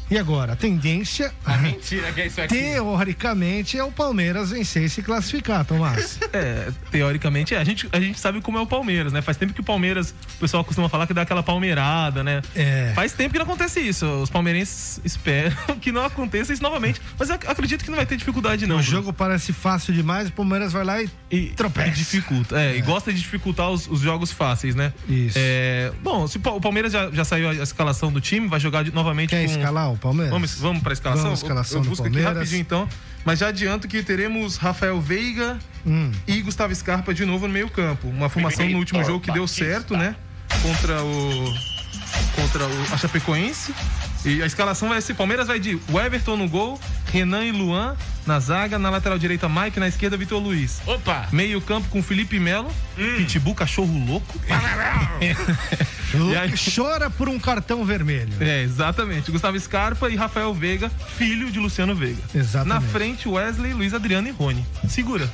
E 0.09 0.17
agora? 0.17 0.53
A 0.53 0.55
tendência, 0.55 1.31
Ah, 1.45 1.57
mentira 1.57 2.11
que 2.11 2.21
é 2.21 2.27
isso 2.27 2.41
aqui. 2.41 2.55
teoricamente, 2.55 3.77
é 3.77 3.83
o 3.83 3.91
Palmeiras 3.91 4.51
vencer 4.51 4.83
e 4.83 4.89
se 4.89 5.01
classificar, 5.01 5.65
Tomás. 5.65 6.19
É, 6.31 6.69
teoricamente 6.91 7.55
é. 7.55 7.57
A 7.57 7.63
gente, 7.63 7.89
a 7.91 7.99
gente 7.99 8.19
sabe 8.19 8.39
como 8.39 8.57
é 8.57 8.61
o 8.61 8.67
Palmeiras, 8.67 9.11
né? 9.11 9.19
Faz 9.21 9.35
tempo 9.35 9.51
que 9.51 9.61
o 9.61 9.63
Palmeiras, 9.63 10.11
o 10.35 10.39
pessoal 10.39 10.63
costuma 10.63 10.87
falar 10.87 11.07
que 11.07 11.13
dá 11.13 11.23
aquela 11.23 11.41
palmeirada, 11.41 12.23
né? 12.23 12.41
É. 12.55 12.91
Faz 12.93 13.13
tempo 13.13 13.31
que 13.33 13.39
não 13.39 13.45
acontece 13.45 13.79
isso. 13.79 14.05
Os 14.05 14.29
palmeirenses 14.29 15.01
esperam 15.03 15.55
que 15.81 15.91
não 15.91 16.05
aconteça 16.05 16.53
isso 16.53 16.61
novamente. 16.61 17.01
Mas 17.17 17.31
acredito 17.31 17.83
que 17.83 17.89
não 17.89 17.97
vai 17.97 18.05
ter 18.05 18.15
dificuldade, 18.15 18.67
não. 18.67 18.75
o 18.75 18.79
Bruno. 18.79 18.91
jogo 18.91 19.11
parece 19.13 19.51
fácil 19.51 19.91
demais, 19.93 20.29
o 20.29 20.31
Palmeiras 20.31 20.71
vai 20.71 20.83
lá 20.83 21.01
e, 21.01 21.09
e 21.31 21.47
tropeça. 21.47 21.87
e 21.87 21.91
dificulta. 21.91 22.59
É, 22.61 22.77
e 22.77 22.81
gosta 22.81 23.11
de 23.11 23.19
dificultar 23.19 23.69
os, 23.71 23.87
os 23.87 23.99
jogos 24.01 24.31
fáceis, 24.31 24.75
né? 24.75 24.93
Isso. 25.07 25.37
É, 25.39 25.91
bom, 26.03 26.27
se 26.27 26.37
o 26.37 26.61
Palmeiras 26.61 26.91
já, 26.93 27.09
já 27.11 27.25
saiu 27.25 27.49
a 27.49 27.53
escalação 27.55 28.11
do 28.11 28.21
time, 28.21 28.47
vai 28.47 28.59
jogar 28.59 28.83
de- 28.83 28.93
novamente 28.93 29.31
Quer 29.31 29.45
com... 29.45 29.51
escalar 29.51 29.91
o 29.91 29.97
Palmeiras? 29.99 30.31
Vamos, 30.31 30.55
vamos 30.55 30.81
pra 30.83 30.93
escalação? 30.93 31.25
Vamos, 31.25 31.41
escalação 31.41 31.77
eu, 31.79 31.83
eu 31.83 31.89
busco 31.89 32.07
aqui 32.07 32.21
rapidinho 32.21 32.61
então. 32.61 32.87
Mas 33.25 33.39
já 33.39 33.49
adianto 33.49 33.87
que 33.87 34.01
teremos 34.01 34.57
Rafael 34.57 34.99
Veiga 34.99 35.59
Hum. 35.85 36.11
e 36.27 36.41
Gustavo 36.41 36.73
Scarpa 36.75 37.13
de 37.13 37.25
novo 37.25 37.47
no 37.47 37.53
meio 37.53 37.69
campo. 37.69 38.07
Uma 38.07 38.29
formação 38.29 38.67
no 38.69 38.77
último 38.77 39.03
jogo 39.03 39.19
que 39.19 39.31
deu 39.31 39.47
certo, 39.47 39.95
né? 39.95 40.15
Contra 40.61 41.03
o 41.03 41.53
contra 42.35 42.65
o 42.65 42.93
a 42.93 42.97
Chapecoense. 42.97 43.73
E 44.25 44.41
a 44.43 44.45
escalação 44.45 44.89
vai 44.89 45.01
ser: 45.01 45.13
Palmeiras 45.13 45.47
vai 45.47 45.59
de 45.59 45.79
Everton 46.05 46.35
no 46.37 46.47
gol, 46.49 46.79
Renan 47.11 47.45
e 47.45 47.51
Luan 47.51 47.95
na 48.27 48.39
zaga, 48.39 48.77
na 48.77 48.89
lateral 48.91 49.17
direita 49.17 49.49
Mike, 49.49 49.79
na 49.79 49.87
esquerda 49.87 50.15
Vitor 50.15 50.39
Luiz. 50.41 50.81
Opa! 50.85 51.27
Meio 51.31 51.59
campo 51.61 51.87
com 51.89 52.03
Felipe 52.03 52.39
Melo, 52.39 52.69
Hum. 52.97 53.15
Pitbull 53.17 53.55
cachorro 53.55 53.91
louco. 54.05 54.39
E 55.21 56.35
aí- 56.35 56.53
Chora 56.75 57.09
por 57.09 57.27
um 57.29 57.39
cartão 57.39 57.83
vermelho. 57.85 58.31
É, 58.39 58.61
exatamente. 58.61 59.31
Gustavo 59.31 59.59
Scarpa 59.59 60.09
e 60.09 60.15
Rafael 60.15 60.53
Veiga, 60.53 60.91
filho 61.17 61.49
de 61.51 61.59
Luciano 61.59 61.95
Veiga. 61.95 62.21
Exatamente. 62.35 62.67
Na 62.73 62.81
frente, 62.81 63.27
Wesley, 63.27 63.73
Luiz 63.73 63.93
Adriano 63.93 64.27
e 64.27 64.31
Rony. 64.31 64.65
Segura. 64.87 65.29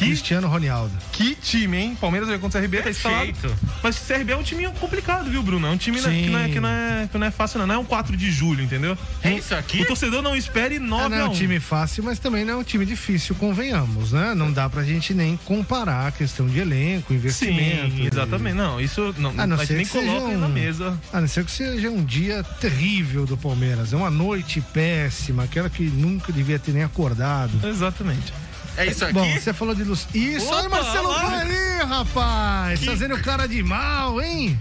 Ronialdo. 0.00 0.06
Cristiano 0.06 0.48
Ronialdo. 0.48 0.92
Que 1.12 1.34
time, 1.34 1.76
hein? 1.76 1.96
Palmeiras 2.00 2.28
vai 2.28 2.38
contra 2.38 2.58
o 2.58 2.62
CRB, 2.62 2.78
tá. 2.78 2.82
Perfeito. 2.84 3.54
Mas 3.82 3.96
o 3.96 4.06
CRB 4.06 4.32
é 4.32 4.36
um 4.36 4.42
time 4.42 4.66
complicado, 4.80 5.30
viu, 5.30 5.42
Bruno? 5.42 5.66
É 5.66 5.70
um 5.70 5.76
time 5.76 5.98
Sim. 6.00 6.22
que, 6.24 6.30
não 6.30 6.38
é, 6.38 6.48
que, 6.48 6.60
não 6.60 6.68
é, 6.68 7.08
que 7.10 7.18
não 7.18 7.26
é 7.26 7.30
fácil, 7.30 7.58
não. 7.58 7.66
Não 7.66 7.74
é 7.74 7.78
um 7.78 7.84
4 7.84 8.16
de 8.16 8.30
julho, 8.30 8.62
entendeu? 8.62 8.96
É 9.22 9.32
isso 9.32 9.54
aqui? 9.54 9.82
O 9.82 9.86
torcedor 9.86 10.22
não 10.22 10.34
espere 10.34 10.78
9 10.78 11.04
Ah, 11.04 11.08
não 11.08 11.16
é 11.16 11.24
um 11.24 11.30
1. 11.30 11.34
time 11.34 11.60
fácil, 11.60 12.02
mas 12.04 12.18
também 12.18 12.44
não 12.44 12.54
é 12.54 12.56
um 12.56 12.62
time 12.64 12.84
difícil, 12.86 13.34
convenhamos, 13.34 14.12
né? 14.12 14.34
Não 14.34 14.52
dá 14.52 14.68
pra 14.68 14.82
gente 14.82 15.12
nem 15.14 15.36
comparar 15.44 16.06
a 16.08 16.10
questão 16.12 16.46
de 16.46 16.58
elenco, 16.58 17.12
investimento. 17.12 17.96
Sim, 17.96 18.06
exatamente. 18.10 18.54
Não, 18.56 18.80
isso 18.80 19.14
não, 19.18 19.30
A 19.36 19.46
não 19.46 19.56
a 19.56 19.64
gente 19.64 19.74
nem 19.74 19.86
que 19.86 19.92
coloca 19.92 20.26
um- 20.26 20.38
na 20.40 20.48
mesa. 20.48 20.98
A 21.12 21.20
não 21.20 21.28
ser 21.28 21.44
que 21.44 21.50
seja 21.52 21.90
um 21.90 22.04
dia 22.04 22.42
terrível 22.60 23.26
do 23.26 23.36
Palmeiras. 23.36 23.92
É 23.92 23.96
uma 23.96 24.10
noite 24.10 24.60
péssima, 24.72 25.44
aquela 25.44 25.68
que 25.70 25.84
nunca 25.84 26.32
devia 26.32 26.58
ter 26.58 26.72
nem 26.72 26.82
acordado. 26.82 27.50
Exatamente. 27.66 28.32
É 28.76 28.86
isso 28.86 29.04
aqui? 29.04 29.14
Bom, 29.14 29.32
você 29.32 29.52
falou 29.52 29.74
de 29.74 29.84
Luz. 29.84 30.06
Isso, 30.14 30.46
Opa, 30.46 30.56
olha 30.56 30.68
o 30.68 30.70
Marcelo 30.70 31.10
aí, 31.12 31.82
rapaz! 31.86 32.84
Fazendo 32.84 33.18
cara 33.20 33.46
de 33.46 33.62
mal, 33.62 34.20
hein? 34.22 34.60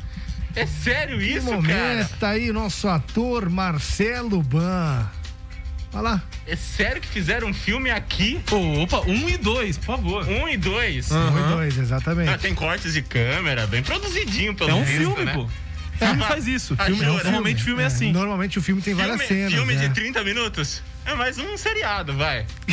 É 0.55 0.66
sério 0.66 1.20
Que 1.20 1.26
isso, 1.26 1.45
cara? 1.45 1.55
momento 1.57 2.24
aí, 2.26 2.51
nosso 2.51 2.88
ator 2.88 3.49
Marcelo 3.49 4.41
Ban. 4.41 5.07
Olha 5.93 6.01
lá. 6.01 6.24
É 6.45 6.55
sério 6.55 7.01
que 7.01 7.07
fizeram 7.07 7.47
um 7.47 7.53
filme 7.53 7.89
aqui? 7.89 8.39
Opa, 8.82 8.99
1 9.01 9.12
um 9.12 9.30
e 9.30 9.38
2, 9.38 9.78
por 9.78 9.86
favor. 9.86 10.28
Um 10.28 10.47
e 10.47 10.57
dois? 10.57 11.12
Ah. 11.12 11.32
Um 11.32 11.39
e 11.39 11.55
dois, 11.55 11.78
exatamente. 11.78 12.30
Ah, 12.30 12.38
tem 12.38 12.53
cortes 12.53 12.93
de 12.93 13.01
câmera, 13.01 13.66
bem 13.68 13.82
produzidinho, 13.82 14.53
pelo 14.53 14.70
É 14.70 14.74
um 14.74 14.84
visto, 14.84 14.99
filme, 14.99 15.26
né? 15.26 15.34
pô. 15.34 15.47
Filme 15.97 16.24
faz 16.24 16.47
isso. 16.47 16.76
Ah, 16.78 16.86
Filme, 16.86 17.05
normalmente 17.05 17.64
filme 17.64 17.84
é 17.84 17.86
assim. 17.86 18.12
Normalmente 18.12 18.57
o 18.57 18.62
filme 18.62 18.82
tem 18.82 18.93
várias 18.93 19.22
Filme, 19.22 19.28
cenas. 19.36 19.53
filme 19.53 19.74
né? 19.76 19.88
de 19.88 19.93
30 19.93 20.24
minutos? 20.24 20.82
É 21.10 21.16
mais 21.16 21.38
um 21.39 21.57
seriado, 21.57 22.14
vai. 22.16 22.45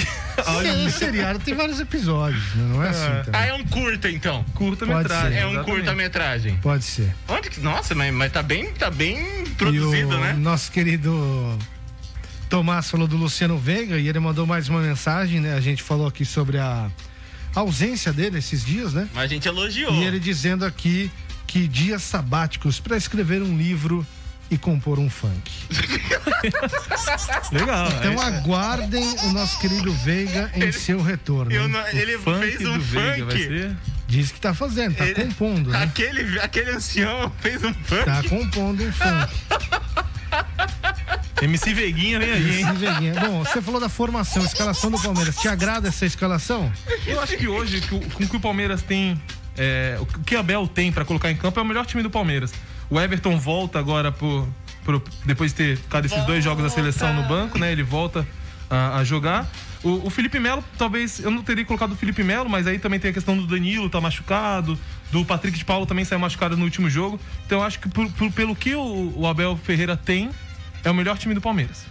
Sim, 0.63 0.87
o 0.87 0.91
seriado 0.91 1.39
tem 1.39 1.55
vários 1.55 1.81
episódios, 1.81 2.55
né? 2.55 2.65
não 2.71 2.83
é 2.85 2.91
assim 2.91 3.01
Ah, 3.01 3.23
também. 3.25 3.49
é 3.49 3.55
um 3.55 3.65
curta, 3.65 4.11
então. 4.11 4.45
Curta-metragem. 4.55 5.39
É 5.39 5.47
um 5.47 5.65
curta-metragem. 5.65 6.57
Pode 6.59 6.85
ser. 6.85 7.15
Onde 7.29 7.49
que. 7.49 7.61
Nossa, 7.61 7.95
mas, 7.95 8.13
mas 8.13 8.31
tá 8.31 8.43
bem, 8.43 8.71
tá 8.75 8.91
bem 8.91 9.45
produzido, 9.57 9.97
e 9.97 10.05
o 10.05 10.21
né? 10.21 10.35
Nosso 10.35 10.71
querido 10.71 11.59
Tomás 12.51 12.91
falou 12.91 13.09
do 13.09 13.17
Luciano 13.17 13.57
Veiga 13.57 13.97
e 13.99 14.07
ele 14.09 14.19
mandou 14.21 14.47
mais 14.47 14.69
uma 14.69 14.81
mensagem, 14.81 15.41
né? 15.41 15.55
A 15.55 15.61
gente 15.61 15.83
falou 15.83 16.07
aqui 16.07 16.27
sobre 16.27 16.59
a 16.59 16.91
ausência 17.55 18.13
dele 18.13 18.37
esses 18.39 18.63
dias, 18.63 18.93
né? 18.93 19.09
Mas 19.15 19.25
a 19.25 19.29
gente 19.29 19.49
elogiou. 19.49 19.95
E 19.95 20.05
ele 20.05 20.21
dizendo 20.21 20.67
aqui 20.67 21.11
que 21.47 21.67
dias 21.67 22.03
sabáticos 22.03 22.79
para 22.79 22.97
escrever 22.99 23.41
um 23.41 23.57
livro 23.57 24.07
e 24.51 24.57
compor 24.57 24.99
um 24.99 25.11
funk. 25.11 25.51
Legal. 27.53 27.89
Então 27.99 28.13
é. 28.23 28.27
aguardem 28.27 29.05
o 29.25 29.33
nosso 29.33 29.59
querido 29.59 29.93
Veiga 29.93 30.51
em 30.55 30.71
seu 30.73 31.01
retorno. 31.03 31.69
Não- 31.69 31.87
ele 31.89 32.17
Funk 32.19 32.41
fez 32.41 32.61
um 32.69 32.75
do 32.79 32.81
Veiga, 32.81 33.25
vai 33.25 33.37
funk. 33.37 33.49
ser? 33.49 33.77
Diz 34.09 34.31
que 34.31 34.41
tá 34.41 34.55
fazendo, 34.55 34.95
tá 34.97 35.05
Ele- 35.05 35.25
compondo, 35.25 35.71
né? 35.71 35.83
Aquele, 35.83 36.39
aquele 36.41 36.71
ancião 36.71 37.33
fez 37.41 37.63
um 37.65 37.75
funk. 37.75 38.05
Tá 38.05 38.23
compondo 38.29 38.85
um 38.85 38.93
funk. 38.93 39.35
MC 41.43 41.75
Veguinha 41.75 42.19
vem 42.19 42.33
aí, 42.33 42.59
hein? 42.61 42.67
Esse 42.69 42.73
Veguinha. 42.79 43.15
Bom, 43.21 43.45
você 43.45 43.61
falou 43.61 43.81
da 43.81 43.89
formação, 43.89 44.45
escalação 44.45 44.91
do 44.91 44.99
Palmeiras. 44.99 45.37
Te 45.37 45.49
agrada 45.49 45.89
essa 45.89 46.07
escalação? 46.07 46.73
Eu 47.07 47.21
acho 47.21 47.37
que 47.37 47.47
hoje, 47.47 47.81
com 47.83 47.97
o 47.97 48.29
que 48.29 48.37
o 48.37 48.41
Palmeiras 48.41 48.83
tem. 48.83 49.21
é, 49.59 49.97
o 50.01 50.07
que 50.07 50.35
a 50.37 50.43
Bel 50.43 50.67
tem 50.67 50.91
pra 50.93 51.05
colocar 51.05 51.31
em 51.31 51.37
campo 51.37 51.59
é 51.59 51.63
o 51.63 51.67
melhor 51.67 51.85
time 51.85 52.03
do 52.03 52.11
Palmeiras. 52.11 52.53
O 52.91 53.01
Everton 53.01 53.39
volta 53.39 53.79
agora 53.79 54.13
por, 54.13 54.47
por- 54.85 55.03
depois 55.25 55.53
de 55.53 55.57
ter 55.57 55.77
ficado 55.77 56.05
esses 56.07 56.25
dois 56.25 56.43
jogos 56.45 56.63
da 56.63 56.71
seleção 56.71 57.13
no 57.15 57.23
banco, 57.25 57.59
né? 57.59 57.73
Ele 57.73 57.83
volta 57.83 58.27
a, 58.71 58.99
a 58.99 59.05
jogar. 59.05 59.47
O, 59.83 60.07
o 60.07 60.11
Felipe 60.11 60.39
Melo, 60.41 60.65
talvez, 60.79 61.21
eu 61.21 61.31
não 61.31 61.43
teria 61.43 61.65
colocado 61.65 61.93
o 61.93 61.97
Felipe 61.97 62.23
Melo, 62.25 62.49
mas 62.49 62.67
aí 62.67 62.79
também 62.79 62.99
tem 62.99 63.11
a 63.11 63.15
questão 63.15 63.37
do 63.37 63.47
Danilo, 63.47 63.89
tá 63.91 64.01
machucado, 64.01 64.79
do 65.13 65.25
Patrick 65.25 65.57
de 65.57 65.65
Paulo 65.65 65.87
também 65.87 66.05
saiu 66.05 66.19
machucado 66.19 66.57
no 66.57 66.65
último 66.65 66.89
jogo. 66.91 67.21
Então 67.45 67.59
eu 67.59 67.65
acho 67.65 67.79
que 67.81 67.89
por- 67.89 68.11
por- 68.13 68.33
pelo 68.33 68.55
que 68.57 68.75
o, 68.75 69.13
o 69.17 69.27
Abel 69.27 69.57
Ferreira 69.63 69.97
tem, 69.97 70.31
é 70.83 70.91
o 70.91 70.95
melhor 70.95 71.19
time 71.19 71.35
do 71.35 71.41
Palmeiras. 71.41 71.85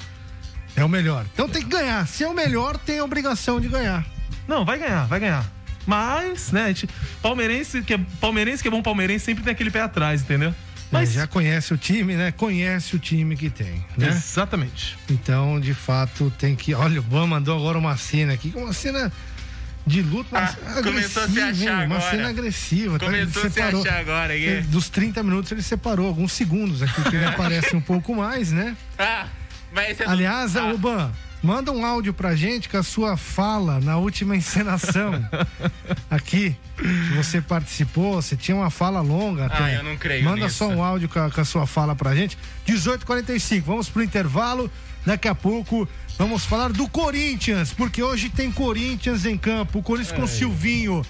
É 0.76 0.84
o 0.84 0.90
melhor. 0.90 1.26
Então 1.34 1.48
tem 1.48 1.62
que 1.62 1.70
ganhar. 1.70 2.06
Se 2.08 2.24
é 2.24 2.28
o 2.28 2.34
melhor, 2.34 2.78
tem 2.78 3.00
a 3.00 3.04
obrigação 3.04 3.62
de 3.62 3.68
ganhar. 3.70 4.06
Não, 4.48 4.66
vai 4.66 4.78
ganhar, 4.78 5.06
vai 5.08 5.20
ganhar. 5.20 5.46
Mas, 5.88 6.52
né, 6.52 6.68
gente, 6.70 6.90
palmeirense 7.22 7.82
que 7.84 7.94
é, 7.94 8.00
palmeirense 8.20 8.62
que 8.62 8.68
é 8.68 8.72
bom 8.72 8.82
palmeirense 8.82 9.24
sempre 9.26 9.44
tem 9.44 9.52
aquele 9.54 9.70
pé 9.72 9.82
atrás, 9.82 10.22
entendeu? 10.22 10.54
Mas 10.92 11.10
Mas 11.10 11.14
já 11.14 11.28
conhece 11.28 11.74
o 11.74 11.78
time, 11.78 12.16
né? 12.16 12.32
Conhece 12.32 12.96
o 12.96 13.00
time 13.00 13.36
que 13.36 13.50
tem, 13.50 13.84
né? 13.98 14.10
Exatamente. 14.10 14.98
Então, 15.10 15.60
de 15.60 15.74
fato, 15.74 16.32
tem 16.38 16.56
que. 16.56 16.74
Olha, 16.74 17.00
o 17.00 17.04
Ban 17.04 17.26
mandou 17.28 17.58
agora 17.58 17.78
uma 17.78 17.98
cena 17.98 18.34
aqui, 18.34 18.54
uma 18.56 18.72
cena 18.72 19.12
de 19.86 20.02
luta, 20.02 20.30
mas 20.32 20.58
Ah, 20.66 20.82
começou 20.82 21.24
a 21.24 21.28
se 21.28 21.40
achar? 21.40 21.86
Uma 21.86 21.96
agora. 21.98 22.12
cena 22.12 22.30
agressiva. 22.30 22.98
tá? 23.00 23.06
Começou 23.06 23.44
a 23.44 23.50
se 23.50 23.62
achar 23.62 24.00
agora 24.00 24.34
aqui. 24.34 24.62
Dos 24.68 24.88
30 24.90 25.22
minutos 25.24 25.52
ele 25.52 25.62
separou 25.62 26.08
alguns 26.08 26.32
segundos 26.32 26.82
aqui, 26.82 27.02
que 27.10 27.16
ele 27.16 27.26
aparece 27.26 27.76
um 27.76 27.82
pouco 27.82 28.16
mais, 28.16 28.52
né? 28.52 28.76
Ah, 28.98 29.28
mas 29.74 29.90
esse 29.92 30.04
é 30.04 30.06
do- 30.06 30.12
Aliás, 30.12 30.56
ah, 30.56 30.72
ô 30.72 30.78
Ban, 30.78 31.12
manda 31.46 31.72
um 31.72 31.86
áudio 31.86 32.14
pra 32.14 32.36
gente 32.36 32.68
com 32.68 32.78
a 32.78 32.84
sua 32.84 33.16
fala 33.16 33.80
na 33.80 33.98
última 33.98 34.36
encenação 34.36 35.14
aqui. 36.10 36.56
Que 36.78 37.16
você 37.16 37.42
participou, 37.42 38.22
você 38.22 38.36
tinha 38.36 38.58
uma 38.58 38.70
fala 38.70 39.00
longa 39.02 39.46
até. 39.46 39.64
Ah, 39.64 39.74
eu 39.76 39.84
não 39.84 39.96
creio 39.96 40.24
Manda 40.26 40.46
nisso. 40.46 40.58
só 40.58 40.68
um 40.68 40.84
áudio 40.84 41.08
com 41.08 41.20
a, 41.20 41.32
com 41.32 41.40
a 41.42 41.46
sua 41.46 41.66
fala 41.66 41.96
pra 41.96 42.14
gente. 42.16 42.38
18h45, 42.68 43.62
vamos 43.62 43.90
pro 43.90 44.04
intervalo. 44.04 44.70
Daqui 45.06 45.28
a 45.28 45.36
pouco 45.36 45.88
vamos 46.18 46.44
falar 46.46 46.72
do 46.74 46.90
Corinthians, 46.90 47.72
porque 47.72 48.02
hoje 48.02 48.30
tem 48.30 48.52
Corinthians 48.52 49.24
em 49.26 49.38
campo. 49.38 49.80
O 49.80 49.84
Corinthians 49.84 50.16
com 50.18 50.24
É. 50.24 50.28
Silvinho 50.28 51.02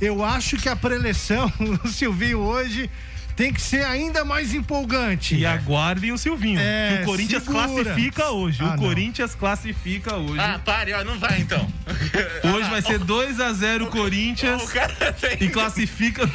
eu 0.00 0.24
acho 0.24 0.56
que 0.56 0.68
a 0.68 0.74
preleção 0.74 1.52
do 1.80 1.86
Silvinho 1.88 2.38
hoje 2.40 2.90
tem 3.36 3.52
que 3.52 3.60
ser 3.60 3.84
ainda 3.84 4.24
mais 4.24 4.52
empolgante. 4.54 5.34
E 5.36 5.46
aguardem 5.46 6.12
o 6.12 6.18
Silvinho. 6.18 6.58
É, 6.60 6.96
que 6.98 7.02
o 7.02 7.06
Corinthians 7.06 7.42
segura. 7.44 7.66
classifica 7.68 8.30
hoje. 8.30 8.58
Ah, 8.60 8.64
o 8.64 8.68
não. 8.70 8.76
Corinthians 8.78 9.34
classifica 9.34 10.16
hoje. 10.16 10.40
Ah, 10.40 10.60
pare, 10.64 10.92
ó, 10.92 11.04
não 11.04 11.18
vai 11.18 11.40
então. 11.40 11.66
Hoje 12.54 12.68
vai 12.70 12.82
ser 12.82 12.98
2x0 13.00 13.86
Corinthians 13.88 14.62
O 14.62 14.66
cara 14.68 14.92
tá 14.94 15.14
e 15.40 15.48
classifica. 15.48 16.28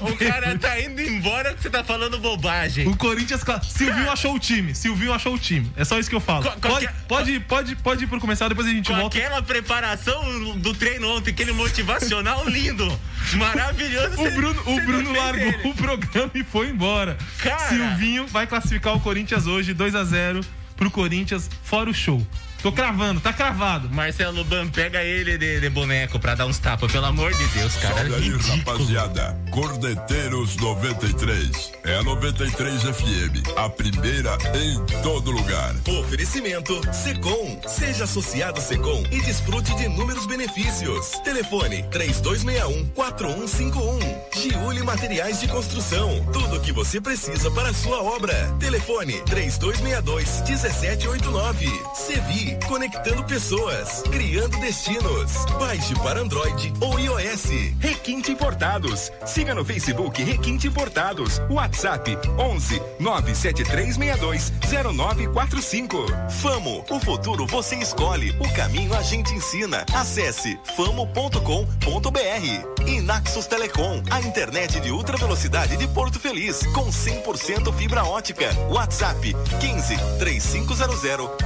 O 0.00 0.16
cara 0.16 0.58
tá 0.58 0.80
indo 0.80 1.00
embora 1.00 1.54
que 1.54 1.62
você 1.62 1.70
tá 1.70 1.82
falando 1.84 2.18
bobagem. 2.18 2.86
O 2.88 2.96
Corinthians. 2.96 3.42
Silvinho 3.68 4.10
achou 4.10 4.34
o 4.34 4.38
time. 4.38 4.74
Silvinho 4.74 5.12
achou 5.12 5.34
o 5.34 5.38
time. 5.38 5.70
É 5.76 5.84
só 5.84 5.98
isso 5.98 6.08
que 6.10 6.16
eu 6.16 6.20
falo. 6.20 6.44
Co- 6.44 6.50
Pode, 6.50 6.60
qualquer- 6.86 6.94
pode, 7.08 7.40
pode, 7.40 7.76
pode 7.76 8.04
ir 8.04 8.06
pro 8.06 8.20
começar, 8.20 8.48
depois 8.48 8.66
a 8.66 8.70
gente 8.70 8.88
Com 8.90 8.96
volta. 8.96 9.16
aquela 9.18 9.42
preparação 9.42 10.56
do 10.56 10.74
treino 10.74 11.08
ontem, 11.16 11.30
aquele 11.30 11.52
motivacional 11.52 12.48
lindo, 12.48 12.86
maravilhoso. 13.34 14.20
O 14.20 14.30
Bruno, 14.30 14.60
o 14.60 14.74
você 14.74 14.80
Bruno 14.82 15.12
largou 15.12 15.46
ele. 15.46 15.68
o 15.68 15.74
programa 15.74 16.30
e 16.34 16.43
foi 16.44 16.70
embora. 16.70 17.16
Cara. 17.38 17.58
Silvinho 17.68 18.26
vai 18.26 18.46
classificar 18.46 18.94
o 18.94 19.00
Corinthians 19.00 19.46
hoje 19.46 19.74
2x0 19.74 20.44
pro 20.76 20.90
Corinthians, 20.90 21.50
fora 21.62 21.90
o 21.90 21.94
show. 21.94 22.24
Tô 22.64 22.72
cravando, 22.72 23.20
tá 23.20 23.30
cravado. 23.30 23.90
Marcelo 23.90 24.42
Ban, 24.42 24.66
pega 24.68 25.04
ele 25.04 25.36
de, 25.36 25.60
de 25.60 25.68
boneco 25.68 26.18
pra 26.18 26.34
dar 26.34 26.46
uns 26.46 26.58
tapas, 26.58 26.90
pelo 26.90 27.04
amor 27.04 27.30
de 27.34 27.46
Deus, 27.48 27.76
cara. 27.76 27.96
Salve 27.96 28.14
aí, 28.14 28.30
rapaziada. 28.30 29.38
Cordeteiros 29.50 30.56
93. 30.56 31.72
É 31.84 31.96
a 31.96 32.02
93 32.02 32.84
FM. 32.84 33.58
A 33.58 33.68
primeira 33.68 34.38
em 34.54 34.82
todo 35.02 35.30
lugar. 35.30 35.74
Oferecimento 36.00 36.80
Secom. 36.90 37.60
Seja 37.68 38.04
associado 38.04 38.62
Secom 38.62 39.04
e 39.10 39.20
desfrute 39.20 39.76
de 39.76 39.84
inúmeros 39.84 40.24
benefícios. 40.24 41.10
Telefone 41.22 41.82
3261-4151. 41.90 44.24
Giuli 44.34 44.82
Materiais 44.82 45.38
de 45.38 45.48
Construção. 45.48 46.24
Tudo 46.32 46.56
o 46.56 46.60
que 46.60 46.72
você 46.72 46.98
precisa 46.98 47.50
para 47.50 47.68
a 47.68 47.74
sua 47.74 48.02
obra. 48.02 48.32
Telefone 48.58 49.20
3262-1789. 49.24 51.68
Sevi, 51.94 52.53
conectando 52.66 53.24
pessoas, 53.24 54.02
criando 54.10 54.58
destinos. 54.60 55.32
Baixe 55.58 55.94
para 55.96 56.20
Android 56.20 56.72
ou 56.80 56.98
iOS. 56.98 57.44
Requinte 57.78 58.32
Importados. 58.32 59.10
Siga 59.26 59.54
no 59.54 59.64
Facebook 59.64 60.22
Requinte 60.22 60.68
Importados. 60.68 61.40
WhatsApp 61.50 62.16
11 62.38 62.82
97362 63.00 64.52
0945. 64.94 66.06
Famo, 66.42 66.84
o 66.90 67.00
futuro 67.00 67.46
você 67.46 67.76
escolhe, 67.76 68.30
o 68.40 68.52
caminho 68.54 68.94
a 68.94 69.02
gente 69.02 69.32
ensina. 69.32 69.84
Acesse 69.92 70.58
famo.com.br. 70.76 72.84
E 72.86 73.00
Naxos 73.00 73.46
Telecom, 73.46 74.02
a 74.10 74.20
internet 74.20 74.78
de 74.80 74.90
ultra 74.90 75.16
velocidade 75.16 75.76
de 75.76 75.88
Porto 75.88 76.20
Feliz, 76.20 76.60
com 76.74 76.86
100% 76.86 77.72
fibra 77.74 78.04
ótica. 78.04 78.50
WhatsApp 78.68 79.34
15 79.60 79.96
3500 80.18 80.74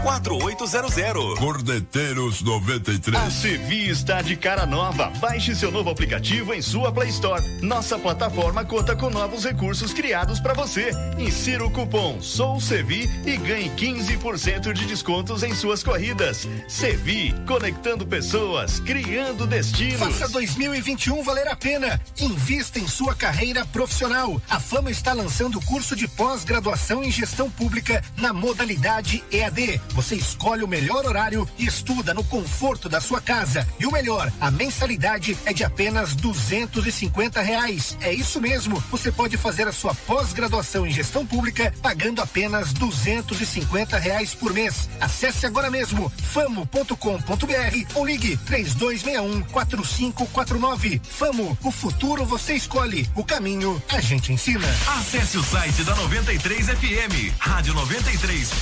4800. 0.03 0.98
Cordeteiros 1.39 2.43
93. 2.43 3.23
A 3.23 3.31
Sevi 3.31 3.89
está 3.89 4.21
de 4.21 4.35
cara 4.35 4.67
nova. 4.67 5.13
Baixe 5.21 5.55
seu 5.55 5.71
novo 5.71 5.91
aplicativo 5.91 6.53
em 6.53 6.61
sua 6.61 6.91
Play 6.91 7.09
Store. 7.11 7.41
Nossa 7.63 7.97
plataforma 7.97 8.65
conta 8.65 8.97
com 8.97 9.09
novos 9.09 9.45
recursos 9.45 9.93
criados 9.93 10.41
para 10.41 10.55
você. 10.55 10.91
Insira 11.17 11.65
o 11.65 11.71
cupom 11.71 12.21
SOUSEVI 12.21 13.09
e 13.25 13.37
ganhe 13.37 13.71
15% 13.71 14.73
de 14.73 14.87
descontos 14.87 15.45
em 15.45 15.55
suas 15.55 15.85
corridas. 15.85 16.49
Sevi, 16.67 17.33
conectando 17.47 18.05
pessoas, 18.05 18.81
criando 18.81 19.47
destinos. 19.47 20.01
Faça 20.01 20.29
2021 20.29 21.23
valer 21.23 21.47
a 21.47 21.55
pena. 21.55 22.01
Invista 22.19 22.81
em 22.81 22.89
sua 22.89 23.15
carreira 23.15 23.65
profissional. 23.67 24.43
A 24.51 24.59
Fama 24.59 24.91
está 24.91 25.13
lançando 25.13 25.59
o 25.59 25.65
curso 25.65 25.95
de 25.95 26.09
pós-graduação 26.09 27.05
em 27.05 27.11
gestão 27.13 27.49
pública 27.49 28.03
na 28.17 28.33
modalidade 28.33 29.23
EAD. 29.31 29.81
Você 29.91 30.17
escolhe 30.17 30.65
o 30.65 30.69
melhor 30.69 30.78
horário 31.07 31.49
e 31.59 31.67
estuda 31.67 32.15
no 32.15 32.23
conforto 32.23 32.89
da 32.89 33.01
sua 33.01 33.21
casa. 33.21 33.67
E 33.79 33.87
o 33.87 33.91
melhor, 33.91 34.33
a 34.41 34.51
mensalidade 34.51 35.37
é 35.45 35.53
de 35.53 35.65
apenas 35.65 36.15
duzentos 36.15 36.87
e 36.87 36.93
cinquenta 36.93 37.43
reais. 37.43 37.97
É 38.01 38.13
isso 38.13 38.41
mesmo. 38.41 38.83
Você 38.91 39.11
pode 39.11 39.37
fazer 39.37 39.67
a 39.67 39.73
sua 39.73 39.95
pós-graduação 39.95 40.87
em 40.87 40.93
gestão 40.93 41.27
pública 41.27 41.75
pagando 41.83 42.23
apenas 42.23 42.73
duzentos 42.73 43.41
e 43.41 43.47
cinquenta 43.47 43.99
reais 43.99 44.35
por 44.35 44.53
mês. 44.53 44.89
Acesse 45.01 45.47
agora 45.47 45.71
mesmo 45.71 46.11
famo.com.br 46.33 47.95
ou 47.95 48.07
ligue 48.07 48.37
três 48.37 48.75
dois 48.75 49.03
um 49.21 49.41
quatro 49.43 49.85
cinco 49.85 50.27
quatro 50.27 50.59
nove. 50.59 51.01
Famo, 51.03 51.59
o 51.63 51.71
futuro 51.71 52.25
você 52.25 52.55
escolhe, 52.55 53.09
o 53.15 53.25
caminho 53.25 53.83
a 53.89 54.01
gente 54.01 54.33
ensina. 54.33 54.69
Acesse 54.99 55.39
o 55.39 55.43
site 55.43 55.83
da 55.85 55.95
93 55.97 56.67
FM, 56.67 57.35
rádio 57.39 57.75
93 57.75 58.53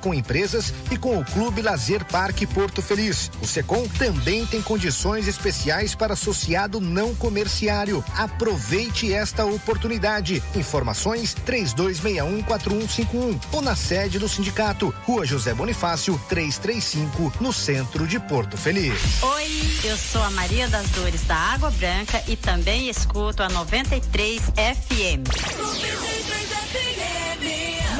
com 0.00 0.12
empresas 0.12 0.72
e 0.90 0.96
com 0.98 1.18
o 1.18 1.24
Clube 1.24 1.62
Lazer 1.62 2.04
Parque 2.04 2.46
Porto 2.46 2.82
Feliz. 2.82 3.30
O 3.42 3.46
Secom 3.46 3.88
também 3.98 4.44
tem 4.46 4.60
condições 4.60 5.26
especiais 5.26 5.94
para 5.94 6.12
associado 6.12 6.80
não 6.80 7.14
comerciário. 7.14 8.04
Aproveite 8.16 9.12
esta 9.12 9.46
oportunidade. 9.46 10.42
Informações 10.54 11.34
32614151 11.46 13.40
ou 13.52 13.62
na 13.62 13.74
sede 13.74 14.18
do 14.18 14.28
sindicato, 14.28 14.94
Rua 15.04 15.24
José 15.24 15.54
Bonifácio, 15.54 16.20
335, 16.28 17.32
no 17.40 17.52
centro 17.52 18.06
de 18.06 18.20
Porto 18.20 18.56
Feliz. 18.58 19.22
Oi, 19.22 19.70
eu 19.84 19.96
sou 19.96 20.22
a 20.22 20.30
Maria 20.30 20.68
das 20.68 20.88
Dores 20.90 21.22
da 21.22 21.36
Água 21.36 21.70
Branca 21.70 22.22
e 22.28 22.36
também 22.36 22.88
escuto 22.88 23.42
a 23.42 23.48
93 23.48 24.42
FM. 24.42 25.26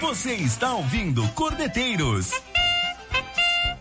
Você 0.00 0.34
está 0.34 0.74
ouvindo 0.74 1.26
Corneteiros. 1.28 2.30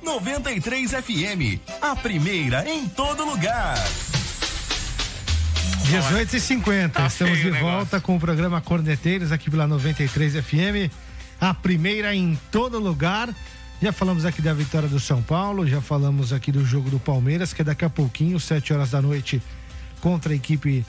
93 0.01 0.91
FM, 0.91 1.59
a 1.82 1.95
primeira 1.95 2.68
em 2.70 2.88
todo 2.88 3.26
lugar. 3.26 3.76
18 5.84 6.36
e 6.36 6.39
50 6.39 7.05
Estamos 7.05 7.38
de 7.39 7.51
volta 7.51 7.99
com 7.99 8.16
o 8.16 8.20
programa 8.20 8.61
Corneteiros 8.61 9.32
aqui 9.32 9.49
pela 9.49 9.68
93 9.68 10.36
FM. 10.36 10.91
A 11.41 11.53
primeira 11.53 12.16
em 12.16 12.39
todo 12.51 12.80
lugar. 12.80 13.34
Já 13.82 13.91
falamos 13.91 14.26
aqui 14.26 14.41
da 14.41 14.53
vitória 14.53 14.88
do 14.88 14.99
São 14.99 15.22
Paulo, 15.22 15.68
já 15.68 15.82
falamos 15.82 16.32
aqui 16.32 16.51
do 16.51 16.66
jogo 16.66 16.89
do 16.89 16.99
Palmeiras, 16.99 17.51
que 17.51 17.61
é 17.61 17.66
daqui 17.66 17.84
a 17.84 17.89
pouquinho, 17.89 18.39
7 18.39 18.72
horas 18.72 18.91
da 18.91 19.01
noite, 19.01 19.41
contra 19.99 20.32
a 20.32 20.36
equipe 20.36 20.86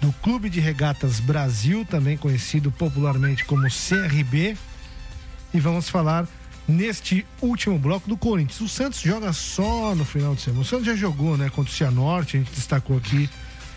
do 0.00 0.12
Clube 0.22 0.50
de 0.50 0.60
Regatas 0.60 1.20
Brasil, 1.20 1.84
também 1.84 2.16
conhecido 2.16 2.70
popularmente 2.70 3.44
como 3.44 3.62
CRB. 3.62 4.56
E 5.54 5.60
vamos 5.60 5.88
falar 5.88 6.28
neste 6.68 7.26
último 7.40 7.78
bloco 7.78 8.08
do 8.08 8.16
Corinthians. 8.16 8.60
O 8.60 8.68
Santos 8.68 9.00
joga 9.00 9.32
só 9.32 9.94
no 9.94 10.04
final 10.04 10.34
de 10.34 10.42
semana. 10.42 10.62
O 10.62 10.64
Santos 10.64 10.86
já 10.86 10.94
jogou, 10.94 11.36
né, 11.36 11.48
contra 11.48 11.72
o 11.72 11.74
Cianorte, 11.74 12.36
a 12.36 12.40
gente 12.40 12.52
destacou 12.52 12.96
aqui 12.96 13.28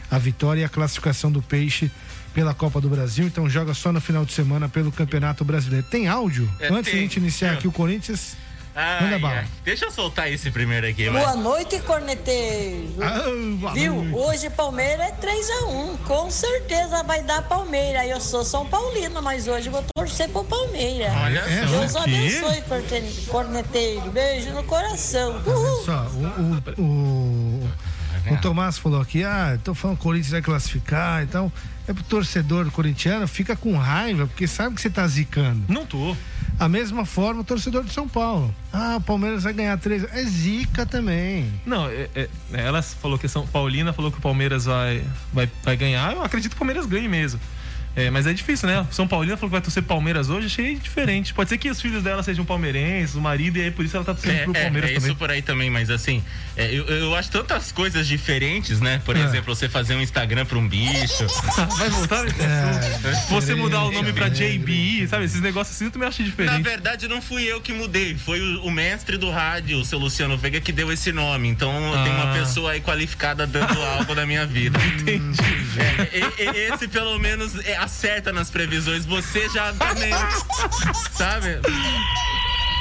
a 0.09 0.17
vitória 0.17 0.61
e 0.61 0.63
a 0.63 0.69
classificação 0.69 1.31
do 1.31 1.41
Peixe 1.41 1.91
pela 2.33 2.53
Copa 2.53 2.79
do 2.79 2.89
Brasil, 2.89 3.25
então 3.25 3.49
joga 3.49 3.73
só 3.73 3.91
no 3.91 3.99
final 3.99 4.23
de 4.23 4.33
semana 4.33 4.69
pelo 4.69 4.91
Campeonato 4.91 5.43
Brasileiro. 5.43 5.85
Tem 5.89 6.07
áudio? 6.07 6.49
É, 6.59 6.67
Antes 6.67 6.85
tem. 6.85 6.93
de 6.93 6.99
a 6.99 7.01
gente 7.01 7.17
iniciar 7.17 7.53
aqui 7.53 7.67
o 7.67 7.71
Corinthians, 7.71 8.35
Ai, 8.81 9.21
ai. 9.21 9.45
Deixa 9.65 9.85
eu 9.85 9.91
soltar 9.91 10.31
esse 10.31 10.49
primeiro 10.51 10.87
aqui, 10.87 11.09
vai. 11.09 11.21
Boa 11.21 11.35
noite, 11.35 11.79
corneteiro. 11.81 12.93
Ah, 13.01 13.23
boa 13.59 13.73
Viu? 13.73 13.93
noite. 13.95 14.15
Hoje 14.15 14.49
Palmeiras 14.49 15.07
é 15.07 15.11
3x1. 15.11 15.97
Com 16.05 16.31
certeza 16.31 17.03
vai 17.03 17.21
dar 17.23 17.41
Palmeiras. 17.41 18.07
Eu 18.07 18.21
sou 18.21 18.45
São 18.45 18.65
Paulino, 18.65 19.21
mas 19.21 19.47
hoje 19.49 19.67
eu 19.67 19.73
vou 19.73 19.83
torcer 19.93 20.29
pro 20.29 20.45
Palmeiras. 20.45 21.11
Olha 21.13 21.39
É, 21.39 21.65
Deus 21.65 21.91
quê? 21.91 21.97
abençoe, 21.99 22.63
corneteiro. 23.27 24.11
Beijo 24.11 24.51
no 24.51 24.63
coração. 24.63 25.41
Uhul. 25.45 25.83
Só, 25.83 26.05
o, 26.77 26.81
o, 26.81 26.83
o, 26.83 28.33
o 28.33 28.37
Tomás 28.41 28.77
falou 28.77 29.01
aqui, 29.01 29.25
ah, 29.25 29.57
tô 29.61 29.73
falando 29.75 29.97
que 29.97 30.01
o 30.01 30.03
Corinthians 30.03 30.31
vai 30.31 30.41
classificar, 30.41 31.21
então 31.23 31.51
é 31.87 31.91
pro 31.93 32.03
torcedor 32.03 32.69
corintiano, 32.71 33.27
fica 33.27 33.55
com 33.55 33.75
raiva, 33.75 34.25
porque 34.27 34.47
sabe 34.47 34.75
que 34.75 34.81
você 34.81 34.89
tá 34.89 35.05
zicando. 35.07 35.63
Não 35.67 35.85
tô. 35.85 36.15
A 36.59 36.67
mesma 36.67 37.05
forma 37.05 37.41
o 37.41 37.43
torcedor 37.43 37.83
de 37.85 37.93
São 37.93 38.07
Paulo. 38.07 38.53
Ah, 38.73 38.97
o 38.97 39.01
Palmeiras 39.01 39.43
vai 39.43 39.53
ganhar 39.53 39.77
três. 39.77 40.03
É 40.13 40.23
zica 40.23 40.85
também. 40.85 41.49
Não, 41.65 41.87
é- 41.87 42.09
é- 42.13 42.29
ela 42.51 42.81
falou 42.81 43.17
que 43.17 43.27
São 43.29 43.47
Paulina 43.47 43.93
falou 43.93 44.11
que 44.11 44.17
o 44.17 44.21
Palmeiras 44.21 44.65
vai, 44.65 45.03
vai, 45.31 45.49
vai 45.63 45.77
ganhar. 45.77 46.11
Eu 46.13 46.21
acredito 46.21 46.51
que 46.51 46.55
o 46.57 46.59
Palmeiras 46.59 46.85
ganhe 46.85 47.07
mesmo. 47.07 47.39
É, 47.99 48.09
mas 48.09 48.25
é 48.27 48.33
difícil, 48.33 48.67
né? 48.69 48.85
São 48.91 49.07
Paulina 49.07 49.35
falou 49.35 49.49
que 49.49 49.53
vai 49.53 49.61
torcer 49.61 49.83
Palmeiras 49.83 50.29
hoje, 50.29 50.47
achei 50.47 50.75
diferente. 50.75 51.33
Pode 51.33 51.49
ser 51.49 51.57
que 51.57 51.69
os 51.69 51.81
filhos 51.81 52.01
dela 52.03 52.23
sejam 52.23 52.45
palmeirenses, 52.45 53.15
o 53.15 53.21
marido, 53.21 53.57
e 53.57 53.61
aí 53.63 53.71
por 53.71 53.83
isso 53.83 53.95
ela 53.97 54.05
tá 54.05 54.13
torcendo 54.13 54.35
É, 54.39 54.43
pro 54.43 54.55
é, 54.55 54.63
Palmeiras 54.63 54.91
é 54.91 54.93
também. 54.95 55.09
isso 55.09 55.17
por 55.17 55.29
aí 55.31 55.41
também, 55.41 55.69
mas 55.69 55.89
assim, 55.89 56.23
é, 56.55 56.73
eu, 56.73 56.85
eu 56.85 57.15
acho 57.15 57.29
tantas 57.31 57.71
coisas 57.71 58.07
diferentes, 58.07 58.79
né? 58.79 59.01
Por 59.05 59.15
É. 59.17 59.21
exemplo, 59.21 59.53
você 59.53 59.67
fazer 59.67 59.95
um 59.95 60.01
Instagram 60.01 60.45
pra 60.45 60.57
um 60.57 60.67
bicho. 60.67 61.27
Vai 61.77 61.89
voltar? 61.89 62.25
Você 63.29 63.55
mudar 63.55 63.83
o 63.83 63.91
nome 63.91 64.13
pra 64.13 64.29
JB, 64.29 65.07
sabe? 65.07 65.25
Esses 65.25 65.41
negócios 65.41 65.75
assim 65.75 65.85
eu 65.85 65.91
também 65.91 66.07
acho 66.07 66.21
Na 66.21 66.27
diferente. 66.27 66.61
verdade, 66.63 67.07
não 67.07 67.21
fui 67.21 67.43
eu 67.43 67.59
que 67.61 67.73
mudei, 67.73 68.15
foi 68.15 68.39
o, 68.39 68.65
o 68.65 68.71
mestre 68.71 69.17
do 69.17 69.29
rádio, 69.29 69.79
o 69.79 69.85
seu 69.85 69.99
Luciano 69.99 70.37
Veiga, 70.37 70.59
que 70.61 70.71
deu 70.71 70.91
esse 70.91 71.11
nome. 71.11 71.47
Então 71.47 71.71
tem 72.03 72.13
uma 72.13 72.29
Ah. 72.31 72.33
pessoa 72.33 72.71
aí 72.71 72.81
qualificada 72.81 73.45
dando 73.47 73.79
algo 73.83 74.13
na 74.15 74.25
minha 74.25 74.45
vida. 74.45 74.79
Entendi. 74.99 75.39
É, 75.77 76.17
e- 76.17 76.43
e- 76.43 76.73
esse 76.73 76.87
pelo 76.87 77.17
menos 77.19 77.55
é, 77.65 77.75
acerta 77.89 78.31
nas 78.31 78.49
previsões. 78.51 79.03
Você 79.05 79.49
já 79.49 79.73
também. 79.77 80.13
sabe? 81.11 81.59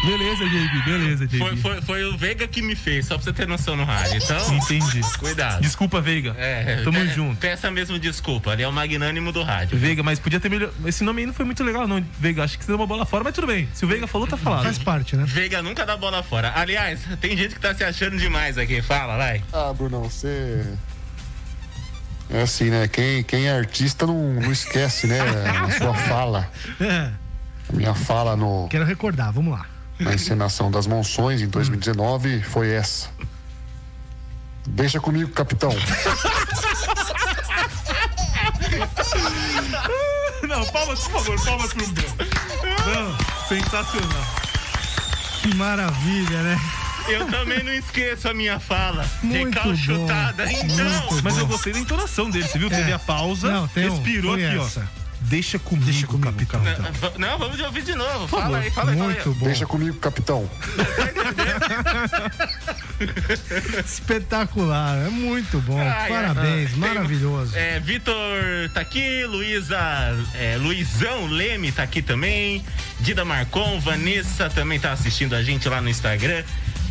Beleza, 0.06 0.44
JB, 0.44 0.82
beleza, 0.84 1.26
JB. 1.26 1.38
Foi, 1.38 1.56
foi, 1.56 1.82
foi 1.82 2.04
o 2.04 2.16
Veiga 2.16 2.46
que 2.46 2.62
me 2.62 2.76
fez, 2.76 3.06
só 3.06 3.16
pra 3.16 3.24
você 3.24 3.32
ter 3.32 3.48
noção 3.48 3.74
no 3.74 3.82
rádio. 3.84 4.18
Então. 4.22 4.54
Entendi. 4.54 5.00
Cuidado. 5.18 5.61
Desculpa, 5.61 6.00
Veiga. 6.00 6.36
É, 6.38 6.82
Tamo 6.84 7.00
pe- 7.00 7.09
junto. 7.09 7.36
Peça 7.40 7.68
mesmo 7.68 7.98
desculpa, 7.98 8.52
ele 8.52 8.62
é 8.62 8.68
o 8.68 8.72
magnânimo 8.72 9.32
do 9.32 9.42
rádio. 9.42 9.76
Veiga, 9.76 10.02
mas 10.04 10.20
podia 10.20 10.38
ter 10.38 10.48
melhor. 10.48 10.70
Esse 10.86 11.02
nome 11.02 11.22
aí 11.22 11.26
não 11.26 11.34
foi 11.34 11.44
muito 11.44 11.64
legal, 11.64 11.88
não. 11.88 12.02
Veiga, 12.20 12.44
acho 12.44 12.56
que 12.56 12.64
você 12.64 12.68
deu 12.70 12.76
uma 12.76 12.86
bola 12.86 13.04
fora, 13.04 13.24
mas 13.24 13.34
tudo 13.34 13.48
bem. 13.48 13.68
Se 13.74 13.84
o 13.84 13.88
Veiga 13.88 14.06
falou, 14.06 14.26
tá 14.28 14.36
falado. 14.36 14.62
Faz 14.62 14.78
parte, 14.78 15.16
né? 15.16 15.24
Veiga 15.26 15.61
nunca 15.62 15.84
dá 15.84 15.96
bola 15.96 16.22
fora. 16.22 16.52
Aliás, 16.54 17.00
tem 17.20 17.36
gente 17.36 17.56
que 17.56 17.61
tá 17.61 17.74
se 17.74 17.82
achando 17.82 18.16
demais 18.16 18.56
aqui. 18.56 18.80
Fala, 18.80 19.16
vai. 19.16 19.42
Ah, 19.52 19.72
Brunão, 19.72 20.04
você. 20.04 20.64
É 22.31 22.43
assim, 22.43 22.70
né? 22.70 22.87
Quem, 22.89 23.22
quem 23.22 23.47
é 23.47 23.57
artista 23.57 24.07
não, 24.07 24.35
não 24.35 24.53
esquece, 24.53 25.07
né? 25.07 25.18
A 25.20 25.70
sua 25.79 25.95
fala. 26.09 26.51
A 27.68 27.72
minha 27.72 27.95
fala 27.95 28.37
no, 28.37 28.66
quero 28.70 28.85
recordar, 28.85 29.33
vamos 29.33 29.53
lá. 29.53 29.66
na 29.99 30.14
encenação 30.14 30.70
das 30.70 30.87
Monções 30.87 31.41
em 31.41 31.49
2019 31.49 32.43
foi 32.43 32.70
essa. 32.70 33.09
Deixa 34.66 35.01
comigo, 35.01 35.31
capitão. 35.31 35.70
Não, 40.47 40.64
palmas, 40.66 41.01
por 41.01 41.11
favor, 41.12 41.45
palmas 41.45 41.72
pro 41.72 41.89
meu. 41.89 42.05
Não, 42.87 43.16
sensacional. 43.49 44.26
Que 45.43 45.55
maravilha, 45.55 46.43
né? 46.43 46.61
Eu 47.09 47.26
também 47.26 47.62
não 47.62 47.72
esqueço 47.72 48.28
a 48.28 48.34
minha 48.34 48.59
fala. 48.61 49.06
Muito 49.22 49.54
Recalchutada. 49.59 50.44
bom, 50.44 50.50
Então. 50.50 51.20
Mas 51.22 51.38
eu 51.38 51.46
gostei 51.46 51.72
da 51.72 51.78
entonação 51.78 52.28
dele, 52.30 52.46
você 52.48 52.59
viu? 52.59 52.68
Teve 52.68 52.90
É. 52.90 52.94
a 52.94 52.98
pausa, 52.98 53.50
Não, 53.50 53.68
tem 53.68 53.88
um- 53.88 53.94
respirou 53.94 54.34
foi 54.34 54.44
aqui, 54.46 54.59
essa. 54.59 54.80
ó. 54.94 54.98
Deixa 55.20 55.59
comigo, 55.59 55.84
Deixa 55.84 56.06
comigo, 56.06 56.32
capitão. 56.32 56.62
Não, 56.62 57.18
Não, 57.30 57.38
vamos 57.38 57.61
ouvir 57.61 57.82
de 57.82 57.94
novo. 57.94 58.20
Por 58.20 58.28
Fala 58.40 58.42
favor. 58.44 58.59
aí, 58.61 58.70
fala 58.70 58.90
aí. 58.92 58.96
fala 58.98 59.11
aí. 59.11 59.14
Muito 59.16 59.34
bom. 59.34 59.46
Deixa 59.46 59.66
comigo, 59.66 59.96
capitão. 59.98 60.48
Espetacular, 63.84 64.96
é 65.06 65.11
muito 65.11 65.61
bom. 65.61 65.78
Ai, 65.78 66.09
Parabéns, 66.09 66.70
ai. 66.72 66.78
maravilhoso. 66.78 67.52
Tem- 67.52 67.62
É, 67.62 67.80
Vitor 67.80 68.16
tá 68.72 68.80
aqui, 68.80 69.24
Luísa, 69.26 69.78
é, 70.34 70.56
Luizão 70.56 71.26
Leme 71.26 71.72
tá 71.72 71.82
aqui 71.82 72.00
também, 72.00 72.64
Dida 73.00 73.24
Marcon, 73.24 73.78
Vanessa 73.80 74.48
também 74.48 74.78
tá 74.80 74.92
assistindo 74.92 75.34
a 75.34 75.42
gente 75.42 75.68
lá 75.68 75.80
no 75.80 75.88
Instagram. 75.88 76.42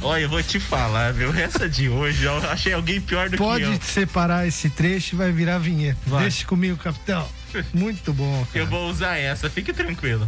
Olha, 0.01 0.21
eu 0.21 0.29
vou 0.29 0.41
te 0.43 0.59
falar, 0.59 1.11
viu? 1.13 1.33
Essa 1.33 1.67
de 1.67 1.89
hoje, 1.89 2.23
eu 2.23 2.37
achei 2.49 2.73
alguém 2.73 3.01
pior 3.01 3.29
do 3.29 3.37
que 3.37 3.43
eu. 3.43 3.47
Pode 3.47 3.83
separar 3.83 4.47
esse 4.47 4.69
trecho 4.69 5.15
e 5.15 5.17
vai 5.17 5.31
virar 5.31 5.57
vinheta. 5.57 5.97
Vai. 6.05 6.23
Deixa 6.23 6.45
comigo, 6.45 6.77
capitão. 6.77 7.27
Muito 7.73 8.13
bom. 8.13 8.45
cara. 8.51 8.59
Eu 8.59 8.67
vou 8.67 8.89
usar 8.89 9.17
essa, 9.17 9.49
fique 9.49 9.73
tranquilo. 9.73 10.27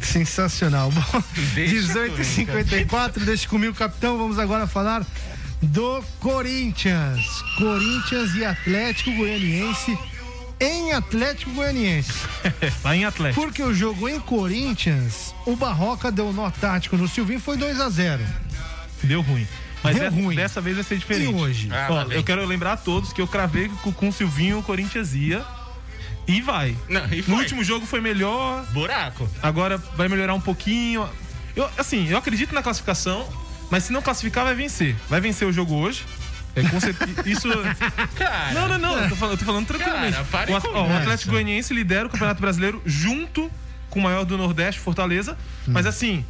Sensacional. 0.00 0.90
Bom, 0.90 1.22
Deixa 1.54 1.74
18h54, 1.74 3.24
deixa 3.24 3.48
comigo, 3.48 3.74
capitão. 3.74 4.16
Vamos 4.16 4.38
agora 4.38 4.66
falar 4.66 5.04
do 5.60 6.02
Corinthians. 6.20 7.24
Corinthians 7.58 8.34
e 8.34 8.44
Atlético 8.44 9.12
Goianiense 9.12 9.98
em 10.60 10.92
Atlético 10.92 11.52
Goianiense. 11.52 12.12
Vai 12.82 12.98
em 12.98 13.04
Atlético. 13.04 13.42
Porque 13.42 13.62
o 13.62 13.74
jogo 13.74 14.08
em 14.08 14.18
Corinthians, 14.20 15.34
o 15.46 15.54
Barroca 15.54 16.10
deu 16.10 16.32
nó 16.32 16.50
tático 16.50 16.96
no 16.96 17.06
Silvinho, 17.08 17.40
foi 17.40 17.56
2 17.56 17.80
a 17.80 17.88
0 17.88 18.22
Deu 19.02 19.20
ruim. 19.20 19.46
Mas 19.82 19.94
Deu 19.96 20.04
dessa, 20.10 20.16
ruim. 20.22 20.36
dessa 20.36 20.60
vez 20.60 20.74
vai 20.76 20.84
ser 20.84 20.98
diferente. 20.98 21.30
E 21.30 21.34
hoje? 21.34 21.68
Ah, 21.72 21.86
Ó, 21.90 22.04
vem. 22.04 22.16
eu 22.16 22.24
quero 22.24 22.44
lembrar 22.44 22.72
a 22.72 22.76
todos 22.76 23.12
que 23.12 23.20
eu 23.20 23.26
cravei 23.28 23.70
com 23.94 24.08
o 24.08 24.12
Silvinho 24.12 24.58
o 24.58 24.62
Corinthians 24.62 25.14
ia. 25.14 25.44
E 26.26 26.40
vai. 26.42 26.76
Não, 26.88 27.06
e 27.12 27.22
No 27.26 27.36
último 27.36 27.64
jogo 27.64 27.86
foi 27.86 28.00
melhor, 28.00 28.64
Buraco. 28.72 29.28
agora 29.42 29.78
vai 29.96 30.08
melhorar 30.08 30.34
um 30.34 30.40
pouquinho. 30.40 31.08
Eu, 31.56 31.68
assim, 31.78 32.08
eu 32.08 32.18
acredito 32.18 32.54
na 32.54 32.62
classificação, 32.62 33.26
mas 33.70 33.84
se 33.84 33.92
não 33.92 34.02
classificar, 34.02 34.44
vai 34.44 34.54
vencer. 34.54 34.94
Vai 35.08 35.20
vencer 35.20 35.48
o 35.48 35.52
jogo 35.52 35.74
hoje. 35.74 36.04
É, 36.56 36.62
com 36.68 36.80
certeza, 36.80 37.22
isso. 37.26 37.48
Cara. 38.16 38.52
Não, 38.52 38.68
não, 38.68 38.78
não. 38.78 38.98
Eu 38.98 39.08
tô 39.08 39.16
falando, 39.16 39.32
eu 39.34 39.38
tô 39.38 39.44
falando 39.44 39.66
tranquilamente. 39.66 40.18
Cara, 40.30 40.50
o, 40.50 40.54
ó, 40.74 40.86
o. 40.88 40.96
Atlético 40.96 41.30
Goianiense 41.30 41.72
lidera 41.72 42.06
o 42.06 42.10
Campeonato 42.10 42.40
Brasileiro 42.40 42.82
junto 42.84 43.50
com 43.90 44.00
o 44.00 44.02
maior 44.02 44.24
do 44.24 44.36
Nordeste, 44.36 44.80
Fortaleza. 44.80 45.38
Mas 45.66 45.86
assim, 45.86 46.24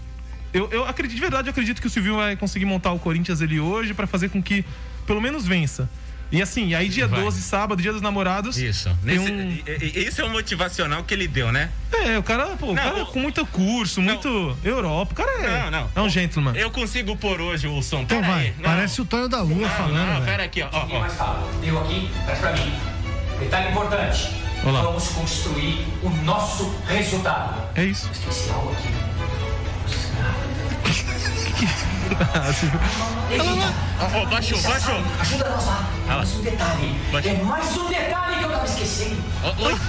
eu, 0.53 0.69
eu 0.71 0.85
acredito, 0.87 1.15
de 1.17 1.21
verdade, 1.21 1.49
eu 1.49 1.51
acredito 1.51 1.81
que 1.81 1.87
o 1.87 1.91
Silvio 1.91 2.17
vai 2.17 2.37
conseguir 2.37 2.65
montar 2.65 2.93
o 2.93 2.99
Corinthians 2.99 3.41
ali 3.43 3.59
hoje 3.61 3.95
pra 3.95 4.07
fazer 4.07 4.29
com 4.31 4.43
que 4.43 4.65
pelo 5.07 5.21
menos 5.21 5.47
vença. 5.47 5.89
E 6.31 6.43
assim, 6.43 6.75
aí 6.75 6.91
dia 6.91 7.09
Vai. 7.09 7.23
12, 7.23 7.41
sábado, 7.41 7.81
dia 7.81 7.91
dos 7.91 8.03
namorados. 8.03 8.59
Isso. 8.59 8.95
Nesse, 9.03 9.33
um- 9.33 9.59
Esse 9.67 10.21
é 10.21 10.25
o 10.25 10.29
motivacional 10.29 11.03
que 11.03 11.15
ele 11.15 11.27
deu, 11.27 11.51
né? 11.51 11.71
É, 11.91 12.19
o 12.19 12.23
cara, 12.23 12.49
pô, 12.49 12.67
o 12.67 12.75
Não, 12.75 12.83
cara 12.83 13.03
o- 13.03 13.07
com 13.07 13.19
muito 13.19 13.47
curso, 13.47 14.03
muito 14.03 14.55
Europa. 14.63 15.13
O 15.13 15.15
cara 15.15 15.31
é. 15.43 15.63
Não, 15.63 15.71
não. 15.71 15.91
É 15.97 16.01
um 16.03 16.09
gentleman. 16.11 16.53
Eu 16.55 16.71
consigo 16.71 17.17
pôr 17.17 17.41
hoje 17.41 17.67
o 17.67 17.81
som. 17.83 18.01
Então 18.03 18.21
Pera 18.21 18.31
vai, 18.31 18.45
aí. 18.49 18.55
Não. 18.59 18.65
parece 18.65 19.01
o 19.01 19.07
Tonho 19.07 19.27
da 19.27 19.41
Lua 19.41 19.67
Não, 19.67 19.71
falando. 19.71 19.95
não, 20.07 20.13
velho. 20.17 20.25
pera 20.27 20.45
aqui, 20.45 20.61
ó. 20.61 20.69
ó, 20.71 20.87
ó. 20.91 21.01
mais 21.01 21.17
rápido. 21.17 21.49
Eu 21.65 21.81
aqui, 21.81 22.11
traz 22.27 22.39
pra 22.41 22.53
mim. 22.53 22.75
Detalhe 23.41 23.71
importante. 23.71 24.29
Olha 24.65 24.73
lá. 24.73 24.83
Vamos 24.83 25.09
construir 25.09 25.87
o 26.03 26.11
nosso 26.25 26.69
resultado. 26.89 27.63
É 27.75 27.85
isso. 27.87 28.07
Esqueci 28.13 28.51
algo 28.51 28.71
aqui. 28.73 28.89
Ó, 34.01 34.26
baixou, 34.26 34.61
baixou. 34.62 35.03
Ajuda 35.20 35.51
nós 35.51 35.66
lá. 35.66 35.89
Ah. 36.09 36.16
Mais 36.16 36.35
um 36.35 36.43
detalhe. 36.43 37.01
Baixou. 37.12 37.33
É 37.33 37.43
mais 37.43 37.76
um 37.76 37.89
detalhe 37.89 38.37
que 38.39 38.45
eu 38.45 38.51
tava 38.51 38.64
esquecendo. 38.64 39.22
Ó, 39.45 39.64
oi. 39.64 39.79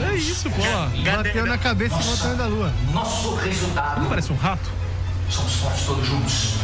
É 0.00 0.14
isso, 0.14 0.48
pô. 0.50 0.62
Bateu 1.04 1.46
na 1.46 1.58
cabeça 1.58 1.94
e 1.94 2.02
voltou 2.02 2.34
da 2.34 2.46
lua. 2.46 2.72
Nosso 2.92 3.34
resultado. 3.36 4.00
Não 4.00 4.08
parece 4.08 4.32
um 4.32 4.36
rato? 4.36 4.70
Somos 5.28 5.54
fortes 5.54 5.86
todos 5.86 6.06
juntos. 6.06 6.54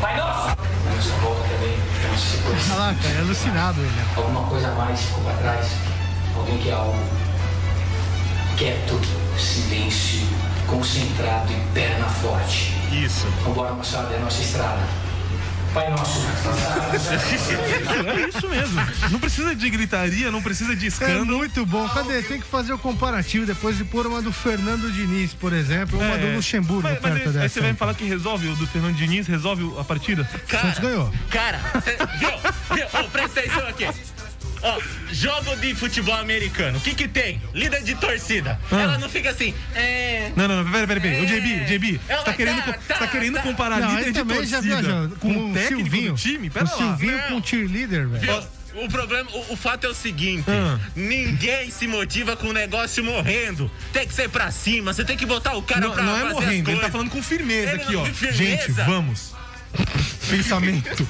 Pai 0.00 0.16
nosso! 0.16 0.56
Essa 0.98 1.14
volta 1.20 1.42
também. 1.42 1.78
Olha 2.70 2.78
lá, 2.78 2.94
cara, 2.94 3.14
é 3.14 3.20
alucinado 3.20 3.80
ele. 3.80 3.92
Alguma 4.16 4.42
coisa 4.48 4.68
a 4.68 4.74
mais 4.74 5.00
ficou 5.00 5.22
pra 5.24 5.34
trás. 5.34 5.66
Alguém 6.36 6.58
quer 6.58 6.72
algo. 6.72 6.98
Quieto, 8.56 9.00
silêncio, 9.38 10.26
concentrado 10.70 11.52
e 11.52 11.74
perna 11.74 12.06
forte. 12.06 12.72
Isso. 12.92 13.26
Vambora, 13.44 13.72
moçada, 13.74 14.14
é 14.14 14.18
a 14.18 14.20
nossa 14.20 14.40
estrada. 14.40 14.80
Pai 15.74 15.88
nosso. 15.90 16.20
É 18.16 18.28
isso 18.28 18.48
mesmo. 18.48 18.80
Não 19.10 19.20
precisa 19.20 19.54
de 19.54 19.70
gritaria, 19.70 20.28
não 20.30 20.42
precisa 20.42 20.74
de 20.74 20.86
É 20.86 20.88
escândalo. 20.88 21.26
muito 21.38 21.64
bom. 21.64 21.88
Cadê? 21.88 22.22
Tem 22.22 22.40
que 22.40 22.46
fazer 22.46 22.72
o 22.72 22.78
comparativo 22.78 23.46
depois 23.46 23.76
de 23.76 23.84
pôr 23.84 24.04
uma 24.06 24.20
do 24.20 24.32
Fernando 24.32 24.90
Diniz, 24.90 25.32
por 25.32 25.52
exemplo, 25.52 25.96
ou 25.96 26.04
uma 26.04 26.18
do 26.18 26.34
Luxemburgo 26.34 26.88
É. 26.88 26.92
Mas, 26.94 27.02
mas 27.02 27.12
perto 27.22 27.36
aí, 27.36 27.42
aí 27.44 27.48
você 27.48 27.60
vai 27.60 27.70
me 27.70 27.78
falar 27.78 27.94
que 27.94 28.04
resolve 28.04 28.48
o 28.48 28.56
do 28.56 28.66
Fernando 28.66 28.96
Diniz, 28.96 29.28
resolve 29.28 29.72
a 29.78 29.84
partida? 29.84 30.28
Santos 30.50 30.80
ganhou. 30.80 31.12
Cara, 31.30 31.60
cê, 31.84 31.96
viu? 32.18 32.30
Viu? 32.76 32.86
Ô, 33.00 33.08
presta 33.08 33.38
atenção 33.38 33.68
aqui. 33.68 33.86
Ó, 34.62 34.78
jogo 35.10 35.56
de 35.56 35.74
futebol 35.74 36.14
americano. 36.14 36.78
O 36.78 36.80
que 36.80 36.94
que 36.94 37.08
tem? 37.08 37.40
Líder 37.54 37.82
de 37.82 37.94
torcida. 37.94 38.60
Ah. 38.70 38.80
Ela 38.82 38.98
não 38.98 39.08
fica 39.08 39.30
assim. 39.30 39.54
É. 39.74 40.32
Não, 40.36 40.46
não, 40.46 40.62
não, 40.62 40.70
peraí, 40.70 40.86
peraí, 40.86 41.00
peraí. 41.00 41.22
O 41.22 41.26
JB, 41.26 41.64
JB, 41.64 42.00
Ela 42.08 42.18
você 42.18 42.24
tá 42.26 42.32
querendo, 42.34 42.62
tá, 42.64 42.72
você 42.72 42.94
tá 42.94 43.06
querendo 43.06 43.40
comparar 43.42 43.80
Não, 43.80 43.96
líder 43.96 44.12
de 44.12 44.24
torcida 44.24 44.60
viajou. 44.60 45.08
com 45.10 45.16
Com 45.18 45.28
o 45.40 45.50
o 45.50 45.54
técnico 45.54 45.82
Silvinho. 45.82 46.12
do 46.12 46.18
time? 46.18 46.48
O 46.48 46.50
Pera 46.50 46.64
lá. 46.70 46.76
Silvinho 46.76 47.16
Não. 47.16 47.40
com 47.40 47.46
cheerleader, 47.46 48.08
velho. 48.08 48.44
O 48.72 48.88
problema, 48.88 49.28
o, 49.32 49.54
o 49.54 49.56
fato 49.56 49.84
é 49.86 49.90
o 49.90 49.94
seguinte: 49.94 50.44
Ah. 50.48 50.78
ninguém 50.94 51.70
se 51.70 51.86
motiva 51.88 52.36
com 52.36 52.48
o 52.48 52.52
negócio 52.52 53.02
morrendo. 53.02 53.68
Tem 53.92 54.06
que 54.06 54.14
ser 54.14 54.28
pra 54.28 54.50
cima, 54.52 54.92
você 54.92 55.04
tem 55.04 55.16
que 55.16 55.26
botar 55.26 55.54
o 55.56 55.62
cara 55.62 55.80
Não, 55.80 55.92
pra 55.92 56.02
não 56.04 56.12
é 56.16 56.20
fazer 56.20 56.26
as 56.28 56.32
morrendo, 56.34 56.54
ele 56.54 56.62
coisas. 56.64 56.82
tá 56.82 56.90
falando 56.90 57.10
com 57.10 57.22
firmeza 57.22 57.72
Ele 57.72 57.82
aqui, 57.82 57.92
não- 57.94 58.02
ó. 58.02 58.04
firmeza? 58.06 58.36
Gente, 58.44 58.72
vamos. 58.72 59.32
Pensamento. 60.30 61.08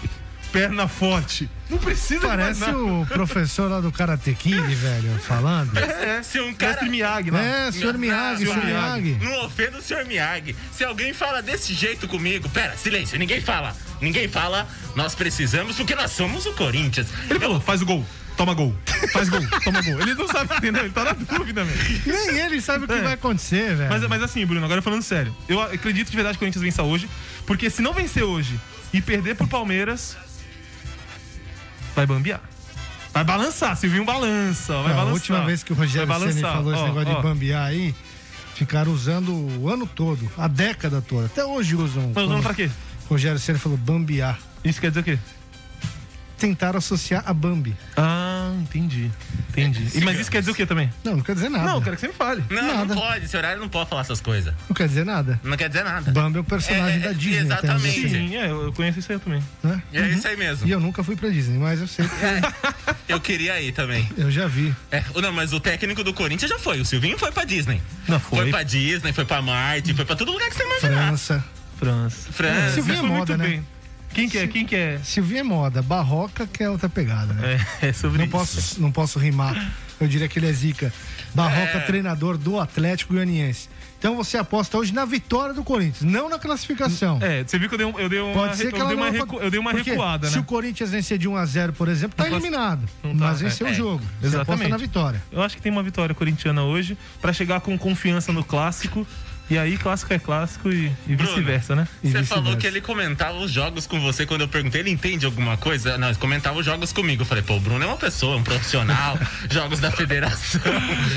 Perna 0.53 0.89
forte. 0.89 1.49
Não 1.69 1.79
precisa 1.79 2.27
Parece 2.27 2.65
o 2.65 3.07
professor 3.07 3.71
lá 3.71 3.81
do 3.81 3.93
Karate 3.93 4.33
Kid, 4.35 4.57
velho, 4.75 5.17
falando. 5.21 5.77
É, 5.79 6.21
se 6.25 6.41
um 6.41 6.53
cara. 6.53 6.73
Mestre 6.73 6.89
Miyagi 6.91 7.31
lá. 7.31 7.41
É, 7.41 7.71
senhor 7.71 7.97
Miyagi, 7.97 8.45
Não, 8.45 8.53
senhor 8.53 8.65
Miyagi. 8.67 9.19
Não 9.23 9.45
ofenda 9.45 9.79
o 9.79 9.83
senhor 9.83 10.05
Miyagi. 10.07 10.57
Se 10.73 10.83
alguém 10.85 11.13
fala 11.15 11.41
desse 11.41 11.73
jeito 11.73 12.09
comigo, 12.09 12.49
pera, 12.49 12.77
silêncio, 12.77 13.17
ninguém 13.17 13.41
fala. 13.41 13.77
Ninguém 14.01 14.27
fala, 14.27 14.67
nós 14.97 15.15
precisamos 15.15 15.77
porque 15.77 15.95
nós 15.95 16.11
somos 16.11 16.45
o 16.47 16.53
Corinthians. 16.55 17.07
Ele 17.29 17.39
falou, 17.39 17.61
faz 17.61 17.81
o 17.83 17.87
gol. 17.87 18.05
Toma 18.37 18.55
gol. 18.55 18.75
Faz 19.13 19.29
gol, 19.29 19.41
toma 19.63 19.83
gol. 19.83 20.01
Ele 20.01 20.15
não 20.15 20.27
sabe, 20.27 20.53
entendeu? 20.57 20.83
Ele 20.85 20.93
tá 20.93 21.05
na 21.05 21.13
dúvida, 21.13 21.63
velho. 21.63 22.03
Nem 22.07 22.39
ele 22.41 22.61
sabe 22.61 22.87
o 22.87 22.89
que 22.89 22.95
É. 22.95 23.03
vai 23.03 23.13
acontecer, 23.13 23.77
velho. 23.77 23.91
Mas, 23.91 24.03
mas 24.09 24.23
assim, 24.23 24.45
Bruno, 24.47 24.65
agora 24.65 24.81
falando 24.83 25.03
sério. 25.03 25.37
Eu 25.49 25.61
acredito 25.61 26.11
de 26.11 26.17
verdade 26.17 26.37
que 26.37 26.39
o 26.39 26.47
Corinthians 26.47 26.63
vença 26.65 26.83
hoje. 26.83 27.09
Porque 27.47 27.69
se 27.71 27.83
não 27.83 27.93
vencer 27.93 28.23
hoje 28.25 28.59
e 28.95 29.01
perder 29.03 29.37
pro 29.37 29.47
Palmeiras, 29.47 30.17
vai 32.01 32.17
bambear. 32.17 32.41
Vai 33.13 33.25
balançar, 33.25 33.77
Silvinho 33.77 34.05
balança, 34.05 34.73
vai 34.75 34.83
Não, 34.83 34.89
balançar. 34.91 35.09
a 35.11 35.13
última 35.15 35.45
vez 35.45 35.63
que 35.63 35.73
o 35.73 35.77
Rogério 35.77 36.07
Ceni 36.21 36.41
falou 36.41 36.73
esse 36.73 36.83
Ó, 36.83 36.87
negócio 36.87 37.11
ó. 37.13 37.17
de 37.17 37.23
bambear 37.23 37.67
aí, 37.67 37.95
ficaram 38.55 38.93
usando 38.93 39.33
o 39.33 39.69
ano 39.69 39.87
todo, 39.87 40.31
a 40.39 40.47
década 40.47 41.03
toda. 41.03 41.27
Até 41.27 41.45
hoje 41.45 41.75
usam. 41.75 42.13
Mas 42.15 42.25
usando 42.25 42.43
pra 42.43 42.55
quê? 42.55 42.71
Rogério 43.09 43.39
Ceni 43.39 43.59
falou 43.59 43.77
bambear. 43.77 44.39
Isso 44.65 44.81
quer 44.81 44.91
dizer 44.91 45.01
o 45.01 45.05
quê? 45.05 45.19
Tentaram 46.41 46.78
associar 46.78 47.22
a 47.26 47.34
Bambi. 47.34 47.76
Ah, 47.97 48.51
entendi. 48.62 49.11
Entendi. 49.51 49.86
E, 49.95 50.01
mas 50.03 50.18
isso 50.18 50.30
quer 50.30 50.41
dizer 50.41 50.53
o 50.53 50.55
quê 50.55 50.64
também? 50.64 50.91
Não, 51.05 51.16
não 51.16 51.22
quer 51.22 51.34
dizer 51.34 51.51
nada. 51.51 51.64
Não, 51.66 51.74
eu 51.76 51.82
quero 51.82 51.97
que 51.97 52.01
você 52.01 52.09
me 52.09 52.14
fale. 52.14 52.43
Não, 52.49 52.62
Nada. 52.78 52.95
não 52.95 53.01
pode, 53.03 53.24
esse 53.26 53.36
horário 53.36 53.61
não 53.61 53.68
pode 53.68 53.91
falar 53.91 54.01
essas 54.01 54.22
coisas. 54.22 54.55
Não 54.68 54.74
quer 54.74 54.88
dizer 54.88 55.05
nada. 55.05 55.38
Não 55.45 55.55
quer 55.57 55.68
dizer 55.68 55.84
nada. 55.84 56.11
Bambi 56.11 56.38
é 56.38 56.41
um 56.41 56.45
personagem 56.45 56.97
É, 57.03 57.05
é, 57.05 57.09
da 57.09 57.12
Disney. 57.12 57.53
até 57.53 57.72
onde 57.74 57.86
eu 57.88 57.93
exatamente. 57.95 58.09
Sim, 58.09 58.36
é, 58.36 58.51
eu 58.51 58.72
conheço 58.72 58.99
isso 59.01 59.12
aí 59.12 59.18
também. 59.18 59.43
né? 59.62 59.82
E 59.93 59.99
é 59.99 60.09
isso 60.09 60.26
aí 60.26 60.36
mesmo. 60.36 60.66
E 60.66 60.70
eu 60.70 60.80
nunca 60.80 61.05
fui 61.05 61.14
pra 61.14 61.28
Disney, 61.28 61.59
mas 61.59 61.78
eu 61.80 61.86
sei. 61.86 62.07
Eu 63.07 63.20
queria 63.20 63.61
ir 63.61 63.72
também. 63.72 64.09
Eu 64.16 64.30
já 64.30 64.47
vi. 64.47 64.74
É, 64.91 65.03
não, 65.20 65.32
mas 65.32 65.53
o 65.53 65.61
técnico 65.61 66.03
do 66.03 66.14
Corinthians 66.14 66.51
já 66.51 66.59
foi. 66.59 66.80
O 66.80 66.84
Silvinho 66.86 67.18
foi 67.18 67.30
pra 67.32 67.45
Disney. 67.45 67.82
Não 68.09 68.18
foi. 68.18 68.38
Foi 68.38 68.51
pra 68.51 68.62
Disney, 68.62 69.12
foi 69.12 69.24
pra 69.26 69.43
Marte, 69.43 69.93
foi 69.95 70.05
pra 70.07 70.16
todo 70.16 70.32
lugar 70.32 70.49
que 70.49 70.57
você 70.57 70.62
imaginar. 70.64 71.07
França. 71.09 71.45
França. 71.78 72.32
França. 72.32 72.74
Silvinho 72.74 72.95
é 72.97 73.01
Foi 73.01 73.09
moda, 73.09 73.36
muito 73.36 73.38
né? 73.38 73.49
bem. 73.49 73.66
Quem 74.13 74.29
que 74.29 74.39
é? 74.39 74.47
Quem 74.47 74.67
que 74.67 74.75
é? 74.77 74.99
Silvinho 75.05 75.41
é 75.41 75.43
moda. 75.43 75.83
Barroca 75.83 76.47
que 76.47 76.63
é 76.63 76.69
outra 76.71 76.89
pegada, 76.89 77.33
né? 77.35 77.61
É, 77.83 77.89
é 77.89 77.93
sobre 77.93 78.19
Não 78.19 78.25
isso. 78.25 78.33
posso, 78.33 78.81
não 78.83 78.91
posso 78.93 79.19
rimar. 79.19 79.73
Eu 80.01 80.09
diria 80.09 80.27
que 80.29 80.39
ele 80.39 80.49
é 80.49 80.53
zica. 80.53 80.93
Barroca, 81.35 81.79
É. 81.79 81.81
treinador 81.81 82.37
do 82.37 82.59
Atlético 82.59 83.13
Goianiense. 83.15 83.69
Então 83.99 84.17
você 84.17 84.39
aposta 84.39 84.79
hoje 84.79 84.95
na 84.95 85.05
vitória 85.05 85.53
do 85.55 85.63
Corinthians, 85.63 86.11
não 86.11 86.29
na 86.31 86.39
classificação. 86.39 87.19
É, 87.21 87.45
você 87.45 87.59
viu 87.59 87.69
que 87.69 87.75
eu 87.75 87.79
dei, 87.79 87.87
um- 87.87 87.99
eu 88.01 88.09
dei 88.09 88.19
uma, 88.19 88.33
Pode 88.33 88.57
ser 88.57 88.71
que 88.73 88.77
eu 88.77 88.81
ela 88.81 88.89
dei 88.89 88.97
uma, 88.97 89.07
não 89.07 89.13
recu- 89.13 89.41
eu 89.41 89.51
dei 89.51 89.61
uma 89.61 89.73
recuada, 89.73 90.27
Se 90.29 90.37
né? 90.37 90.41
o 90.41 90.45
Corinthians 90.45 90.91
vencer 90.91 91.19
de 91.19 91.29
1 91.29 91.37
a 91.37 91.45
0 91.45 91.75
por 91.75 91.87
exemplo, 91.87 92.17
tá 92.17 92.27
eliminado. 92.27 92.81
Não 93.05 93.11
tá, 93.17 93.27
Mas 93.27 93.41
venceu 93.43 93.67
é, 93.67 93.71
o 93.71 93.73
é. 93.73 93.77
jogo. 93.77 93.99
Você 93.99 94.09
aposta 94.29 94.37
Exatamente. 94.39 94.71
na 94.71 94.77
vitória. 94.79 95.23
Eu 95.31 95.43
acho 95.43 95.55
que 95.55 95.61
tem 95.63 95.71
uma 95.71 95.83
vitória 95.83 96.15
corintiana 96.15 96.63
hoje 96.63 96.97
pra 97.21 97.31
chegar 97.35 97.61
com 97.61 97.77
confiança 97.79 98.33
no 98.33 98.43
clássico. 98.43 99.07
E 99.51 99.59
aí, 99.59 99.77
clássico 99.77 100.13
é 100.15 100.19
clássico 100.19 100.71
e, 100.71 100.93
e 101.09 101.17
vice-versa, 101.17 101.75
né? 101.75 101.89
E 102.05 102.11
Você 102.11 102.23
falou 102.23 102.45
vice-versa. 102.45 102.57
que 102.61 102.67
ele 102.69 102.81
comentava 102.81 103.37
os 103.39 103.51
jogos 103.51 103.85
com 103.87 104.01
você 104.01 104.25
quando 104.25 104.43
eu 104.43 104.49
perguntei, 104.49 104.81
ele 104.81 104.91
entende 104.91 105.27
alguma 105.27 105.57
coisa? 105.57 105.99
Não, 105.99 106.09
ele 106.09 106.17
comentava 106.19 106.59
os 106.59 106.65
jogos 106.65 106.93
comigo. 106.93 107.23
Eu 107.23 107.27
falei, 107.27 107.43
pô, 107.43 107.57
o 107.57 107.61
Bruno 107.61 107.83
é 107.83 107.87
uma 107.87 107.97
pessoa, 107.97 108.37
um 108.37 108.45
profissional, 108.45 109.19
jogos 109.51 109.81
da 109.81 109.91
federação, 109.91 110.61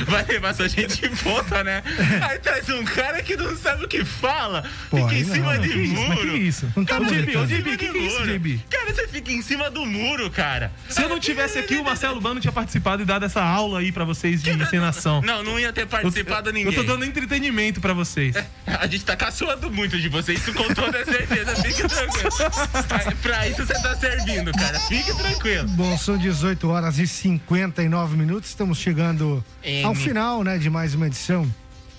vai 0.07 0.25
levar 0.25 0.55
sua 0.55 0.67
gente 0.67 1.05
em 1.05 1.15
ponta, 1.15 1.63
né? 1.63 1.83
Aí 2.27 2.39
traz 2.39 2.67
um 2.69 2.83
cara 2.83 3.21
que 3.21 3.37
não 3.37 3.55
sabe 3.55 3.85
o 3.85 3.87
que 3.87 4.03
fala, 4.03 4.63
Pô, 4.89 4.97
fica 4.97 5.13
em 5.15 5.25
cima 5.25 5.53
não. 5.53 5.61
de 5.61 5.69
Que 5.69 5.79
isso? 5.79 5.93
Mas 5.93 6.19
que 6.19 6.25
muro. 6.25 6.37
isso? 6.37 6.73
Não 6.75 6.85
tá 6.85 6.97
Ô, 6.97 7.05
JB, 7.05 7.13
ô, 7.13 7.19
bonitando. 7.21 7.47
JB, 7.47 7.77
que 7.77 7.87
que 7.87 7.97
é 7.97 8.01
isso, 8.01 8.23
JB? 8.25 8.61
Cara, 8.67 8.93
você 8.93 9.07
fica 9.07 9.31
em 9.31 9.41
cima 9.43 9.69
do 9.69 9.85
muro, 9.85 10.31
cara. 10.31 10.71
Se 10.89 11.03
eu 11.03 11.09
não 11.09 11.19
tivesse 11.19 11.59
aqui, 11.59 11.75
o 11.75 11.83
Marcelo 11.83 12.19
Bano 12.19 12.39
tinha 12.39 12.51
participado 12.51 13.03
e 13.03 13.05
dado 13.05 13.25
essa 13.25 13.43
aula 13.43 13.79
aí 13.79 13.91
pra 13.91 14.05
vocês 14.05 14.41
de 14.41 14.49
encenação. 14.49 15.21
Não, 15.21 15.43
não 15.43 15.59
ia 15.59 15.71
ter 15.71 15.85
participado 15.85 16.49
eu, 16.49 16.53
ninguém. 16.53 16.73
Eu 16.73 16.81
tô 16.81 16.83
dando 16.83 17.05
entretenimento 17.05 17.79
pra 17.79 17.93
vocês. 17.93 18.22
A 18.65 18.87
gente 18.87 19.03
tá 19.05 19.15
caçoando 19.15 19.71
muito 19.71 19.99
de 19.99 20.09
você, 20.09 20.33
isso 20.33 20.53
com 20.53 20.73
toda 20.73 21.03
certeza, 21.05 21.55
fique 21.57 21.87
tranquilo. 21.87 23.17
Pra 23.21 23.47
isso 23.47 23.65
você 23.65 23.73
tá 23.73 23.95
servindo, 23.95 24.51
cara, 24.51 24.79
fique 24.81 25.15
tranquilo. 25.15 25.67
Bom, 25.69 25.97
são 25.97 26.17
18 26.17 26.67
horas 26.69 26.99
e 26.99 27.07
59 27.07 28.17
minutos. 28.17 28.49
Estamos 28.49 28.77
chegando 28.77 29.43
M. 29.63 29.83
ao 29.83 29.95
final, 29.95 30.43
né, 30.43 30.57
de 30.57 30.69
mais 30.69 30.95
uma 30.95 31.07
edição 31.07 31.49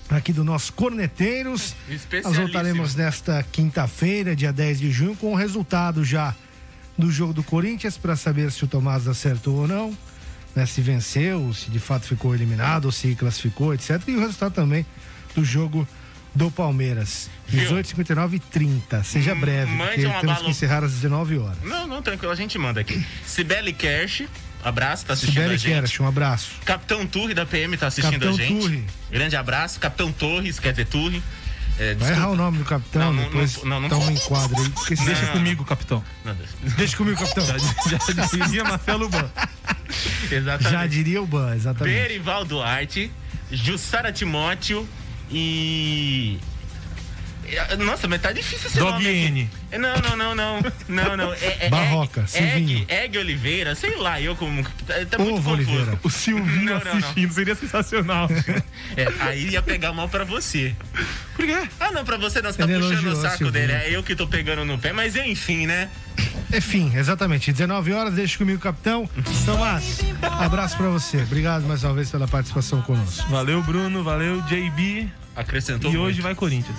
aqui 0.09 0.31
do 0.31 0.43
nosso 0.43 0.73
Corneteiros. 0.73 1.75
Nós 2.23 2.37
voltaremos 2.37 2.95
nesta 2.95 3.43
quinta-feira, 3.43 4.35
dia 4.35 4.53
10 4.53 4.79
de 4.79 4.91
junho, 4.91 5.15
com 5.15 5.33
o 5.33 5.35
resultado 5.35 6.03
já 6.03 6.35
do 6.97 7.11
jogo 7.11 7.33
do 7.33 7.43
Corinthians 7.43 7.97
para 7.97 8.15
saber 8.15 8.51
se 8.51 8.63
o 8.63 8.67
Tomás 8.67 9.07
acertou 9.07 9.55
ou 9.61 9.67
não, 9.67 9.97
né, 10.55 10.65
se 10.65 10.81
venceu, 10.81 11.53
se 11.53 11.69
de 11.69 11.79
fato 11.79 12.05
ficou 12.05 12.33
eliminado, 12.33 12.85
ou 12.85 12.91
se 12.91 13.13
classificou, 13.15 13.73
etc. 13.73 14.01
E 14.07 14.15
o 14.15 14.19
resultado 14.19 14.53
também 14.53 14.85
do 15.33 15.43
jogo 15.43 15.87
do 16.35 16.51
Palmeiras. 16.51 17.29
18, 17.47 17.87
59 17.89 18.35
e 18.37 18.39
30. 18.39 19.03
Seja 19.03 19.33
breve, 19.33 19.71
Hum, 19.71 19.75
mande 19.77 19.89
porque 19.91 20.01
temos 20.01 20.23
abalo- 20.23 20.43
que 20.45 20.51
encerrar 20.51 20.83
às 20.83 20.91
19 20.93 21.37
horas. 21.37 21.57
Não, 21.63 21.87
não, 21.87 22.01
tranquilo, 22.01 22.31
a 22.31 22.35
gente 22.35 22.57
manda 22.57 22.81
aqui. 22.81 23.05
Sibeli 23.25 23.71
Kersh, 23.71 24.27
abraço, 24.63 25.05
tá 25.05 25.13
assistindo 25.13 25.35
Sibeli 25.35 25.53
a 25.55 25.57
gente. 25.57 25.71
Kersh, 25.73 25.99
um 26.01 26.07
abraço. 26.07 26.49
Capitão 26.65 27.05
Turri 27.07 27.33
da 27.33 27.45
PM 27.45 27.77
tá 27.77 27.87
assistindo 27.87 28.13
Capitão 28.19 28.33
a 28.33 28.37
gente. 28.37 28.59
Turri. 28.59 28.83
Grande 29.11 29.35
abraço. 29.35 29.79
Capitão 29.79 30.11
Torres, 30.11 30.59
quer 30.59 30.71
dizer 30.71 30.85
Turri. 30.87 31.21
É, 31.77 31.93
Vai 31.95 32.11
errar 32.11 32.29
o 32.29 32.35
nome 32.37 32.57
do 32.59 32.63
capitão, 32.63 33.01
Não, 33.01 33.13
não, 33.13 33.23
depois 33.25 33.61
não, 33.63 33.81
não 33.81 33.89
dá 33.89 33.97
um 33.97 34.09
enquadro 34.09 34.55
aí. 34.61 34.95
Deixa 35.05 35.25
Não. 35.25 35.33
comigo, 35.33 35.65
capitão. 35.65 36.01
Não, 36.23 36.33
Deus. 36.33 36.49
Deixa 36.77 36.95
comigo, 36.95 37.19
capitão. 37.19 37.45
Já 37.45 38.25
diria 38.45 38.63
Marcelo 38.63 39.09
Bano. 39.09 39.29
Exatamente. 40.31 40.71
Já 40.71 40.87
diria 40.87 41.21
o 41.21 41.25
Ban, 41.27 41.53
exatamente. 41.55 41.93
Berival 41.93 42.45
Duarte, 42.45 43.11
Jussara 43.51 44.11
Timóteo 44.11 44.87
e. 45.31 46.39
Nossa, 47.85 48.07
mas 48.07 48.21
tá 48.21 48.31
difícil 48.31 48.67
esse 48.67 48.79
Dog 48.79 48.91
nome 49.03 49.49
Não, 49.77 49.95
não, 49.97 50.15
não, 50.17 50.35
não. 50.35 50.59
Não, 50.87 51.17
não. 51.17 51.33
É, 51.33 51.65
é 51.65 51.69
Barroca, 51.69 52.21
Egg, 52.21 52.29
Silvinho. 52.31 52.77
Egg, 52.87 52.93
Egg 52.93 53.17
Oliveira, 53.19 53.75
sei 53.75 53.95
lá, 53.97 54.19
eu 54.21 54.35
como. 54.35 54.63
Tá, 54.63 54.93
tá 55.09 55.17
muito 55.17 55.33
Ovo 55.35 55.49
confuso. 55.49 55.49
Oliveira. 55.51 55.99
O 56.03 56.09
Silvinho 56.09 56.65
Não, 56.65 56.79
não, 56.79 56.85
não. 56.85 56.91
assistindo 56.97 57.31
seria 57.33 57.55
sensacional. 57.55 58.27
É, 58.97 59.07
aí 59.19 59.49
ia 59.49 59.61
pegar 59.61 59.91
mal 59.91 60.07
pra 60.07 60.23
você. 60.23 60.73
Por 61.35 61.45
quê? 61.45 61.67
Ah, 61.79 61.91
não, 61.91 62.05
pra 62.05 62.17
você 62.17 62.41
não, 62.41 62.51
você 62.51 62.57
tá 62.59 62.63
Ele 62.71 62.79
puxando 62.81 63.07
o 63.07 63.15
saco 63.21 63.37
Silvinho. 63.37 63.51
dele. 63.51 63.73
É 63.73 63.89
eu 63.89 64.01
que 64.03 64.15
tô 64.15 64.25
pegando 64.27 64.63
no 64.63 64.77
pé, 64.77 64.93
mas 64.93 65.15
enfim, 65.17 65.65
né? 65.67 65.89
É 66.51 66.61
fim, 66.61 66.95
exatamente. 66.95 67.51
19 67.51 67.91
horas, 67.91 68.13
deixa 68.13 68.37
comigo, 68.37 68.59
capitão. 68.61 69.09
Tomás, 69.45 69.99
abraço 70.21 70.77
pra 70.77 70.87
você. 70.89 71.17
Obrigado 71.23 71.63
mais 71.63 71.83
uma 71.83 71.93
vez 71.93 72.09
pela 72.09 72.27
participação 72.27 72.81
conosco. 72.83 73.27
Valeu, 73.29 73.61
Bruno. 73.63 74.03
Valeu, 74.03 74.41
JB. 74.43 75.09
Acrescentou 75.35 75.91
E 75.91 75.95
muito. 75.97 76.07
hoje 76.07 76.21
vai 76.21 76.33
Corinthians. 76.35 76.77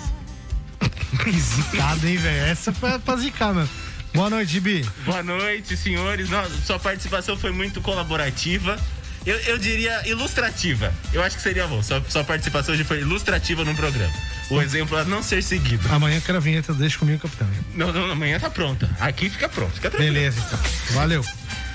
Zicada, 1.39 2.09
hein, 2.09 2.17
velho? 2.17 2.45
Essa 2.45 2.71
foi 2.73 2.97
pra 2.99 3.15
zicar, 3.17 3.53
mano. 3.53 3.69
Boa 4.13 4.29
noite, 4.29 4.59
Bi. 4.59 4.85
Boa 5.05 5.21
noite, 5.23 5.75
senhores. 5.77 6.29
Nossa, 6.29 6.51
sua 6.65 6.79
participação 6.79 7.37
foi 7.37 7.51
muito 7.51 7.81
colaborativa. 7.81 8.77
Eu, 9.25 9.35
eu 9.41 9.57
diria 9.57 10.07
ilustrativa. 10.07 10.93
Eu 11.11 11.21
acho 11.21 11.35
que 11.35 11.41
seria 11.41 11.67
bom. 11.67 11.83
Sua, 11.83 12.01
sua 12.07 12.23
participação 12.23 12.73
hoje 12.73 12.83
foi 12.85 12.99
ilustrativa 13.01 13.63
no 13.65 13.75
programa. 13.75 14.13
O 14.49 14.61
exemplo 14.61 14.97
a 14.97 15.03
não 15.03 15.21
ser 15.21 15.43
seguido. 15.43 15.85
Amanhã 15.93 16.21
quero 16.21 16.37
a 16.37 16.41
vinheta, 16.41 16.73
deixa 16.73 16.97
comigo, 16.97 17.19
capitão. 17.19 17.47
Não, 17.75 17.91
não, 17.91 18.11
amanhã 18.11 18.39
tá 18.39 18.49
pronta. 18.49 18.89
Aqui 18.99 19.29
fica 19.29 19.49
pronto. 19.49 19.73
Fica 19.73 19.89
tranquilo. 19.89 20.13
Beleza, 20.13 20.39
então. 20.47 20.59
Valeu. 20.95 21.23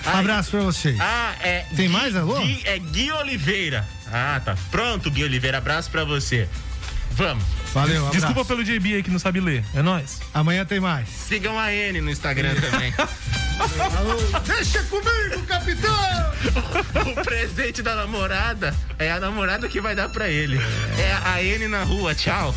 Ai. 0.06 0.20
Abraço 0.20 0.50
pra 0.52 0.60
vocês. 0.60 0.98
Ah, 0.98 1.34
é. 1.40 1.60
Tem 1.76 1.86
Gui- 1.86 1.88
mais, 1.88 2.16
alô? 2.16 2.40
Gui, 2.40 2.62
é 2.64 2.78
Gui 2.78 3.12
Oliveira. 3.12 3.86
Ah, 4.10 4.40
tá. 4.42 4.56
Pronto, 4.70 5.10
Gui 5.10 5.22
Oliveira. 5.22 5.58
Abraço 5.58 5.90
pra 5.90 6.04
você. 6.04 6.48
Vamos. 7.14 7.44
Valeu, 7.72 8.06
abraço. 8.06 8.26
Desculpa 8.26 8.44
pelo 8.44 8.64
JB 8.64 8.94
aí 8.94 9.02
que 9.02 9.10
não 9.10 9.18
sabe 9.18 9.40
ler. 9.40 9.64
É 9.74 9.82
nóis. 9.82 10.20
Amanhã 10.34 10.64
tem 10.64 10.80
mais. 10.80 11.08
Sigam 11.08 11.58
a 11.58 11.72
N 11.72 12.00
no 12.00 12.10
Instagram 12.10 12.54
também. 12.54 12.92
Deixa 14.46 14.82
comigo, 14.84 15.42
capitão! 15.46 15.92
o 17.12 17.24
presente 17.24 17.82
da 17.82 17.94
namorada 17.94 18.74
é 18.98 19.10
a 19.10 19.20
namorada 19.20 19.68
que 19.68 19.80
vai 19.80 19.94
dar 19.94 20.08
pra 20.08 20.28
ele. 20.28 20.58
É 20.98 21.12
a 21.24 21.42
N 21.42 21.68
na 21.68 21.84
rua, 21.84 22.14
tchau. 22.14 22.54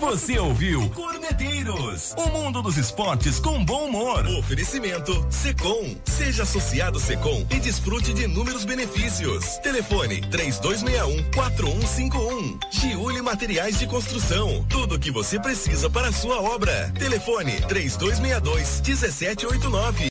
Você 0.00 0.38
ouviu 0.38 0.90
Corneteiros, 0.90 2.14
o 2.16 2.28
mundo 2.28 2.60
dos 2.62 2.76
esportes 2.76 3.40
com 3.40 3.64
bom 3.64 3.86
humor. 3.86 4.26
Oferecimento 4.38 5.26
Secom. 5.30 5.96
Seja 6.04 6.42
associado 6.42 7.00
Secom 7.00 7.46
e 7.50 7.58
desfrute 7.58 8.12
de 8.12 8.24
inúmeros 8.24 8.64
benefícios. 8.64 9.56
Telefone 9.58 10.20
3261 10.30 11.30
4151. 11.32 12.58
Giuli 12.70 13.22
Materiais 13.22 13.78
de 13.78 13.86
Construção. 13.86 14.64
Tudo 14.68 14.96
o 14.96 14.98
que 14.98 15.10
você 15.10 15.40
precisa 15.40 15.88
para 15.88 16.08
a 16.08 16.12
sua 16.12 16.40
obra. 16.40 16.92
Telefone 16.98 17.52
3262 17.62 18.82
1789. 18.82 20.02